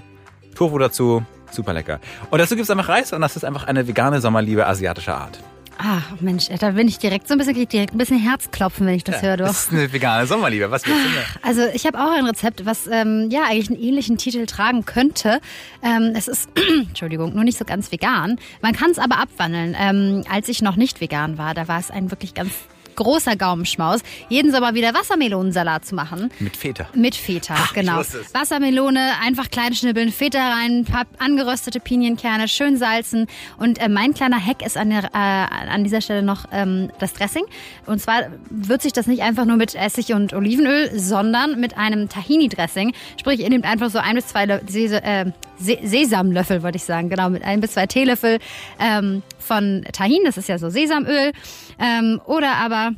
Tofu 0.55 0.77
dazu. 0.77 1.23
Super 1.51 1.73
lecker. 1.73 1.99
Und 2.29 2.39
dazu 2.39 2.55
gibt's 2.55 2.69
einfach 2.69 2.89
Reis 2.89 3.11
und 3.11 3.21
das 3.21 3.35
ist 3.35 3.43
einfach 3.43 3.65
eine 3.65 3.87
vegane 3.87 4.21
Sommerliebe 4.21 4.67
asiatischer 4.67 5.17
Art. 5.17 5.39
Ah, 5.81 6.01
Mensch, 6.19 6.47
da 6.59 6.71
bin 6.71 6.89
ich 6.89 6.97
direkt 6.97 7.29
so 7.29 7.35
ein 7.35 7.37
bisschen, 7.37 7.53
krieg 7.53 7.69
direkt 7.69 7.93
ein 7.93 7.97
bisschen 7.97 8.19
Herzklopfen, 8.19 8.85
wenn 8.85 8.95
ich 8.95 9.05
das 9.05 9.21
höre. 9.21 9.37
Du. 9.37 9.45
Das 9.45 9.63
ist 9.63 9.71
eine 9.71 9.91
vegane 9.93 10.27
Sommerliebe. 10.27 10.69
Was 10.69 10.85
willst 10.85 11.05
du 11.05 11.09
denn? 11.09 11.23
Also 11.41 11.61
ich 11.73 11.85
habe 11.85 11.97
auch 11.97 12.11
ein 12.11 12.25
Rezept, 12.25 12.65
was 12.65 12.85
ähm, 12.87 13.29
ja 13.31 13.43
eigentlich 13.43 13.69
einen 13.69 13.81
ähnlichen 13.81 14.17
Titel 14.17 14.45
tragen 14.45 14.83
könnte. 14.83 15.39
Ähm, 15.81 16.11
es 16.17 16.27
ist, 16.27 16.49
Entschuldigung, 16.87 17.33
nur 17.33 17.45
nicht 17.45 17.57
so 17.57 17.63
ganz 17.63 17.93
vegan. 17.93 18.39
Man 18.61 18.73
kann 18.73 18.91
es 18.91 18.99
aber 18.99 19.19
abwandeln. 19.19 19.73
Ähm, 19.79 20.25
als 20.29 20.49
ich 20.49 20.61
noch 20.61 20.75
nicht 20.75 20.99
vegan 20.99 21.37
war, 21.37 21.53
da 21.53 21.69
war 21.69 21.79
es 21.79 21.91
ein 21.91 22.11
wirklich 22.11 22.33
ganz 22.33 22.51
großer 22.95 23.35
Gaumenschmaus, 23.35 24.01
jeden 24.29 24.51
Sommer 24.51 24.73
wieder 24.73 24.93
Wassermelonensalat 24.93 25.85
zu 25.85 25.95
machen. 25.95 26.31
Mit 26.39 26.57
Feta. 26.57 26.87
Mit 26.93 27.15
Feta, 27.15 27.57
Ha, 27.57 27.63
ich 27.65 27.73
genau. 27.73 28.01
Wassermelone, 28.33 28.99
einfach 29.23 29.49
klein 29.49 29.73
schnibbeln, 29.73 30.11
Feta 30.11 30.39
rein, 30.53 30.85
paar 30.85 31.05
angeröstete 31.17 31.79
Pinienkerne, 31.79 32.47
schön 32.47 32.77
salzen. 32.77 33.27
Und 33.57 33.79
äh, 33.79 33.89
mein 33.89 34.13
kleiner 34.13 34.43
Hack 34.43 34.65
ist 34.65 34.77
an, 34.77 34.89
der, 34.89 35.05
äh, 35.13 35.69
an 35.69 35.83
dieser 35.83 36.01
Stelle 36.01 36.23
noch 36.23 36.45
ähm, 36.51 36.91
das 36.99 37.13
Dressing. 37.13 37.43
Und 37.85 38.01
zwar 38.01 38.23
würze 38.49 38.87
ich 38.87 38.93
das 38.93 39.07
nicht 39.07 39.21
einfach 39.21 39.45
nur 39.45 39.57
mit 39.57 39.75
Essig 39.75 40.13
und 40.13 40.33
Olivenöl, 40.33 40.91
sondern 40.99 41.59
mit 41.59 41.77
einem 41.77 42.09
Tahini-Dressing. 42.09 42.93
Sprich, 43.19 43.39
ihr 43.39 43.49
nehmt 43.49 43.65
einfach 43.65 43.89
so 43.89 43.99
ein 43.99 44.15
bis 44.15 44.27
zwei 44.27 44.45
Lö- 44.45 44.61
Sese, 44.69 45.03
äh, 45.03 45.25
Se 45.57 45.77
Sesamlöffel, 45.83 46.63
wollte 46.63 46.77
ich 46.77 46.83
sagen, 46.85 47.09
genau, 47.09 47.29
mit 47.29 47.43
ein 47.43 47.59
bis 47.59 47.73
zwei 47.73 47.85
Teelöffel 47.85 48.39
ähm, 48.79 49.23
von 49.39 49.85
Tahin, 49.91 50.21
das 50.25 50.37
ist 50.37 50.49
ja 50.49 50.57
so 50.57 50.69
Sesamöl. 50.69 51.31
Ähm, 51.79 52.21
oder 52.25 52.55
aber 52.55 52.91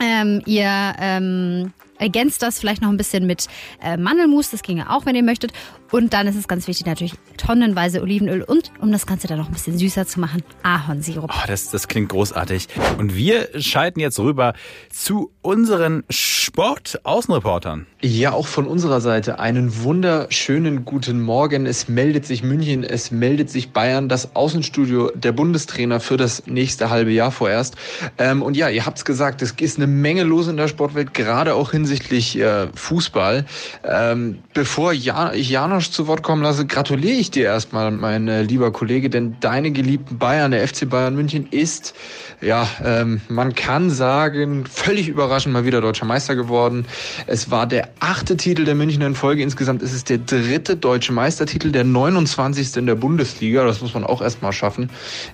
ähm, 0.00 0.42
ihr 0.46 0.94
ähm, 0.98 1.72
ergänzt 1.98 2.42
das 2.42 2.58
vielleicht 2.58 2.82
noch 2.82 2.88
ein 2.88 2.96
bisschen 2.96 3.26
mit 3.26 3.46
äh, 3.82 3.96
Mandelmus, 3.96 4.50
das 4.50 4.62
ginge 4.62 4.90
auch, 4.90 5.06
wenn 5.06 5.14
ihr 5.14 5.22
möchtet. 5.22 5.52
Und 5.92 6.14
dann 6.14 6.26
ist 6.26 6.36
es 6.36 6.48
ganz 6.48 6.66
wichtig 6.68 6.86
natürlich 6.86 7.12
tonnenweise 7.36 8.00
Olivenöl 8.00 8.42
und, 8.42 8.72
um 8.80 8.90
das 8.92 9.06
Ganze 9.06 9.26
dann 9.26 9.36
noch 9.36 9.48
ein 9.48 9.52
bisschen 9.52 9.76
süßer 9.76 10.06
zu 10.06 10.20
machen, 10.20 10.42
Ahornsirup. 10.62 11.30
Oh, 11.30 11.46
das, 11.46 11.70
das 11.70 11.86
klingt 11.86 12.08
großartig. 12.08 12.68
Und 12.98 13.14
wir 13.14 13.48
schalten 13.60 14.00
jetzt 14.00 14.18
rüber 14.18 14.54
zu 14.90 15.32
unseren 15.42 16.04
Sport-Außenreportern. 16.08 17.86
Ja, 18.00 18.32
auch 18.32 18.46
von 18.46 18.66
unserer 18.66 19.02
Seite 19.02 19.38
einen 19.38 19.82
wunderschönen 19.82 20.86
guten 20.86 21.20
Morgen. 21.20 21.66
Es 21.66 21.88
meldet 21.88 22.24
sich 22.24 22.42
München, 22.42 22.84
es 22.84 23.10
meldet 23.10 23.50
sich 23.50 23.72
Bayern, 23.72 24.08
das 24.08 24.34
Außenstudio 24.34 25.10
der 25.14 25.32
Bundestrainer 25.32 26.00
für 26.00 26.16
das 26.16 26.46
nächste 26.46 26.88
halbe 26.88 27.10
Jahr 27.10 27.32
vorerst. 27.32 27.76
Ähm, 28.16 28.40
und 28.40 28.56
ja, 28.56 28.70
ihr 28.70 28.86
habt's 28.86 29.04
gesagt, 29.04 29.42
es 29.42 29.52
ist 29.52 29.76
eine 29.76 29.88
Menge 29.88 30.22
los 30.22 30.48
in 30.48 30.56
der 30.56 30.68
Sportwelt, 30.68 31.12
gerade 31.12 31.54
auch 31.54 31.72
hinsichtlich 31.72 32.38
äh, 32.38 32.68
Fußball. 32.74 33.44
Ähm, 33.84 34.38
bevor 34.54 34.92
ja 34.94 35.32
Janosch 35.82 35.90
zu 35.90 36.06
Wort 36.06 36.22
kommen 36.22 36.44
lasse, 36.44 36.64
gratuliere 36.64 37.16
ich 37.16 37.32
dir 37.32 37.44
erstmal, 37.46 37.90
mein 37.90 38.28
äh, 38.28 38.42
lieber 38.42 38.70
Kollege, 38.70 39.10
denn 39.10 39.36
deine 39.40 39.72
geliebten 39.72 40.16
Bayern, 40.16 40.52
der 40.52 40.66
FC 40.68 40.88
Bayern 40.88 41.16
München, 41.16 41.48
ist, 41.50 41.94
ja, 42.40 42.68
ähm, 42.84 43.20
man 43.28 43.52
kann 43.56 43.90
sagen, 43.90 44.64
völlig 44.64 45.08
überraschend 45.08 45.52
mal 45.52 45.64
wieder 45.64 45.80
deutscher 45.80 46.04
Meister 46.04 46.36
geworden. 46.36 46.86
Es 47.26 47.50
war 47.50 47.66
der 47.66 47.88
achte 47.98 48.36
Titel 48.36 48.64
der 48.64 48.76
Münchner 48.76 49.08
in 49.08 49.16
Folge. 49.16 49.42
Insgesamt 49.42 49.82
ist 49.82 49.92
es 49.92 50.04
der 50.04 50.18
dritte 50.18 50.76
deutsche 50.76 51.12
Meistertitel, 51.12 51.72
der 51.72 51.82
29. 51.82 52.76
in 52.76 52.86
der 52.86 52.94
Bundesliga. 52.94 53.64
Das 53.64 53.80
muss 53.80 53.92
man 53.92 54.04
auch 54.04 54.22
erstmal 54.22 54.52
schaffen. 54.52 54.88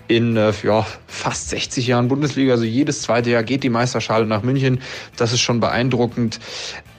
In 0.06 0.38
äh, 0.38 0.54
ja, 0.62 0.86
fast 1.06 1.50
60 1.50 1.86
Jahren 1.86 2.08
Bundesliga, 2.08 2.52
also 2.52 2.64
jedes 2.64 3.02
zweite 3.02 3.28
Jahr 3.30 3.42
geht 3.42 3.64
die 3.64 3.70
Meisterschale 3.70 4.24
nach 4.24 4.42
München. 4.42 4.80
Das 5.16 5.34
ist 5.34 5.40
schon 5.40 5.60
beeindruckend. 5.60 6.40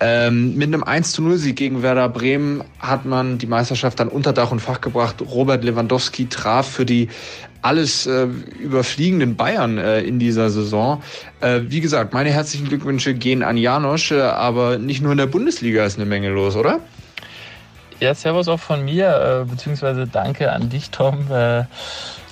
Ähm, 0.02 0.56
mit 0.56 0.68
einem 0.68 0.84
1 0.84 1.12
zu 1.12 1.22
0 1.22 1.38
Sieg 1.38 1.58
gegen 1.58 1.84
Werder 1.84 2.08
Bremen 2.08 2.64
hat 2.80 3.06
man 3.06 3.38
die 3.38 3.48
Meisterschaft 3.48 4.00
dann 4.00 4.08
unter 4.08 4.32
Dach 4.32 4.52
und 4.52 4.62
Fach 4.62 4.80
gebracht. 4.80 5.18
Robert 5.22 5.64
Lewandowski 5.64 6.28
traf 6.28 6.70
für 6.70 6.86
die 6.86 7.10
alles 7.62 8.08
äh, 8.08 8.28
überfliegenden 8.60 9.36
Bayern 9.36 9.78
äh, 9.78 10.02
in 10.02 10.18
dieser 10.18 10.50
Saison. 10.50 11.04
Äh, 11.42 11.62
wie 11.68 11.82
gesagt, 11.82 12.14
meine 12.14 12.30
herzlichen 12.30 12.70
Glückwünsche 12.70 13.14
gehen 13.14 13.44
an 13.44 13.58
Janosch, 13.58 14.12
äh, 14.12 14.22
aber 14.22 14.78
nicht 14.78 15.02
nur 15.02 15.12
in 15.12 15.18
der 15.18 15.28
Bundesliga 15.28 15.84
ist 15.84 15.98
eine 15.98 16.06
Menge 16.06 16.30
los, 16.30 16.56
oder? 16.56 16.80
Ja, 18.00 18.16
Servus 18.16 18.48
auch 18.48 18.62
von 18.62 18.86
mir, 18.86 19.44
äh, 19.44 19.50
beziehungsweise 19.50 20.08
danke 20.08 20.54
an 20.54 20.70
dich, 20.70 20.90
Tom, 20.92 21.30
äh, 21.30 21.66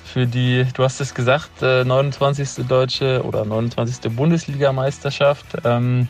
für 0.06 0.26
die, 0.26 0.66
du 0.72 0.82
hast 0.82 1.02
es 1.02 1.12
gesagt, 1.12 1.62
äh, 1.62 1.84
29. 1.84 2.66
deutsche 2.66 3.22
oder 3.22 3.44
29. 3.44 4.10
Bundesligameisterschaft. 4.16 5.44
Ähm, 5.64 6.08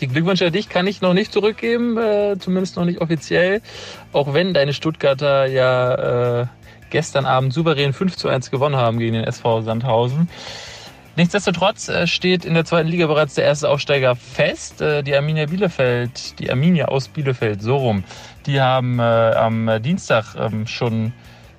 die 0.00 0.08
Glückwünsche 0.08 0.46
an 0.46 0.52
dich 0.52 0.68
kann 0.68 0.86
ich 0.86 1.00
noch 1.00 1.14
nicht 1.14 1.32
zurückgeben, 1.32 1.96
äh, 1.98 2.36
zumindest 2.38 2.76
noch 2.76 2.84
nicht 2.84 3.00
offiziell, 3.00 3.60
auch 4.12 4.34
wenn 4.34 4.54
deine 4.54 4.72
Stuttgarter 4.72 5.46
ja 5.46 6.42
äh, 6.42 6.46
gestern 6.90 7.26
Abend 7.26 7.52
souverän 7.52 7.92
5 7.92 8.16
zu 8.16 8.28
1 8.28 8.50
gewonnen 8.50 8.76
haben 8.76 8.98
gegen 8.98 9.14
den 9.14 9.24
SV 9.24 9.62
Sandhausen. 9.62 10.28
Nichtsdestotrotz 11.16 11.88
äh, 11.88 12.06
steht 12.06 12.44
in 12.44 12.54
der 12.54 12.64
zweiten 12.64 12.88
Liga 12.88 13.06
bereits 13.06 13.34
der 13.34 13.44
erste 13.44 13.68
Aufsteiger 13.68 14.16
fest. 14.16 14.80
Äh, 14.80 15.02
Die 15.02 15.14
Arminia 15.14 15.46
Bielefeld, 15.46 16.38
die 16.38 16.50
Arminia 16.50 16.86
aus 16.86 17.08
Bielefeld, 17.08 17.62
so 17.62 17.76
rum, 17.76 18.04
die 18.46 18.60
haben 18.60 18.98
äh, 18.98 19.02
am 19.02 19.82
Dienstag 19.82 20.34
ähm, 20.36 20.66
schon 20.66 21.12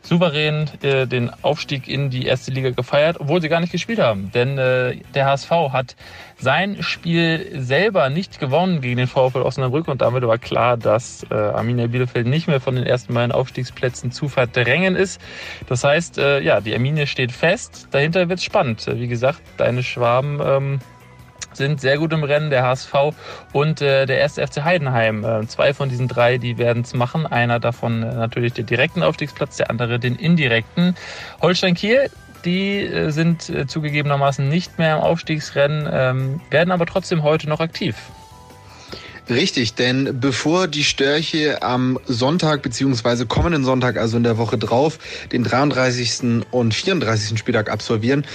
souverän 0.04 0.68
den 0.82 1.30
Aufstieg 1.44 1.88
in 1.88 2.10
die 2.10 2.26
erste 2.26 2.50
Liga 2.50 2.72
gefeiert, 2.72 3.20
obwohl 3.20 3.40
sie 3.40 3.50
gar 3.50 3.60
nicht 3.60 3.72
gespielt 3.72 4.00
haben. 4.00 4.32
Denn 4.34 4.56
der 4.56 5.26
HSV 5.26 5.52
hat 5.72 5.96
sein 6.42 6.82
Spiel 6.82 7.52
selber 7.62 8.10
nicht 8.10 8.40
gewonnen 8.40 8.82
gegen 8.82 8.98
den 8.98 9.08
VfL 9.08 9.42
Osnabrück 9.42 9.88
und 9.88 10.02
damit 10.02 10.26
war 10.26 10.40
klar, 10.40 10.76
dass 10.76 11.24
äh, 11.30 11.36
Arminia 11.36 11.88
Bielefeld 11.88 12.26
nicht 12.26 12.48
mehr 12.48 12.60
von 12.60 12.76
den 12.76 12.86
ersten 12.86 13.14
beiden 13.14 13.32
Aufstiegsplätzen 13.32 14.12
zu 14.12 14.28
verdrängen 14.28 14.96
ist. 14.96 15.22
Das 15.68 15.84
heißt, 15.84 16.18
äh, 16.18 16.42
ja, 16.42 16.60
die 16.60 16.74
Arminia 16.74 17.06
steht 17.06 17.32
fest. 17.32 17.88
Dahinter 17.92 18.28
wird's 18.28 18.44
spannend. 18.44 18.86
Wie 18.92 19.08
gesagt, 19.08 19.42
deine 19.58 19.84
Schwaben 19.84 20.40
ähm, 20.44 20.80
sind 21.54 21.80
sehr 21.80 21.98
gut 21.98 22.14
im 22.14 22.24
Rennen, 22.24 22.50
der 22.50 22.64
HSV 22.64 22.94
und 23.54 23.82
äh, 23.82 24.06
der 24.06 24.18
erste 24.18 24.46
FC 24.46 24.64
Heidenheim. 24.64 25.24
Äh, 25.24 25.48
zwei 25.48 25.74
von 25.74 25.90
diesen 25.90 26.08
drei, 26.08 26.38
die 26.38 26.58
werden 26.58 26.82
es 26.84 26.94
machen. 26.94 27.28
Einer 27.28 27.60
davon 27.60 28.04
äh, 28.04 28.14
natürlich 28.16 28.54
den 28.54 28.66
direkten 28.66 29.04
Aufstiegsplatz, 29.04 29.58
der 29.58 29.70
andere 29.70 30.00
den 30.00 30.16
indirekten. 30.16 30.96
Holstein 31.42 31.76
Kiel, 31.76 32.10
die 32.42 32.80
äh, 32.80 33.12
sind 33.12 33.50
äh, 33.50 33.68
zugegebenermaßen 33.68 34.48
nicht 34.48 34.78
mehr 34.78 34.98
im 34.98 35.02
Aufstiegsrennen, 35.02 35.90
ähm, 35.92 36.42
werden 36.50 36.72
aber 36.72 36.86
trotzdem 36.86 37.24
heute 37.24 37.48
noch 37.48 37.60
aktiv. 37.60 37.96
Richtig, 39.30 39.76
denn 39.76 40.20
bevor 40.20 40.68
die 40.68 40.84
Störche 40.84 41.62
am 41.62 42.00
Sonntag 42.06 42.64
beziehungsweise 42.64 43.26
kommenden 43.26 43.64
Sonntag, 43.64 43.98
also 43.98 44.18
in 44.18 44.24
der 44.24 44.38
Woche 44.38 44.58
drauf, 44.58 44.98
den 45.32 45.44
33. 45.44 46.44
und 46.52 46.74
34. 46.74 47.38
Spieltag 47.38 47.70
absolvieren, 47.70 48.26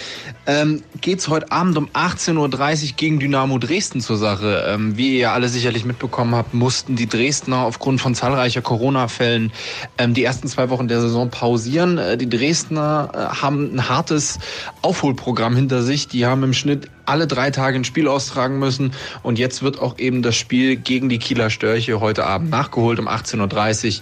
ähm, 0.46 0.82
geht's 1.00 1.28
heute 1.28 1.50
Abend 1.50 1.76
um 1.76 1.88
18.30 1.88 2.36
Uhr 2.38 2.96
gegen 2.96 3.18
Dynamo 3.18 3.58
Dresden 3.58 4.00
zur 4.00 4.16
Sache. 4.16 4.64
Ähm, 4.68 4.96
wie 4.96 5.18
ihr 5.18 5.32
alle 5.32 5.48
sicherlich 5.48 5.84
mitbekommen 5.84 6.34
habt, 6.34 6.54
mussten 6.54 6.96
die 6.96 7.08
Dresdner 7.08 7.58
aufgrund 7.58 8.00
von 8.00 8.14
zahlreicher 8.14 8.62
Corona-Fällen 8.62 9.52
ähm, 9.98 10.14
die 10.14 10.24
ersten 10.24 10.48
zwei 10.48 10.70
Wochen 10.70 10.88
der 10.88 11.00
Saison 11.00 11.30
pausieren. 11.30 11.98
Äh, 11.98 12.16
die 12.16 12.28
Dresdner 12.28 13.10
äh, 13.12 13.42
haben 13.42 13.74
ein 13.74 13.88
hartes 13.88 14.38
Aufholprogramm 14.82 15.56
hinter 15.56 15.82
sich. 15.82 16.08
Die 16.08 16.26
haben 16.26 16.44
im 16.44 16.54
Schnitt 16.54 16.88
alle 17.06 17.26
drei 17.26 17.50
Tage 17.50 17.78
ein 17.78 17.84
Spiel 17.84 18.08
austragen 18.08 18.58
müssen. 18.58 18.92
Und 19.22 19.38
jetzt 19.38 19.62
wird 19.62 19.80
auch 19.80 19.98
eben 19.98 20.22
das 20.22 20.36
Spiel 20.36 20.76
gegen 20.76 21.08
die 21.08 21.18
Kieler 21.18 21.50
Störche 21.50 22.00
heute 22.00 22.26
Abend 22.26 22.50
nachgeholt. 22.50 22.98
Um 22.98 23.08
18.30 23.08 24.00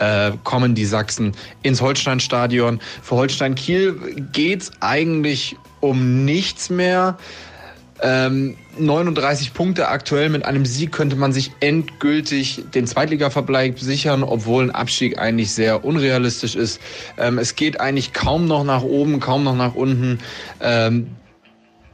Uhr 0.00 0.06
äh, 0.06 0.32
kommen 0.44 0.74
die 0.74 0.86
Sachsen 0.86 1.32
ins 1.62 1.80
Holsteinstadion. 1.80 2.80
Für 3.02 3.16
Holstein 3.16 3.54
Kiel 3.54 4.26
geht's 4.32 4.72
eigentlich 4.80 5.56
um 5.80 6.24
nichts 6.24 6.70
mehr. 6.70 7.18
Ähm, 8.02 8.56
39 8.78 9.54
Punkte 9.54 9.88
aktuell. 9.88 10.28
Mit 10.28 10.44
einem 10.44 10.66
Sieg 10.66 10.92
könnte 10.92 11.16
man 11.16 11.32
sich 11.32 11.52
endgültig 11.60 12.62
den 12.74 12.86
Zweitligaverbleib 12.86 13.78
sichern, 13.80 14.22
obwohl 14.22 14.64
ein 14.64 14.70
Abstieg 14.70 15.18
eigentlich 15.18 15.52
sehr 15.52 15.84
unrealistisch 15.84 16.56
ist. 16.56 16.80
Ähm, 17.16 17.38
es 17.38 17.56
geht 17.56 17.80
eigentlich 17.80 18.12
kaum 18.12 18.46
noch 18.46 18.64
nach 18.64 18.82
oben, 18.82 19.18
kaum 19.20 19.44
noch 19.44 19.56
nach 19.56 19.74
unten. 19.74 20.18
Ähm, 20.60 21.06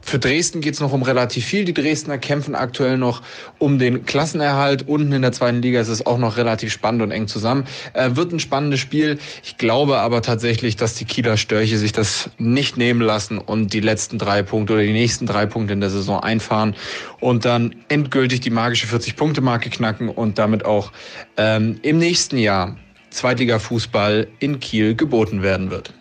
für 0.05 0.19
Dresden 0.19 0.61
geht 0.61 0.73
es 0.73 0.79
noch 0.79 0.91
um 0.91 1.01
relativ 1.01 1.45
viel. 1.45 1.63
Die 1.65 1.73
Dresdner 1.73 2.17
kämpfen 2.17 2.55
aktuell 2.55 2.97
noch 2.97 3.21
um 3.57 3.79
den 3.79 4.05
Klassenerhalt. 4.05 4.87
Unten 4.87 5.13
in 5.13 5.21
der 5.21 5.31
zweiten 5.31 5.61
Liga 5.61 5.79
ist 5.79 5.87
es 5.87 6.05
auch 6.05 6.17
noch 6.17 6.35
relativ 6.37 6.73
spannend 6.73 7.01
und 7.01 7.11
eng 7.11 7.27
zusammen. 7.27 7.65
Äh, 7.93 8.11
wird 8.13 8.33
ein 8.33 8.39
spannendes 8.39 8.81
Spiel. 8.81 9.17
Ich 9.43 9.57
glaube 9.57 9.99
aber 9.99 10.21
tatsächlich, 10.21 10.75
dass 10.75 10.95
die 10.95 11.05
Kieler 11.05 11.37
Störche 11.37 11.77
sich 11.77 11.93
das 11.93 12.29
nicht 12.37 12.77
nehmen 12.77 13.01
lassen 13.01 13.37
und 13.37 13.73
die 13.73 13.79
letzten 13.79 14.17
drei 14.17 14.43
Punkte 14.43 14.73
oder 14.73 14.83
die 14.83 14.93
nächsten 14.93 15.25
drei 15.25 15.45
Punkte 15.45 15.73
in 15.73 15.79
der 15.79 15.89
Saison 15.89 16.19
einfahren 16.19 16.75
und 17.21 17.45
dann 17.45 17.73
endgültig 17.87 18.41
die 18.41 18.49
magische 18.49 18.87
40-Punkte-Marke 18.87 19.69
knacken 19.69 20.09
und 20.09 20.37
damit 20.37 20.65
auch 20.65 20.91
ähm, 21.37 21.79
im 21.81 21.97
nächsten 21.97 22.37
Jahr 22.37 22.75
Zweitliga-Fußball 23.09 24.27
in 24.39 24.59
Kiel 24.59 24.95
geboten 24.95 25.43
werden 25.43 25.71
wird. 25.71 25.93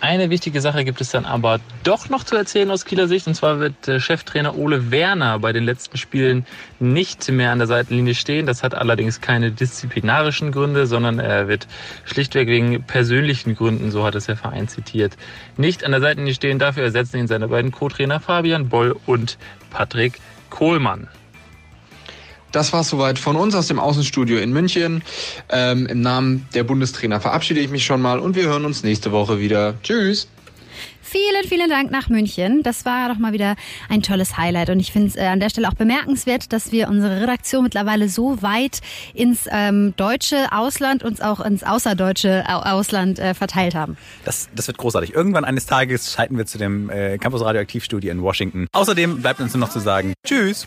Eine 0.00 0.28
wichtige 0.28 0.60
Sache 0.60 0.84
gibt 0.84 1.00
es 1.00 1.10
dann 1.10 1.24
aber 1.24 1.58
doch 1.82 2.10
noch 2.10 2.22
zu 2.22 2.36
erzählen 2.36 2.70
aus 2.70 2.84
Kieler 2.84 3.08
Sicht. 3.08 3.26
Und 3.26 3.34
zwar 3.34 3.60
wird 3.60 3.88
äh, 3.88 3.98
Cheftrainer 3.98 4.56
Ole 4.56 4.90
Werner 4.90 5.38
bei 5.38 5.52
den 5.52 5.64
letzten 5.64 5.96
Spielen 5.96 6.44
nicht 6.78 7.30
mehr 7.30 7.50
an 7.50 7.58
der 7.58 7.66
Seitenlinie 7.66 8.14
stehen. 8.14 8.44
Das 8.44 8.62
hat 8.62 8.74
allerdings 8.74 9.22
keine 9.22 9.50
disziplinarischen 9.52 10.52
Gründe, 10.52 10.86
sondern 10.86 11.18
er 11.18 11.48
wird 11.48 11.66
schlichtweg 12.04 12.48
wegen 12.48 12.82
persönlichen 12.82 13.56
Gründen, 13.56 13.90
so 13.90 14.04
hat 14.04 14.14
es 14.14 14.26
der 14.26 14.36
Verein 14.36 14.68
zitiert, 14.68 15.16
nicht 15.56 15.82
an 15.82 15.92
der 15.92 16.00
Seitenlinie 16.00 16.34
stehen. 16.34 16.58
Dafür 16.58 16.84
ersetzen 16.84 17.18
ihn 17.18 17.26
seine 17.26 17.48
beiden 17.48 17.72
Co-Trainer 17.72 18.20
Fabian 18.20 18.68
Boll 18.68 18.96
und 19.06 19.38
Patrick 19.70 20.20
Kohlmann. 20.50 21.08
Das 22.56 22.72
war 22.72 22.84
soweit 22.84 23.18
von 23.18 23.36
uns 23.36 23.54
aus 23.54 23.66
dem 23.66 23.78
Außenstudio 23.78 24.38
in 24.38 24.50
München. 24.50 25.02
Ähm, 25.50 25.84
Im 25.84 26.00
Namen 26.00 26.48
der 26.54 26.64
Bundestrainer 26.64 27.20
verabschiede 27.20 27.60
ich 27.60 27.68
mich 27.68 27.84
schon 27.84 28.00
mal 28.00 28.18
und 28.18 28.34
wir 28.34 28.44
hören 28.44 28.64
uns 28.64 28.82
nächste 28.82 29.12
Woche 29.12 29.38
wieder. 29.38 29.74
Tschüss. 29.82 30.26
Vielen, 31.02 31.46
vielen 31.46 31.68
Dank 31.68 31.90
nach 31.90 32.08
München. 32.08 32.62
Das 32.62 32.86
war 32.86 33.10
doch 33.10 33.18
mal 33.18 33.34
wieder 33.34 33.56
ein 33.90 34.00
tolles 34.00 34.38
Highlight. 34.38 34.70
Und 34.70 34.80
ich 34.80 34.90
finde 34.90 35.08
es 35.08 35.16
äh, 35.16 35.26
an 35.26 35.38
der 35.38 35.50
Stelle 35.50 35.68
auch 35.68 35.74
bemerkenswert, 35.74 36.50
dass 36.50 36.72
wir 36.72 36.88
unsere 36.88 37.20
Redaktion 37.20 37.62
mittlerweile 37.62 38.08
so 38.08 38.40
weit 38.40 38.80
ins 39.12 39.40
ähm, 39.50 39.92
deutsche 39.98 40.50
Ausland 40.50 41.02
und 41.02 41.22
auch 41.22 41.40
ins 41.40 41.62
außerdeutsche 41.62 42.44
Ausland 42.48 43.18
äh, 43.18 43.34
verteilt 43.34 43.74
haben. 43.74 43.98
Das, 44.24 44.48
das 44.54 44.66
wird 44.66 44.78
großartig. 44.78 45.12
Irgendwann 45.12 45.44
eines 45.44 45.66
Tages 45.66 46.10
schalten 46.10 46.38
wir 46.38 46.46
zu 46.46 46.56
dem 46.56 46.88
äh, 46.88 47.18
Campus 47.18 47.42
Radioaktivstudio 47.42 48.10
in 48.10 48.22
Washington. 48.22 48.66
Außerdem 48.72 49.20
bleibt 49.20 49.40
uns 49.40 49.52
nur 49.52 49.60
noch 49.60 49.70
zu 49.70 49.80
sagen 49.80 50.14
Tschüss. 50.24 50.66